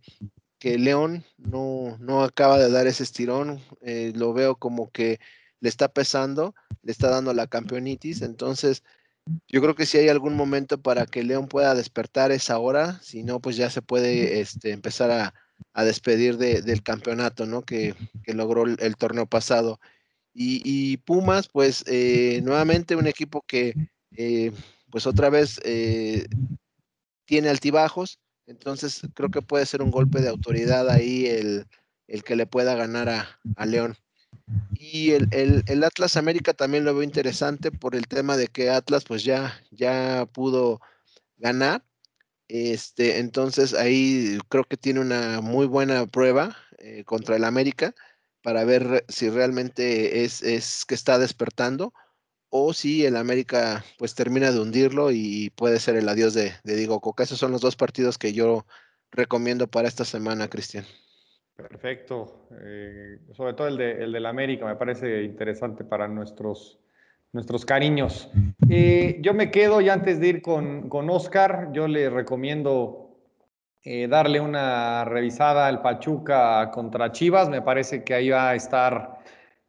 que 0.59 0.77
León 0.77 1.23
no, 1.37 1.97
no, 1.99 2.23
acaba 2.23 2.57
de 2.57 2.69
dar 2.71 2.87
ese 2.87 3.03
estirón, 3.03 3.61
eh, 3.81 4.13
lo 4.15 4.33
veo 4.33 4.55
como 4.55 4.91
que 4.91 5.19
le 5.59 5.69
está 5.69 5.87
pesando, 5.87 6.55
le 6.83 6.91
está 6.91 7.09
dando 7.09 7.33
la 7.33 7.47
campeonitis, 7.47 8.21
entonces 8.21 8.83
yo 9.47 9.61
creo 9.61 9.75
que 9.75 9.85
si 9.85 9.97
hay 9.97 10.09
algún 10.09 10.35
momento 10.35 10.81
para 10.81 11.05
que 11.05 11.23
León 11.23 11.47
pueda 11.47 11.75
despertar 11.75 12.31
es 12.31 12.49
ahora, 12.49 12.99
si 13.01 13.23
no, 13.23 13.39
pues 13.39 13.57
ya 13.57 13.69
se 13.69 13.81
puede 13.81 14.39
este, 14.39 14.71
empezar 14.71 15.11
a, 15.11 15.33
a 15.73 15.83
despedir 15.83 16.37
de, 16.37 16.61
del 16.61 16.83
campeonato, 16.83 17.45
¿no? 17.45 17.61
Que, 17.63 17.95
que 18.23 18.33
logró 18.33 18.63
el, 18.63 18.77
el, 18.79 18.95
torneo 18.95 19.25
pasado. 19.25 19.79
Y, 20.33 20.61
y 20.63 20.97
Pumas, 20.97 21.49
pues 21.49 21.83
eh, 21.87 22.41
nuevamente 22.43 22.95
un 22.95 23.07
equipo 23.07 23.43
que, 23.47 23.73
eh, 24.15 24.51
pues 24.89 25.07
otra 25.07 25.29
vez 25.29 25.59
eh, 25.63 26.27
tiene 27.27 27.49
altibajos, 27.49 28.19
entonces 28.47 29.01
creo 29.13 29.29
que 29.29 29.41
puede 29.41 29.65
ser 29.65 29.83
un 29.83 29.91
golpe 29.91 30.21
de 30.21 30.29
autoridad 30.29 30.89
ahí 30.89 31.27
el, 31.27 31.67
el 32.07 32.23
que 32.23 32.35
le 32.35 32.47
pueda 32.47 32.73
ganar 32.73 33.09
a, 33.09 33.39
a 33.57 33.65
León. 33.65 33.97
Y 34.71 35.11
el, 35.11 35.63
el, 35.67 35.83
Atlas 35.83 36.15
América 36.15 36.53
también 36.53 36.85
lo 36.85 36.93
veo 36.93 37.03
interesante 37.03 37.71
por 37.71 37.95
el 37.95 38.07
tema 38.07 38.37
de 38.37 38.47
que 38.47 38.69
Atlas 38.69 39.03
pues 39.03 39.23
ya, 39.23 39.61
ya 39.71 40.25
pudo 40.31 40.79
ganar. 41.37 41.83
Este, 42.47 43.19
entonces 43.19 43.73
ahí 43.73 44.37
creo 44.47 44.63
que 44.63 44.77
tiene 44.77 45.01
una 45.01 45.41
muy 45.41 45.65
buena 45.65 46.05
prueba 46.07 46.55
eh, 46.77 47.03
contra 47.03 47.35
el 47.35 47.43
América 47.43 47.93
para 48.41 48.63
ver 48.63 49.03
si 49.09 49.29
realmente 49.29 50.23
es, 50.23 50.41
es, 50.41 50.85
que 50.85 50.95
está 50.95 51.19
despertando 51.19 51.93
o 52.49 52.73
si 52.73 53.05
el 53.05 53.15
América 53.17 53.83
pues 53.97 54.15
termina 54.15 54.51
de 54.51 54.59
hundirlo 54.59 55.11
y 55.11 55.51
puede 55.55 55.79
ser 55.79 55.95
el 55.95 56.07
adiós 56.09 56.33
de, 56.33 56.53
Diego 56.63 56.99
Coca. 57.01 57.23
Esos 57.23 57.39
son 57.39 57.51
los 57.51 57.61
dos 57.61 57.75
partidos 57.75 58.17
que 58.17 58.33
yo 58.33 58.65
recomiendo 59.11 59.67
para 59.67 59.87
esta 59.87 60.05
semana, 60.05 60.47
Cristian. 60.47 60.85
Perfecto. 61.55 62.47
Eh, 62.61 63.19
sobre 63.35 63.53
todo 63.53 63.67
el 63.67 63.77
de, 63.77 64.03
el 64.03 64.11
del 64.11 64.25
América 64.25 64.65
me 64.65 64.75
parece 64.75 65.23
interesante 65.23 65.83
para 65.83 66.07
nuestros, 66.07 66.79
nuestros 67.33 67.65
cariños. 67.65 68.29
Eh, 68.69 69.17
yo 69.21 69.33
me 69.33 69.49
quedo, 69.49 69.81
y 69.81 69.89
antes 69.89 70.19
de 70.19 70.27
ir 70.27 70.41
con, 70.41 70.87
con 70.89 71.09
Oscar, 71.09 71.71
yo 71.73 71.87
le 71.87 72.09
recomiendo 72.09 73.07
eh, 73.89 74.07
darle 74.09 74.41
una 74.41 75.05
revisada 75.05 75.65
al 75.65 75.81
Pachuca 75.81 76.69
contra 76.71 77.11
Chivas. 77.11 77.49
Me 77.49 77.61
parece 77.61 78.03
que 78.03 78.13
ahí 78.13 78.29
va 78.29 78.49
a 78.49 78.55
estar 78.55 79.17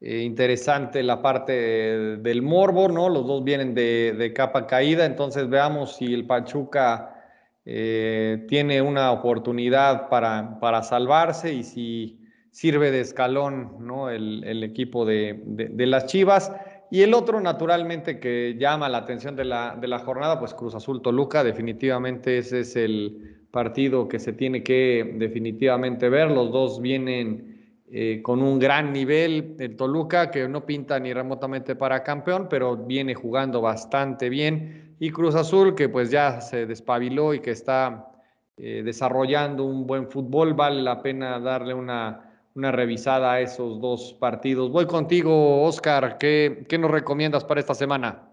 eh, 0.01 0.19
interesante 0.23 1.03
la 1.03 1.21
parte 1.23 1.53
de, 1.53 2.17
del 2.19 2.43
morbo, 2.43 2.89
¿no? 2.89 3.09
Los 3.09 3.27
dos 3.27 3.43
vienen 3.43 3.75
de, 3.75 4.15
de 4.17 4.33
capa 4.33 4.67
caída, 4.67 5.05
entonces 5.05 5.49
veamos 5.49 5.97
si 5.97 6.15
el 6.15 6.27
Pachuca 6.27 7.15
eh, 7.65 8.47
tiene 8.49 8.81
una 8.81 9.11
oportunidad 9.13 10.09
para, 10.09 10.59
para, 10.61 10.83
salvarse 10.83 11.53
y 11.53 11.65
si 11.65 12.21
sirve 12.51 12.91
de 12.91 13.01
escalón 13.01 13.77
¿no? 13.81 14.09
el, 14.09 14.43
el 14.45 14.65
equipo 14.65 15.05
de, 15.05 15.43
de, 15.45 15.69
de, 15.69 15.87
las 15.87 16.07
Chivas. 16.07 16.51
Y 16.91 17.03
el 17.03 17.13
otro, 17.13 17.41
naturalmente, 17.41 18.21
que 18.21 18.57
llama 18.59 18.89
la 18.89 18.99
atención 18.99 19.37
de 19.37 19.45
la, 19.45 19.77
de 19.79 19.89
la 19.89 19.99
jornada, 19.99 20.39
pues 20.39 20.55
Cruz 20.55 20.75
Azul 20.75 21.03
Toluca, 21.03 21.45
definitivamente 21.45 22.39
ese 22.39 22.61
es 22.61 22.75
el 22.77 23.47
partido 23.51 24.09
que 24.09 24.19
se 24.19 24.33
tiene 24.33 24.63
que 24.63 25.17
definitivamente 25.17 26.09
ver. 26.09 26.31
Los 26.31 26.51
dos 26.51 26.81
vienen 26.81 27.58
eh, 27.91 28.21
con 28.23 28.43
un 28.43 28.59
gran 28.59 28.93
nivel. 28.93 29.57
El 29.59 29.77
Toluca, 29.77 30.31
que 30.31 30.47
no 30.49 30.67
pinta 30.67 30.99
ni 31.01 31.13
remotamente 31.13 31.75
para 31.77 32.03
campeón, 32.03 32.47
pero 32.49 32.77
viene 32.77 33.15
jugando 33.15 33.61
bastante 33.61 34.29
bien 34.29 34.97
y 35.01 35.11
Cruz 35.11 35.35
Azul, 35.35 35.75
que 35.75 35.89
pues 35.89 36.11
ya 36.11 36.41
se 36.41 36.67
despabiló 36.67 37.33
y 37.35 37.41
que 37.41 37.53
está 37.53 38.13
eh, 38.57 38.83
desarrollando 38.85 39.65
un 39.65 39.87
buen 39.87 40.09
fútbol, 40.09 40.55
vale 40.55 40.83
la 40.83 41.01
pena 41.01 41.39
darle 41.39 41.75
una, 41.75 42.49
una, 42.55 42.73
revisada 42.73 43.33
a 43.33 43.41
esos 43.41 43.81
dos 43.81 44.15
partidos. 44.19 44.71
Voy 44.71 44.87
contigo, 44.87 45.63
Oscar, 45.63 46.19
¿qué, 46.19 46.67
qué 46.69 46.79
nos 46.79 46.91
recomiendas 46.91 47.45
para 47.45 47.61
esta 47.61 47.75
semana? 47.75 48.25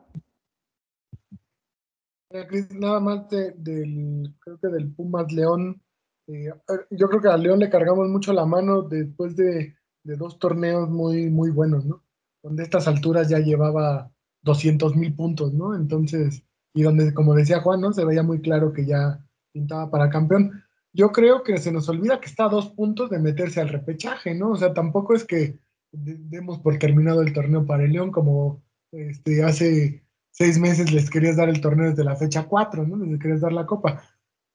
Nada 2.72 3.00
más 3.00 3.30
de, 3.30 3.52
del, 3.52 4.34
creo 4.40 4.58
que 4.60 4.68
del 4.68 4.92
Pumas 4.92 5.32
León. 5.32 5.82
Eh, 6.28 6.52
yo 6.92 7.08
creo 7.08 7.22
que 7.22 7.28
a 7.28 7.38
León 7.38 7.60
le 7.60 7.70
cargamos 7.70 8.08
mucho 8.10 8.34
la 8.34 8.46
mano 8.46 8.82
después 8.82 9.36
de, 9.36 9.76
dos 10.04 10.40
torneos 10.40 10.90
muy, 10.90 11.30
muy 11.30 11.50
buenos, 11.50 11.86
¿no? 11.86 12.04
Donde 12.44 12.64
a 12.64 12.66
estas 12.66 12.88
alturas 12.88 13.30
ya 13.30 13.40
llevaba 13.40 14.12
200 14.44 14.96
mil 14.96 15.16
puntos, 15.16 15.54
¿no? 15.54 15.76
Entonces, 15.76 16.44
y 16.74 16.84
donde, 16.84 17.14
como 17.14 17.34
decía 17.34 17.62
Juan, 17.62 17.82
¿no? 17.82 17.94
Se 17.94 18.06
veía 18.06 18.22
muy 18.22 18.42
claro 18.42 18.72
que 18.72 18.86
ya 18.86 19.26
pintaba 19.52 19.90
para 19.90 20.10
campeón. 20.10 20.64
Yo 20.94 21.12
creo 21.12 21.44
que 21.44 21.58
se 21.58 21.72
nos 21.72 21.90
olvida 21.90 22.20
que 22.20 22.28
está 22.28 22.46
a 22.46 22.50
dos 22.50 22.70
puntos 22.70 23.10
de 23.10 23.20
meterse 23.20 23.62
al 23.62 23.70
repechaje, 23.70 24.36
¿no? 24.36 24.52
O 24.52 24.56
sea, 24.56 24.74
tampoco 24.74 25.16
es 25.16 25.24
que 25.24 25.60
demos 25.92 26.60
por 26.60 26.78
terminado 26.78 27.22
el 27.22 27.34
torneo 27.34 27.66
para 27.66 27.84
el 27.84 27.94
León, 27.94 28.12
como 28.12 28.64
este, 28.92 29.44
hace 29.44 30.04
seis 30.32 30.60
meses 30.60 30.92
les 30.92 31.10
querías 31.10 31.38
dar 31.38 31.50
el 31.50 31.62
torneo 31.62 31.90
desde 31.90 32.04
la 32.04 32.16
fecha 32.16 32.48
cuatro, 32.48 32.86
¿no? 32.86 32.98
Les 33.06 33.20
querías 33.20 33.42
dar 33.42 33.54
la 33.54 33.66
copa. 33.66 34.04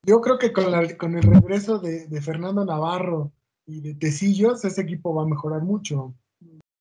Yo 0.07 0.21
creo 0.21 0.39
que 0.39 0.53
con, 0.53 0.71
la, 0.71 0.97
con 0.97 1.17
el 1.17 1.23
regreso 1.23 1.79
de, 1.79 2.07
de, 2.07 2.23
Fernando 2.23 2.65
Navarro 2.65 3.33
y 3.67 3.81
de 3.81 3.95
Tecillos, 3.95 4.65
ese 4.65 4.81
equipo 4.81 5.15
va 5.15 5.23
a 5.23 5.29
mejorar 5.29 5.63
mucho. 5.63 6.15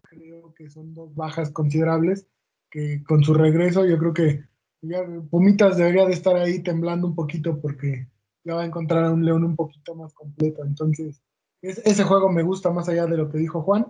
Creo 0.03 0.53
que 0.53 0.69
son 0.69 0.93
dos 0.93 1.13
bajas 1.15 1.51
considerables 1.51 2.27
que 2.69 3.03
con 3.03 3.23
su 3.23 3.33
regreso 3.33 3.85
yo 3.85 3.97
creo 3.97 4.13
que 4.13 4.43
ya 4.81 5.03
Pumitas 5.29 5.77
debería 5.77 6.05
de 6.05 6.13
estar 6.13 6.35
ahí 6.35 6.63
temblando 6.63 7.07
un 7.07 7.15
poquito 7.15 7.59
porque 7.59 8.07
ya 8.43 8.55
va 8.55 8.61
a 8.61 8.65
encontrar 8.65 9.03
a 9.03 9.11
un 9.11 9.25
León 9.25 9.43
un 9.43 9.55
poquito 9.55 9.95
más 9.95 10.13
completo. 10.13 10.63
Entonces, 10.63 11.21
es, 11.61 11.79
ese 11.85 12.03
juego 12.03 12.29
me 12.29 12.43
gusta 12.43 12.71
más 12.71 12.87
allá 12.87 13.05
de 13.05 13.17
lo 13.17 13.29
que 13.29 13.37
dijo 13.37 13.61
Juan. 13.61 13.87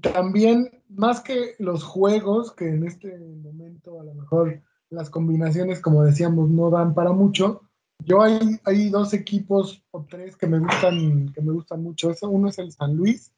También, 0.00 0.82
más 0.88 1.20
que 1.20 1.54
los 1.58 1.84
juegos, 1.84 2.52
que 2.52 2.68
en 2.68 2.86
este 2.86 3.16
momento 3.18 4.00
a 4.00 4.04
lo 4.04 4.14
mejor 4.14 4.62
las 4.88 5.10
combinaciones, 5.10 5.80
como 5.80 6.02
decíamos, 6.02 6.48
no 6.48 6.70
dan 6.70 6.94
para 6.94 7.12
mucho. 7.12 7.63
Yo 8.00 8.22
hay, 8.22 8.38
hay 8.64 8.90
dos 8.90 9.14
equipos 9.14 9.82
o 9.90 10.04
tres 10.04 10.36
que 10.36 10.46
me 10.46 10.58
gustan, 10.58 11.32
que 11.32 11.40
me 11.40 11.52
gustan 11.52 11.82
mucho. 11.82 12.12
Uno 12.22 12.48
es 12.48 12.58
el 12.58 12.72
San 12.72 12.94
Luis, 12.94 13.32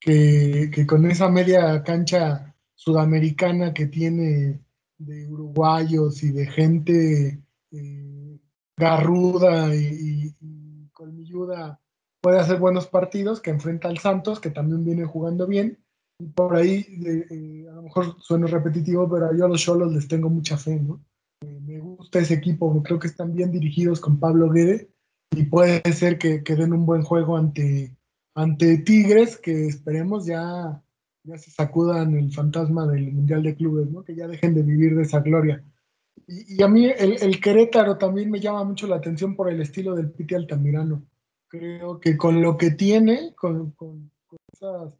que, 0.00 0.70
con 0.86 1.10
esa 1.10 1.28
media 1.28 1.82
cancha 1.82 2.54
sudamericana 2.74 3.72
que 3.72 3.86
tiene 3.86 4.60
de 4.98 5.28
uruguayos 5.28 6.22
y 6.22 6.30
de 6.30 6.46
gente 6.46 7.42
eh, 7.72 8.38
garruda 8.76 9.74
y, 9.74 10.34
y, 10.40 10.88
colmilluda 10.92 11.80
puede 12.24 12.38
hacer 12.40 12.58
buenos 12.58 12.86
partidos, 12.86 13.42
que 13.42 13.50
enfrenta 13.50 13.88
al 13.88 13.98
Santos, 13.98 14.40
que 14.40 14.48
también 14.48 14.82
viene 14.82 15.04
jugando 15.04 15.46
bien. 15.46 15.78
Y 16.18 16.26
por 16.28 16.56
ahí, 16.56 16.86
eh, 17.04 17.66
a 17.68 17.74
lo 17.74 17.82
mejor 17.82 18.16
suena 18.18 18.46
repetitivo, 18.46 19.06
pero 19.10 19.36
yo 19.36 19.44
a 19.44 19.48
los 19.48 19.92
les 19.92 20.08
tengo 20.08 20.30
mucha 20.30 20.56
fe, 20.56 20.80
¿no? 20.80 21.04
Me 21.74 21.80
gusta 21.80 22.20
ese 22.20 22.34
equipo, 22.34 22.80
creo 22.84 23.00
que 23.00 23.08
están 23.08 23.34
bien 23.34 23.50
dirigidos 23.50 23.98
con 23.98 24.20
Pablo 24.20 24.48
Guede 24.48 24.90
y 25.32 25.42
puede 25.42 25.82
ser 25.92 26.18
que, 26.18 26.44
que 26.44 26.54
den 26.54 26.72
un 26.72 26.86
buen 26.86 27.02
juego 27.02 27.36
ante, 27.36 27.96
ante 28.36 28.78
Tigres, 28.78 29.36
que 29.38 29.66
esperemos 29.66 30.24
ya 30.24 30.80
ya 31.24 31.36
se 31.36 31.50
sacudan 31.50 32.14
el 32.14 32.32
fantasma 32.32 32.86
del 32.86 33.10
Mundial 33.10 33.42
de 33.42 33.56
Clubes, 33.56 33.90
¿no? 33.90 34.04
Que 34.04 34.14
ya 34.14 34.28
dejen 34.28 34.54
de 34.54 34.62
vivir 34.62 34.94
de 34.94 35.02
esa 35.02 35.18
gloria. 35.18 35.64
Y, 36.28 36.62
a 36.62 36.68
mí 36.68 36.86
el, 36.86 37.40
Querétaro 37.40 37.98
también 37.98 38.30
me 38.30 38.38
llama 38.38 38.62
mucho 38.62 38.86
la 38.86 38.96
atención 38.96 39.34
por 39.34 39.50
el 39.50 39.60
estilo 39.60 39.96
del 39.96 40.12
Piti 40.12 40.36
Altamirano. 40.36 41.04
Creo 41.48 41.98
que 41.98 42.16
con 42.16 42.40
lo 42.40 42.56
que 42.56 42.70
tiene, 42.70 43.34
con, 43.34 43.72
con, 43.72 44.12
con, 44.28 44.94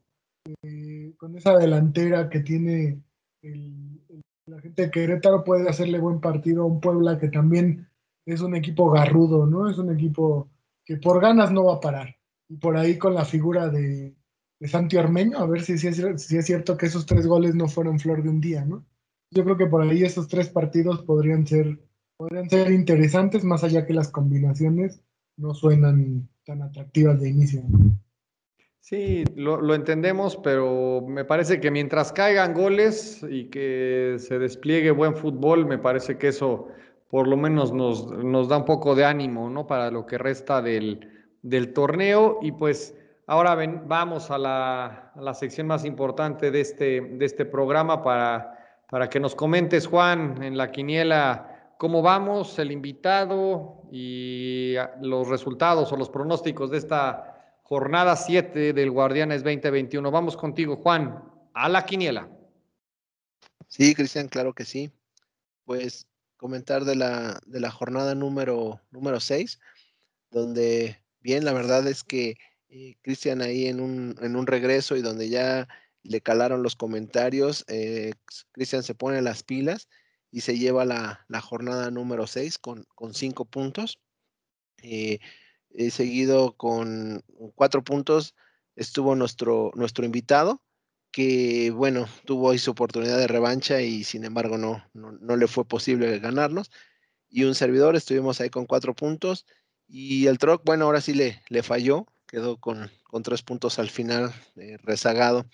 eh, 0.62 1.14
con 1.16 1.36
esa 1.36 1.56
delantera 1.56 2.28
que 2.28 2.40
tiene 2.40 3.00
el, 3.42 3.93
la 4.46 4.60
gente 4.60 4.82
de 4.82 4.90
Querétaro, 4.90 5.44
puede 5.44 5.68
hacerle 5.68 5.98
buen 5.98 6.20
partido 6.20 6.62
a 6.62 6.66
un 6.66 6.80
Puebla 6.80 7.18
que 7.18 7.28
también 7.28 7.88
es 8.26 8.40
un 8.40 8.54
equipo 8.54 8.90
garrudo, 8.90 9.46
¿no? 9.46 9.68
Es 9.70 9.78
un 9.78 9.92
equipo 9.92 10.50
que 10.84 10.96
por 10.96 11.20
ganas 11.20 11.50
no 11.52 11.64
va 11.64 11.74
a 11.74 11.80
parar. 11.80 12.16
Y 12.48 12.56
por 12.56 12.76
ahí 12.76 12.98
con 12.98 13.14
la 13.14 13.24
figura 13.24 13.68
de, 13.68 14.14
de 14.60 14.68
Santi 14.68 14.96
Ormeño, 14.96 15.38
a 15.38 15.46
ver 15.46 15.62
si, 15.62 15.78
si, 15.78 15.88
es, 15.88 15.96
si, 16.22 16.36
es, 16.36 16.46
cierto 16.46 16.76
que 16.76 16.86
esos 16.86 17.06
tres 17.06 17.26
goles 17.26 17.54
no 17.54 17.68
fueron 17.68 17.98
flor 17.98 18.22
de 18.22 18.28
un 18.28 18.40
día, 18.40 18.64
¿no? 18.64 18.84
Yo 19.30 19.44
creo 19.44 19.56
que 19.56 19.66
por 19.66 19.82
ahí 19.82 20.02
esos 20.02 20.28
tres 20.28 20.48
partidos 20.48 21.02
podrían 21.02 21.46
ser, 21.46 21.80
podrían 22.16 22.48
ser 22.48 22.70
interesantes, 22.70 23.44
más 23.44 23.64
allá 23.64 23.86
que 23.86 23.94
las 23.94 24.08
combinaciones 24.08 25.00
no 25.36 25.54
suenan 25.54 26.28
tan 26.44 26.62
atractivas 26.62 27.20
de 27.20 27.30
inicio. 27.30 27.62
¿no? 27.66 27.98
Sí, 28.86 29.24
lo, 29.34 29.62
lo, 29.62 29.74
entendemos, 29.74 30.36
pero 30.36 31.00
me 31.08 31.24
parece 31.24 31.58
que 31.58 31.70
mientras 31.70 32.12
caigan 32.12 32.52
goles 32.52 33.24
y 33.26 33.48
que 33.48 34.16
se 34.18 34.38
despliegue 34.38 34.90
buen 34.90 35.16
fútbol, 35.16 35.64
me 35.64 35.78
parece 35.78 36.18
que 36.18 36.28
eso 36.28 36.68
por 37.08 37.26
lo 37.26 37.38
menos 37.38 37.72
nos, 37.72 38.06
nos 38.10 38.48
da 38.48 38.58
un 38.58 38.66
poco 38.66 38.94
de 38.94 39.06
ánimo, 39.06 39.48
¿no? 39.48 39.66
Para 39.66 39.90
lo 39.90 40.04
que 40.04 40.18
resta 40.18 40.60
del, 40.60 41.26
del 41.42 41.72
torneo 41.72 42.38
y 42.42 42.52
pues 42.52 42.94
Ahora 43.26 43.54
ven, 43.54 43.84
vamos 43.88 44.30
a 44.30 44.36
la, 44.36 45.12
a 45.14 45.20
la, 45.22 45.32
sección 45.32 45.66
más 45.66 45.86
importante 45.86 46.50
de 46.50 46.60
este, 46.60 47.00
de 47.00 47.24
este 47.24 47.46
programa 47.46 48.02
para 48.02 48.54
para 48.94 49.08
que 49.08 49.18
nos 49.18 49.34
comentes, 49.34 49.88
Juan, 49.88 50.40
en 50.42 50.56
la 50.56 50.70
quiniela, 50.70 51.72
cómo 51.78 52.00
vamos, 52.00 52.58
el 52.60 52.70
invitado 52.70 53.82
y 53.90 54.74
los 55.00 55.28
resultados 55.28 55.92
o 55.92 55.96
los 55.96 56.10
pronósticos 56.10 56.70
de 56.70 56.78
esta 56.78 57.33
jornada 57.64 58.14
7 58.14 58.74
del 58.74 58.90
Guardianes 58.90 59.42
2021. 59.42 60.10
Vamos 60.10 60.36
contigo, 60.36 60.76
Juan, 60.76 61.24
a 61.54 61.68
la 61.68 61.84
quiniela. 61.86 62.28
Sí, 63.68 63.94
Cristian, 63.94 64.28
claro 64.28 64.54
que 64.54 64.66
sí. 64.66 64.92
Pues 65.64 66.06
comentar 66.36 66.84
de 66.84 66.94
la, 66.94 67.40
de 67.46 67.60
la 67.60 67.70
jornada 67.70 68.14
número, 68.14 68.82
número 68.90 69.18
6, 69.18 69.58
donde 70.30 71.02
bien, 71.20 71.46
la 71.46 71.54
verdad 71.54 71.86
es 71.88 72.04
que 72.04 72.36
eh, 72.68 72.96
Cristian 73.00 73.40
ahí 73.40 73.66
en 73.66 73.80
un, 73.80 74.14
en 74.20 74.36
un 74.36 74.46
regreso 74.46 74.94
y 74.94 75.00
donde 75.00 75.30
ya 75.30 75.66
le 76.02 76.20
calaron 76.20 76.62
los 76.62 76.76
comentarios, 76.76 77.64
eh, 77.68 78.12
Cristian 78.52 78.82
se 78.82 78.94
pone 78.94 79.22
las 79.22 79.42
pilas 79.42 79.88
y 80.30 80.42
se 80.42 80.58
lleva 80.58 80.84
la, 80.84 81.24
jornada 81.40 81.90
número 81.90 82.26
6 82.26 82.58
con, 82.58 82.84
con 82.94 83.14
cinco 83.14 83.46
puntos. 83.46 83.98
Eh, 84.82 85.18
seguido 85.90 86.56
con 86.56 87.22
cuatro 87.54 87.82
puntos 87.82 88.34
estuvo 88.76 89.14
nuestro, 89.14 89.70
nuestro 89.74 90.04
invitado, 90.04 90.62
que 91.10 91.70
bueno, 91.70 92.06
tuvo 92.24 92.56
su 92.58 92.72
oportunidad 92.72 93.18
de 93.18 93.28
revancha 93.28 93.80
y 93.80 94.04
sin 94.04 94.24
embargo 94.24 94.58
no, 94.58 94.84
no, 94.94 95.36
le 95.36 95.46
fue 95.46 95.64
posible 95.64 96.18
ganarnos. 96.18 96.70
Y 97.28 97.44
un 97.44 97.54
servidor, 97.54 97.96
estuvimos 97.96 98.40
ahí 98.40 98.50
con 98.50 98.66
cuatro 98.66 98.94
puntos. 98.94 99.46
Y 99.86 100.26
el 100.26 100.38
Troc, 100.38 100.64
bueno, 100.64 100.86
ahora 100.86 101.00
sí 101.00 101.14
le, 101.14 101.42
le 101.48 101.62
falló, 101.62 102.06
quedó 102.26 102.58
con, 102.58 102.90
con 103.04 103.22
tres 103.22 103.42
puntos 103.42 103.78
al 103.78 103.90
final, 103.90 104.32
eh, 104.56 104.76
rezagado. 104.82 105.46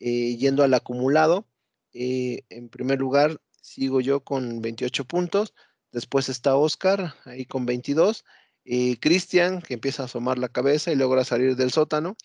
Eh, 0.00 0.36
yendo 0.36 0.64
al 0.64 0.74
acumulado, 0.74 1.46
eh, 1.92 2.42
en 2.50 2.68
primer 2.68 2.98
lugar 2.98 3.40
sigo 3.62 4.00
yo 4.00 4.20
con 4.20 4.60
28 4.60 5.04
puntos, 5.06 5.54
después 5.92 6.28
está 6.28 6.56
Oscar 6.56 7.14
ahí 7.24 7.46
con 7.46 7.64
22, 7.64 8.24
Cristian 9.00 9.60
que 9.60 9.74
empieza 9.74 10.02
a 10.02 10.06
asomar 10.06 10.38
la 10.38 10.48
cabeza 10.48 10.90
y 10.90 10.96
logra 10.96 11.24
salir 11.24 11.56
del 11.56 11.70
sótano, 11.70 12.16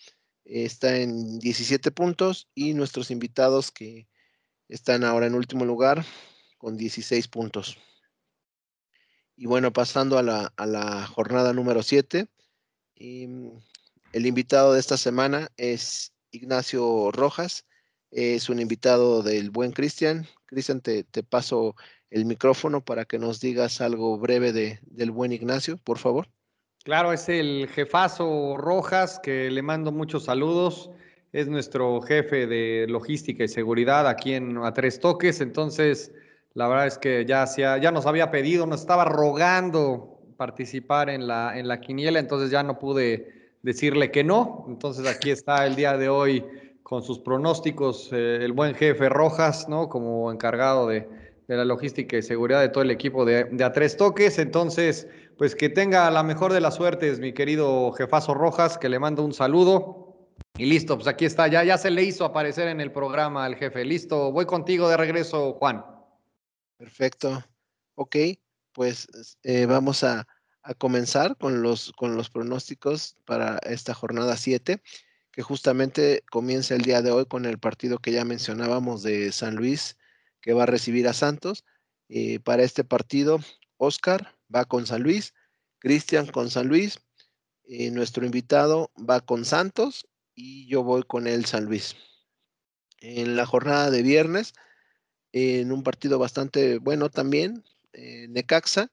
está 0.44 0.96
en 0.96 1.38
17 1.38 1.90
puntos 1.90 2.48
y 2.54 2.74
nuestros 2.74 3.10
invitados 3.10 3.70
que 3.70 4.08
están 4.68 5.04
ahora 5.04 5.26
en 5.26 5.34
último 5.34 5.64
lugar 5.64 6.04
con 6.58 6.76
16 6.76 7.28
puntos. 7.28 7.76
Y 9.36 9.46
bueno, 9.46 9.72
pasando 9.72 10.18
a 10.18 10.22
la, 10.22 11.06
jornada 11.06 11.52
número 11.52 11.82
7, 11.82 12.28
em, 12.96 13.52
el 14.12 14.26
invitado 14.26 14.74
de 14.74 14.80
esta 14.80 14.96
semana 14.96 15.50
es 15.56 16.12
Ignacio 16.30 17.10
Rojas, 17.10 17.64
es 18.10 18.48
un 18.48 18.60
invitado 18.60 19.22
del 19.22 19.50
buen 19.50 19.72
Cristian. 19.72 20.26
Cristian, 20.46 20.80
te, 20.80 21.04
paso 21.22 21.74
el 22.10 22.24
micrófono 22.24 22.80
para 22.80 23.04
que 23.04 23.18
nos 23.18 23.40
digas 23.40 23.80
algo 23.80 24.18
breve 24.18 24.52
de, 24.52 24.80
del 24.82 25.10
buen 25.10 25.32
Ignacio, 25.32 25.78
por 25.84 25.98
favor. 25.98 26.26
Claro, 26.82 27.12
es 27.12 27.28
el 27.28 27.68
jefazo 27.68 28.56
Rojas, 28.56 29.20
que 29.22 29.50
le 29.50 29.62
mando 29.62 29.92
muchos 29.92 30.24
saludos. 30.24 30.90
Es 31.32 31.46
nuestro 31.46 32.00
jefe 32.00 32.46
de 32.46 32.86
logística 32.88 33.44
y 33.44 33.48
seguridad 33.48 34.08
aquí 34.08 34.32
en 34.32 34.56
A 34.58 34.72
Tres 34.72 34.98
Toques. 34.98 35.40
Entonces, 35.40 36.12
la 36.54 36.66
verdad 36.68 36.86
es 36.86 36.98
que 36.98 37.24
ya, 37.26 37.46
ya 37.56 37.92
nos 37.92 38.06
había 38.06 38.30
pedido, 38.30 38.66
nos 38.66 38.80
estaba 38.80 39.04
rogando 39.04 40.18
participar 40.36 41.10
en 41.10 41.26
la, 41.26 41.58
en 41.58 41.68
la 41.68 41.80
quiniela, 41.80 42.18
entonces 42.18 42.50
ya 42.50 42.62
no 42.62 42.78
pude 42.78 43.52
decirle 43.62 44.10
que 44.10 44.24
no. 44.24 44.64
Entonces 44.66 45.06
aquí 45.06 45.30
está 45.30 45.66
el 45.66 45.76
día 45.76 45.96
de 45.98 46.08
hoy 46.08 46.44
con 46.82 47.02
sus 47.02 47.20
pronósticos 47.20 48.08
eh, 48.10 48.38
el 48.40 48.52
buen 48.52 48.74
jefe 48.74 49.10
Rojas, 49.10 49.68
¿no? 49.68 49.88
Como 49.88 50.32
encargado 50.32 50.88
de, 50.88 51.06
de 51.50 51.56
la 51.56 51.64
logística 51.64 52.16
y 52.16 52.22
seguridad 52.22 52.60
de 52.60 52.68
todo 52.68 52.84
el 52.84 52.92
equipo 52.92 53.24
de, 53.24 53.48
A 53.64 53.72
Tres 53.72 53.96
Toques. 53.96 54.38
Entonces, 54.38 55.08
pues 55.36 55.56
que 55.56 55.68
tenga 55.68 56.08
la 56.12 56.22
mejor 56.22 56.52
de 56.52 56.60
las 56.60 56.76
suertes, 56.76 57.18
mi 57.18 57.32
querido 57.32 57.90
jefazo 57.90 58.34
Rojas, 58.34 58.78
que 58.78 58.88
le 58.88 59.00
mando 59.00 59.24
un 59.24 59.34
saludo. 59.34 60.28
Y 60.56 60.66
listo, 60.66 60.94
pues 60.94 61.08
aquí 61.08 61.24
está, 61.24 61.48
ya, 61.48 61.64
ya 61.64 61.76
se 61.76 61.90
le 61.90 62.04
hizo 62.04 62.24
aparecer 62.24 62.68
en 62.68 62.80
el 62.80 62.92
programa 62.92 63.44
al 63.44 63.56
jefe. 63.56 63.84
Listo, 63.84 64.30
voy 64.30 64.46
contigo 64.46 64.88
de 64.88 64.96
regreso, 64.96 65.54
Juan. 65.54 65.84
Perfecto. 66.76 67.42
Ok, 67.96 68.16
pues 68.72 69.08
eh, 69.42 69.66
vamos 69.66 70.04
a, 70.04 70.28
a, 70.62 70.74
comenzar 70.74 71.36
con 71.36 71.62
los, 71.62 71.90
con 71.96 72.16
los 72.16 72.30
pronósticos 72.30 73.16
para 73.24 73.58
esta 73.64 73.92
jornada 73.92 74.36
7, 74.36 74.80
que 75.32 75.42
justamente 75.42 76.22
comienza 76.30 76.76
el 76.76 76.82
día 76.82 77.02
de 77.02 77.10
hoy 77.10 77.26
con 77.26 77.44
el 77.44 77.58
partido 77.58 77.98
que 77.98 78.12
ya 78.12 78.24
mencionábamos 78.24 79.02
de 79.02 79.32
San 79.32 79.56
Luis 79.56 79.96
que 80.40 80.52
va 80.52 80.64
a 80.64 80.66
recibir 80.66 81.08
a 81.08 81.12
Santos. 81.12 81.64
Eh, 82.08 82.40
para 82.40 82.62
este 82.62 82.84
partido, 82.84 83.40
Oscar 83.76 84.36
va 84.54 84.64
con 84.64 84.86
San 84.86 85.02
Luis, 85.02 85.34
Cristian 85.78 86.26
con 86.26 86.50
San 86.50 86.68
Luis, 86.68 87.00
eh, 87.64 87.90
nuestro 87.90 88.26
invitado 88.26 88.90
va 88.96 89.20
con 89.20 89.44
Santos 89.44 90.08
y 90.34 90.66
yo 90.66 90.82
voy 90.82 91.04
con 91.04 91.26
el 91.26 91.44
San 91.44 91.66
Luis. 91.66 91.94
En 92.98 93.36
la 93.36 93.46
jornada 93.46 93.90
de 93.90 94.02
viernes, 94.02 94.54
en 95.32 95.70
un 95.70 95.82
partido 95.82 96.18
bastante 96.18 96.78
bueno 96.78 97.10
también, 97.10 97.64
eh, 97.92 98.26
Necaxa, 98.28 98.90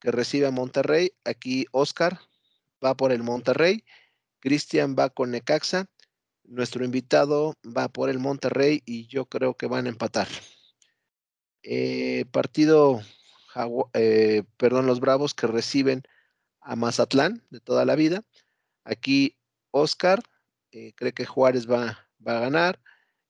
que 0.00 0.10
recibe 0.10 0.46
a 0.46 0.50
Monterrey. 0.50 1.12
Aquí 1.24 1.66
Oscar 1.72 2.20
va 2.82 2.96
por 2.96 3.12
el 3.12 3.22
Monterrey, 3.22 3.84
Cristian 4.40 4.96
va 4.98 5.10
con 5.10 5.30
Necaxa, 5.30 5.86
nuestro 6.44 6.84
invitado 6.84 7.54
va 7.64 7.88
por 7.88 8.08
el 8.08 8.18
Monterrey 8.18 8.82
y 8.86 9.06
yo 9.08 9.26
creo 9.26 9.56
que 9.56 9.66
van 9.66 9.86
a 9.86 9.90
empatar. 9.90 10.28
Eh, 11.68 12.26
partido, 12.30 13.02
eh, 13.92 14.44
perdón, 14.56 14.86
los 14.86 15.00
Bravos 15.00 15.34
que 15.34 15.48
reciben 15.48 16.04
a 16.60 16.76
Mazatlán 16.76 17.42
de 17.50 17.58
toda 17.58 17.84
la 17.84 17.96
vida. 17.96 18.22
Aquí 18.84 19.36
Oscar 19.72 20.22
eh, 20.70 20.92
cree 20.94 21.12
que 21.12 21.26
Juárez 21.26 21.68
va, 21.68 22.08
va 22.24 22.38
a 22.38 22.40
ganar. 22.40 22.80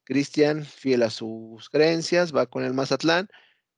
Cristian, 0.04 0.66
fiel 0.66 1.02
a 1.02 1.08
sus 1.08 1.70
creencias, 1.70 2.36
va 2.36 2.44
con 2.44 2.62
el 2.62 2.74
Mazatlán. 2.74 3.28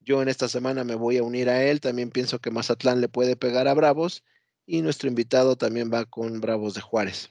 Yo 0.00 0.22
en 0.22 0.28
esta 0.28 0.48
semana 0.48 0.82
me 0.82 0.96
voy 0.96 1.18
a 1.18 1.22
unir 1.22 1.48
a 1.48 1.62
él. 1.62 1.80
También 1.80 2.10
pienso 2.10 2.40
que 2.40 2.50
Mazatlán 2.50 3.00
le 3.00 3.08
puede 3.08 3.36
pegar 3.36 3.68
a 3.68 3.74
Bravos. 3.74 4.24
Y 4.66 4.82
nuestro 4.82 5.08
invitado 5.08 5.54
también 5.54 5.88
va 5.92 6.04
con 6.04 6.40
Bravos 6.40 6.74
de 6.74 6.80
Juárez. 6.80 7.30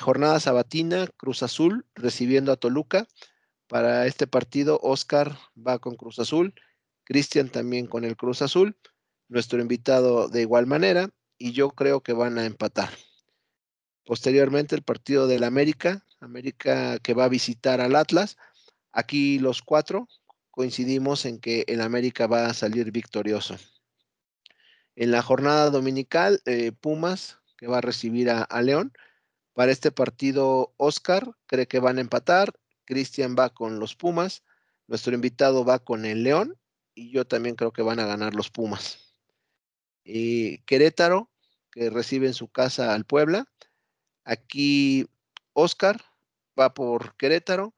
jornada 0.00 0.40
sabatina, 0.40 1.06
Cruz 1.16 1.44
Azul 1.44 1.86
recibiendo 1.94 2.50
a 2.50 2.56
Toluca. 2.56 3.06
Para 3.68 4.06
este 4.06 4.26
partido, 4.26 4.80
Oscar 4.82 5.36
va 5.56 5.78
con 5.78 5.94
Cruz 5.94 6.18
Azul, 6.18 6.54
Cristian 7.04 7.50
también 7.50 7.86
con 7.86 8.04
el 8.04 8.16
Cruz 8.16 8.40
Azul, 8.40 8.78
nuestro 9.28 9.60
invitado 9.60 10.28
de 10.28 10.40
igual 10.40 10.66
manera, 10.66 11.10
y 11.36 11.52
yo 11.52 11.70
creo 11.70 12.02
que 12.02 12.14
van 12.14 12.38
a 12.38 12.46
empatar. 12.46 12.88
Posteriormente, 14.06 14.74
el 14.74 14.82
partido 14.82 15.26
del 15.26 15.44
América, 15.44 16.02
América 16.20 16.98
que 16.98 17.12
va 17.12 17.24
a 17.24 17.28
visitar 17.28 17.82
al 17.82 17.94
Atlas. 17.94 18.38
Aquí 18.90 19.38
los 19.38 19.60
cuatro 19.60 20.08
coincidimos 20.50 21.26
en 21.26 21.38
que 21.38 21.64
el 21.68 21.82
América 21.82 22.26
va 22.26 22.46
a 22.46 22.54
salir 22.54 22.90
victorioso. 22.90 23.56
En 24.96 25.10
la 25.10 25.20
jornada 25.20 25.68
dominical, 25.68 26.40
eh, 26.46 26.72
Pumas, 26.72 27.38
que 27.58 27.66
va 27.66 27.78
a 27.78 27.82
recibir 27.82 28.30
a, 28.30 28.42
a 28.42 28.62
León. 28.62 28.92
Para 29.52 29.72
este 29.72 29.92
partido, 29.92 30.72
Oscar 30.78 31.32
cree 31.46 31.68
que 31.68 31.80
van 31.80 31.98
a 31.98 32.00
empatar 32.00 32.54
Cristian 32.88 33.36
va 33.38 33.50
con 33.50 33.78
los 33.78 33.94
Pumas, 33.94 34.42
nuestro 34.86 35.14
invitado 35.14 35.62
va 35.64 35.78
con 35.78 36.06
el 36.06 36.22
León 36.22 36.58
y 36.94 37.10
yo 37.10 37.26
también 37.26 37.54
creo 37.54 37.72
que 37.72 37.82
van 37.82 38.00
a 38.00 38.06
ganar 38.06 38.34
los 38.34 38.50
Pumas. 38.50 39.14
Y 40.02 40.58
Querétaro, 40.62 41.30
que 41.70 41.90
recibe 41.90 42.28
en 42.28 42.34
su 42.34 42.48
casa 42.48 42.94
al 42.94 43.04
Puebla. 43.04 43.44
Aquí 44.24 45.06
Oscar 45.52 46.00
va 46.58 46.72
por 46.72 47.14
Querétaro, 47.16 47.74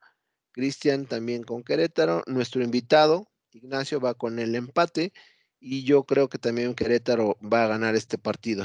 Cristian 0.53 1.07
también 1.07 1.43
con 1.43 1.65
Querétaro, 1.65 2.23
nuestro 2.27 2.63
invitado 2.63 3.27
Ignacio 3.53 4.01
va 4.01 4.15
con 4.15 4.39
el 4.39 4.55
empate 4.55 5.13
y 5.59 5.83
yo 5.83 6.05
creo 6.05 6.29
que 6.29 6.39
también 6.39 6.75
Querétaro 6.75 7.37
va 7.41 7.65
a 7.65 7.69
ganar 7.69 7.97
este 7.97 8.17
partido. 8.17 8.65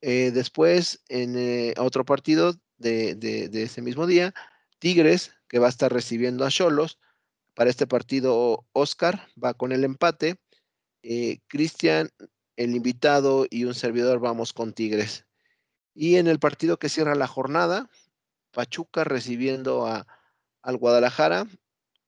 Eh, 0.00 0.30
después, 0.32 1.02
en 1.08 1.36
eh, 1.36 1.74
otro 1.76 2.04
partido 2.04 2.54
de, 2.76 3.16
de, 3.16 3.62
ese 3.62 3.82
mismo 3.82 4.06
día, 4.06 4.32
Tigres, 4.78 5.32
que 5.48 5.58
va 5.58 5.66
a 5.66 5.70
estar 5.70 5.92
recibiendo 5.92 6.44
a 6.44 6.50
Cholos. 6.50 6.98
Para 7.54 7.70
este 7.70 7.86
partido, 7.86 8.66
Oscar 8.72 9.28
va 9.42 9.54
con 9.54 9.72
el 9.72 9.84
empate. 9.84 10.40
Eh, 11.02 11.40
Cristian, 11.48 12.10
el 12.56 12.74
invitado 12.74 13.46
y 13.50 13.64
un 13.64 13.74
servidor 13.74 14.20
vamos 14.20 14.52
con 14.52 14.72
Tigres. 14.72 15.26
Y 15.94 16.16
en 16.16 16.28
el 16.28 16.38
partido 16.38 16.78
que 16.78 16.88
cierra 16.88 17.14
la 17.14 17.26
jornada, 17.26 17.90
Pachuca 18.52 19.04
recibiendo 19.04 19.86
a, 19.86 20.06
al 20.62 20.76
Guadalajara. 20.76 21.46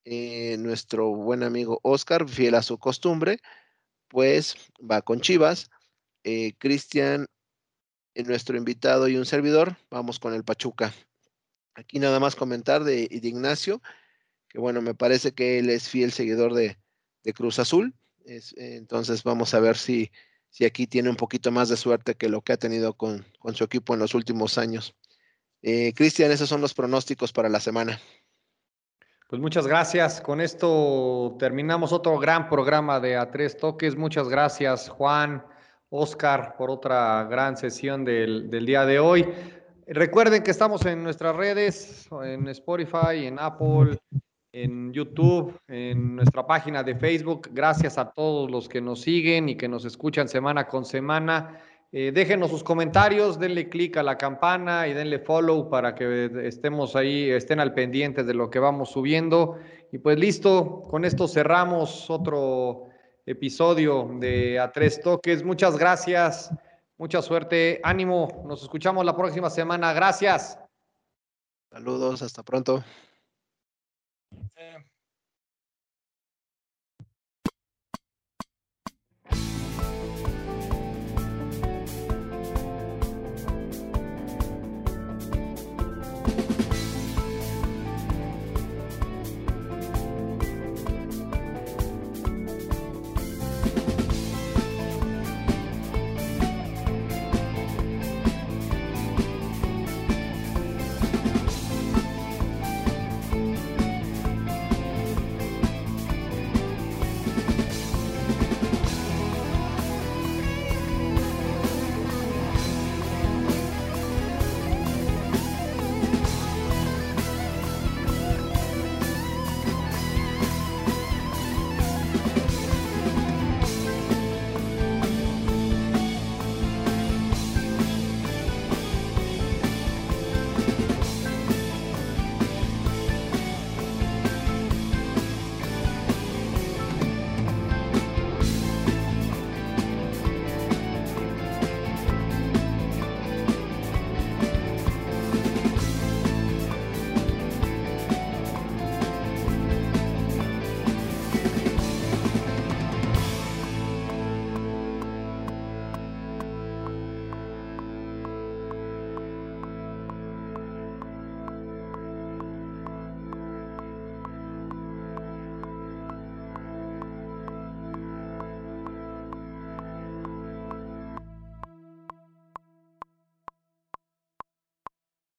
Eh, 0.05 0.57
nuestro 0.59 1.11
buen 1.11 1.43
amigo 1.43 1.79
Oscar, 1.83 2.29
fiel 2.29 2.55
a 2.55 2.63
su 2.63 2.79
costumbre, 2.79 3.39
pues 4.09 4.57
va 4.79 5.03
con 5.03 5.21
Chivas. 5.21 5.71
Eh, 6.25 6.55
Cristian, 6.59 7.27
nuestro 8.15 8.57
invitado 8.57 9.09
y 9.09 9.17
un 9.17 9.27
servidor, 9.27 9.77
vamos 9.91 10.19
con 10.19 10.35
el 10.35 10.45
Pachuca. 10.45 10.93
Aquí 11.81 11.99
nada 11.99 12.21
más 12.21 12.37
comentar 12.37 12.85
de, 12.85 13.09
Ignacio 13.11 13.81
que 14.49 14.59
bueno, 14.59 14.83
me 14.83 14.95
parece 14.95 15.33
que 15.33 15.59
él 15.59 15.71
es 15.71 15.89
fiel 15.89 16.13
seguidor 16.13 16.55
de, 16.55 16.77
Cruz 17.35 17.59
Azul. 17.59 17.95
entonces 18.57 19.23
vamos 19.23 19.55
a 19.55 19.61
ver 19.61 19.77
si, 19.77 20.11
si 20.51 20.65
aquí 20.65 20.87
tiene 20.87 21.09
un 21.09 21.17
poquito 21.17 21.51
más 21.51 21.69
de 21.69 21.77
suerte 21.77 22.17
que 22.17 22.29
lo 22.29 22.43
que 22.43 22.53
ha 22.53 22.57
tenido 22.57 22.95
con, 22.95 23.25
su 23.55 23.65
equipo 23.65 23.95
en 23.95 24.01
los 24.01 24.15
últimos 24.15 24.59
años. 24.59 24.95
Eh, 25.63 25.93
Cristian, 25.95 26.31
esos 26.31 26.49
son 26.49 26.61
los 26.61 26.75
pronósticos 26.75 27.33
para 27.33 27.49
la 27.49 27.61
semana. 27.61 27.99
Pues 29.29 29.41
muchas 29.41 29.67
gracias. 29.67 30.21
Con 30.21 30.41
esto 30.41 31.37
terminamos 31.39 31.93
otro 31.93 32.19
gran 32.19 32.49
programa 32.49 32.99
de 32.99 33.17
A 33.17 33.31
Tres 33.31 33.57
Toques. 33.57 33.97
Muchas 33.97 34.29
gracias, 34.29 34.89
Juan, 34.89 35.47
Oscar, 35.89 36.57
por 36.59 36.71
otra 36.71 37.25
gran 37.31 37.57
sesión 37.57 38.05
del, 38.05 38.51
del 38.51 38.67
día 38.67 38.85
de 38.85 38.99
hoy. 38.99 39.33
Recuerden 39.93 40.45
que 40.45 40.53
estamos 40.53 40.87
en 40.87 41.03
nuestras 41.03 41.35
redes, 41.35 42.09
en 42.23 42.47
Spotify, 42.47 43.27
en 43.27 43.41
Apple, 43.41 43.99
en 44.53 44.93
YouTube, 44.93 45.59
en 45.67 46.15
nuestra 46.15 46.47
página 46.47 46.85
de 46.85 46.95
Facebook. 46.95 47.49
Gracias 47.51 47.99
a 47.99 48.13
todos 48.13 48.49
los 48.53 48.69
que 48.69 48.81
nos 48.81 49.01
siguen 49.01 49.49
y 49.49 49.57
que 49.57 49.67
nos 49.67 49.85
escuchan 49.85 50.29
semana 50.29 50.69
con 50.69 50.85
semana. 50.85 51.59
Eh, 51.91 52.13
déjenos 52.15 52.53
sus 52.53 52.63
comentarios, 52.63 53.41
denle 53.41 53.69
clic 53.69 53.97
a 53.97 54.05
la 54.05 54.17
campana 54.17 54.87
y 54.87 54.95
denle 54.95 55.19
follow 55.19 55.69
para 55.69 55.93
que 55.97 56.31
estemos 56.45 56.95
ahí, 56.95 57.29
estén 57.29 57.59
al 57.59 57.75
pendiente 57.75 58.23
de 58.23 58.35
lo 58.35 58.49
que 58.49 58.61
vamos 58.61 58.91
subiendo. 58.91 59.59
Y 59.91 59.99
pues 59.99 60.17
listo, 60.21 60.83
con 60.83 61.05
esto 61.05 61.27
cerramos 61.27 62.09
otro 62.09 62.85
episodio 63.27 64.09
de 64.21 64.61
A 64.61 64.71
Tres 64.71 65.01
Toques. 65.01 65.43
Muchas 65.43 65.77
gracias, 65.77 66.53
mucha 67.01 67.23
suerte, 67.23 67.81
ánimo, 67.83 68.43
nos 68.45 68.63
escuchamos 68.63 69.07
la 69.07 69.17
próxima 69.17 69.49
semana. 69.49 69.95
Gracias. 69.95 70.59
Saludos, 71.73 72.21
hasta 72.21 72.43
pronto. 72.43 72.85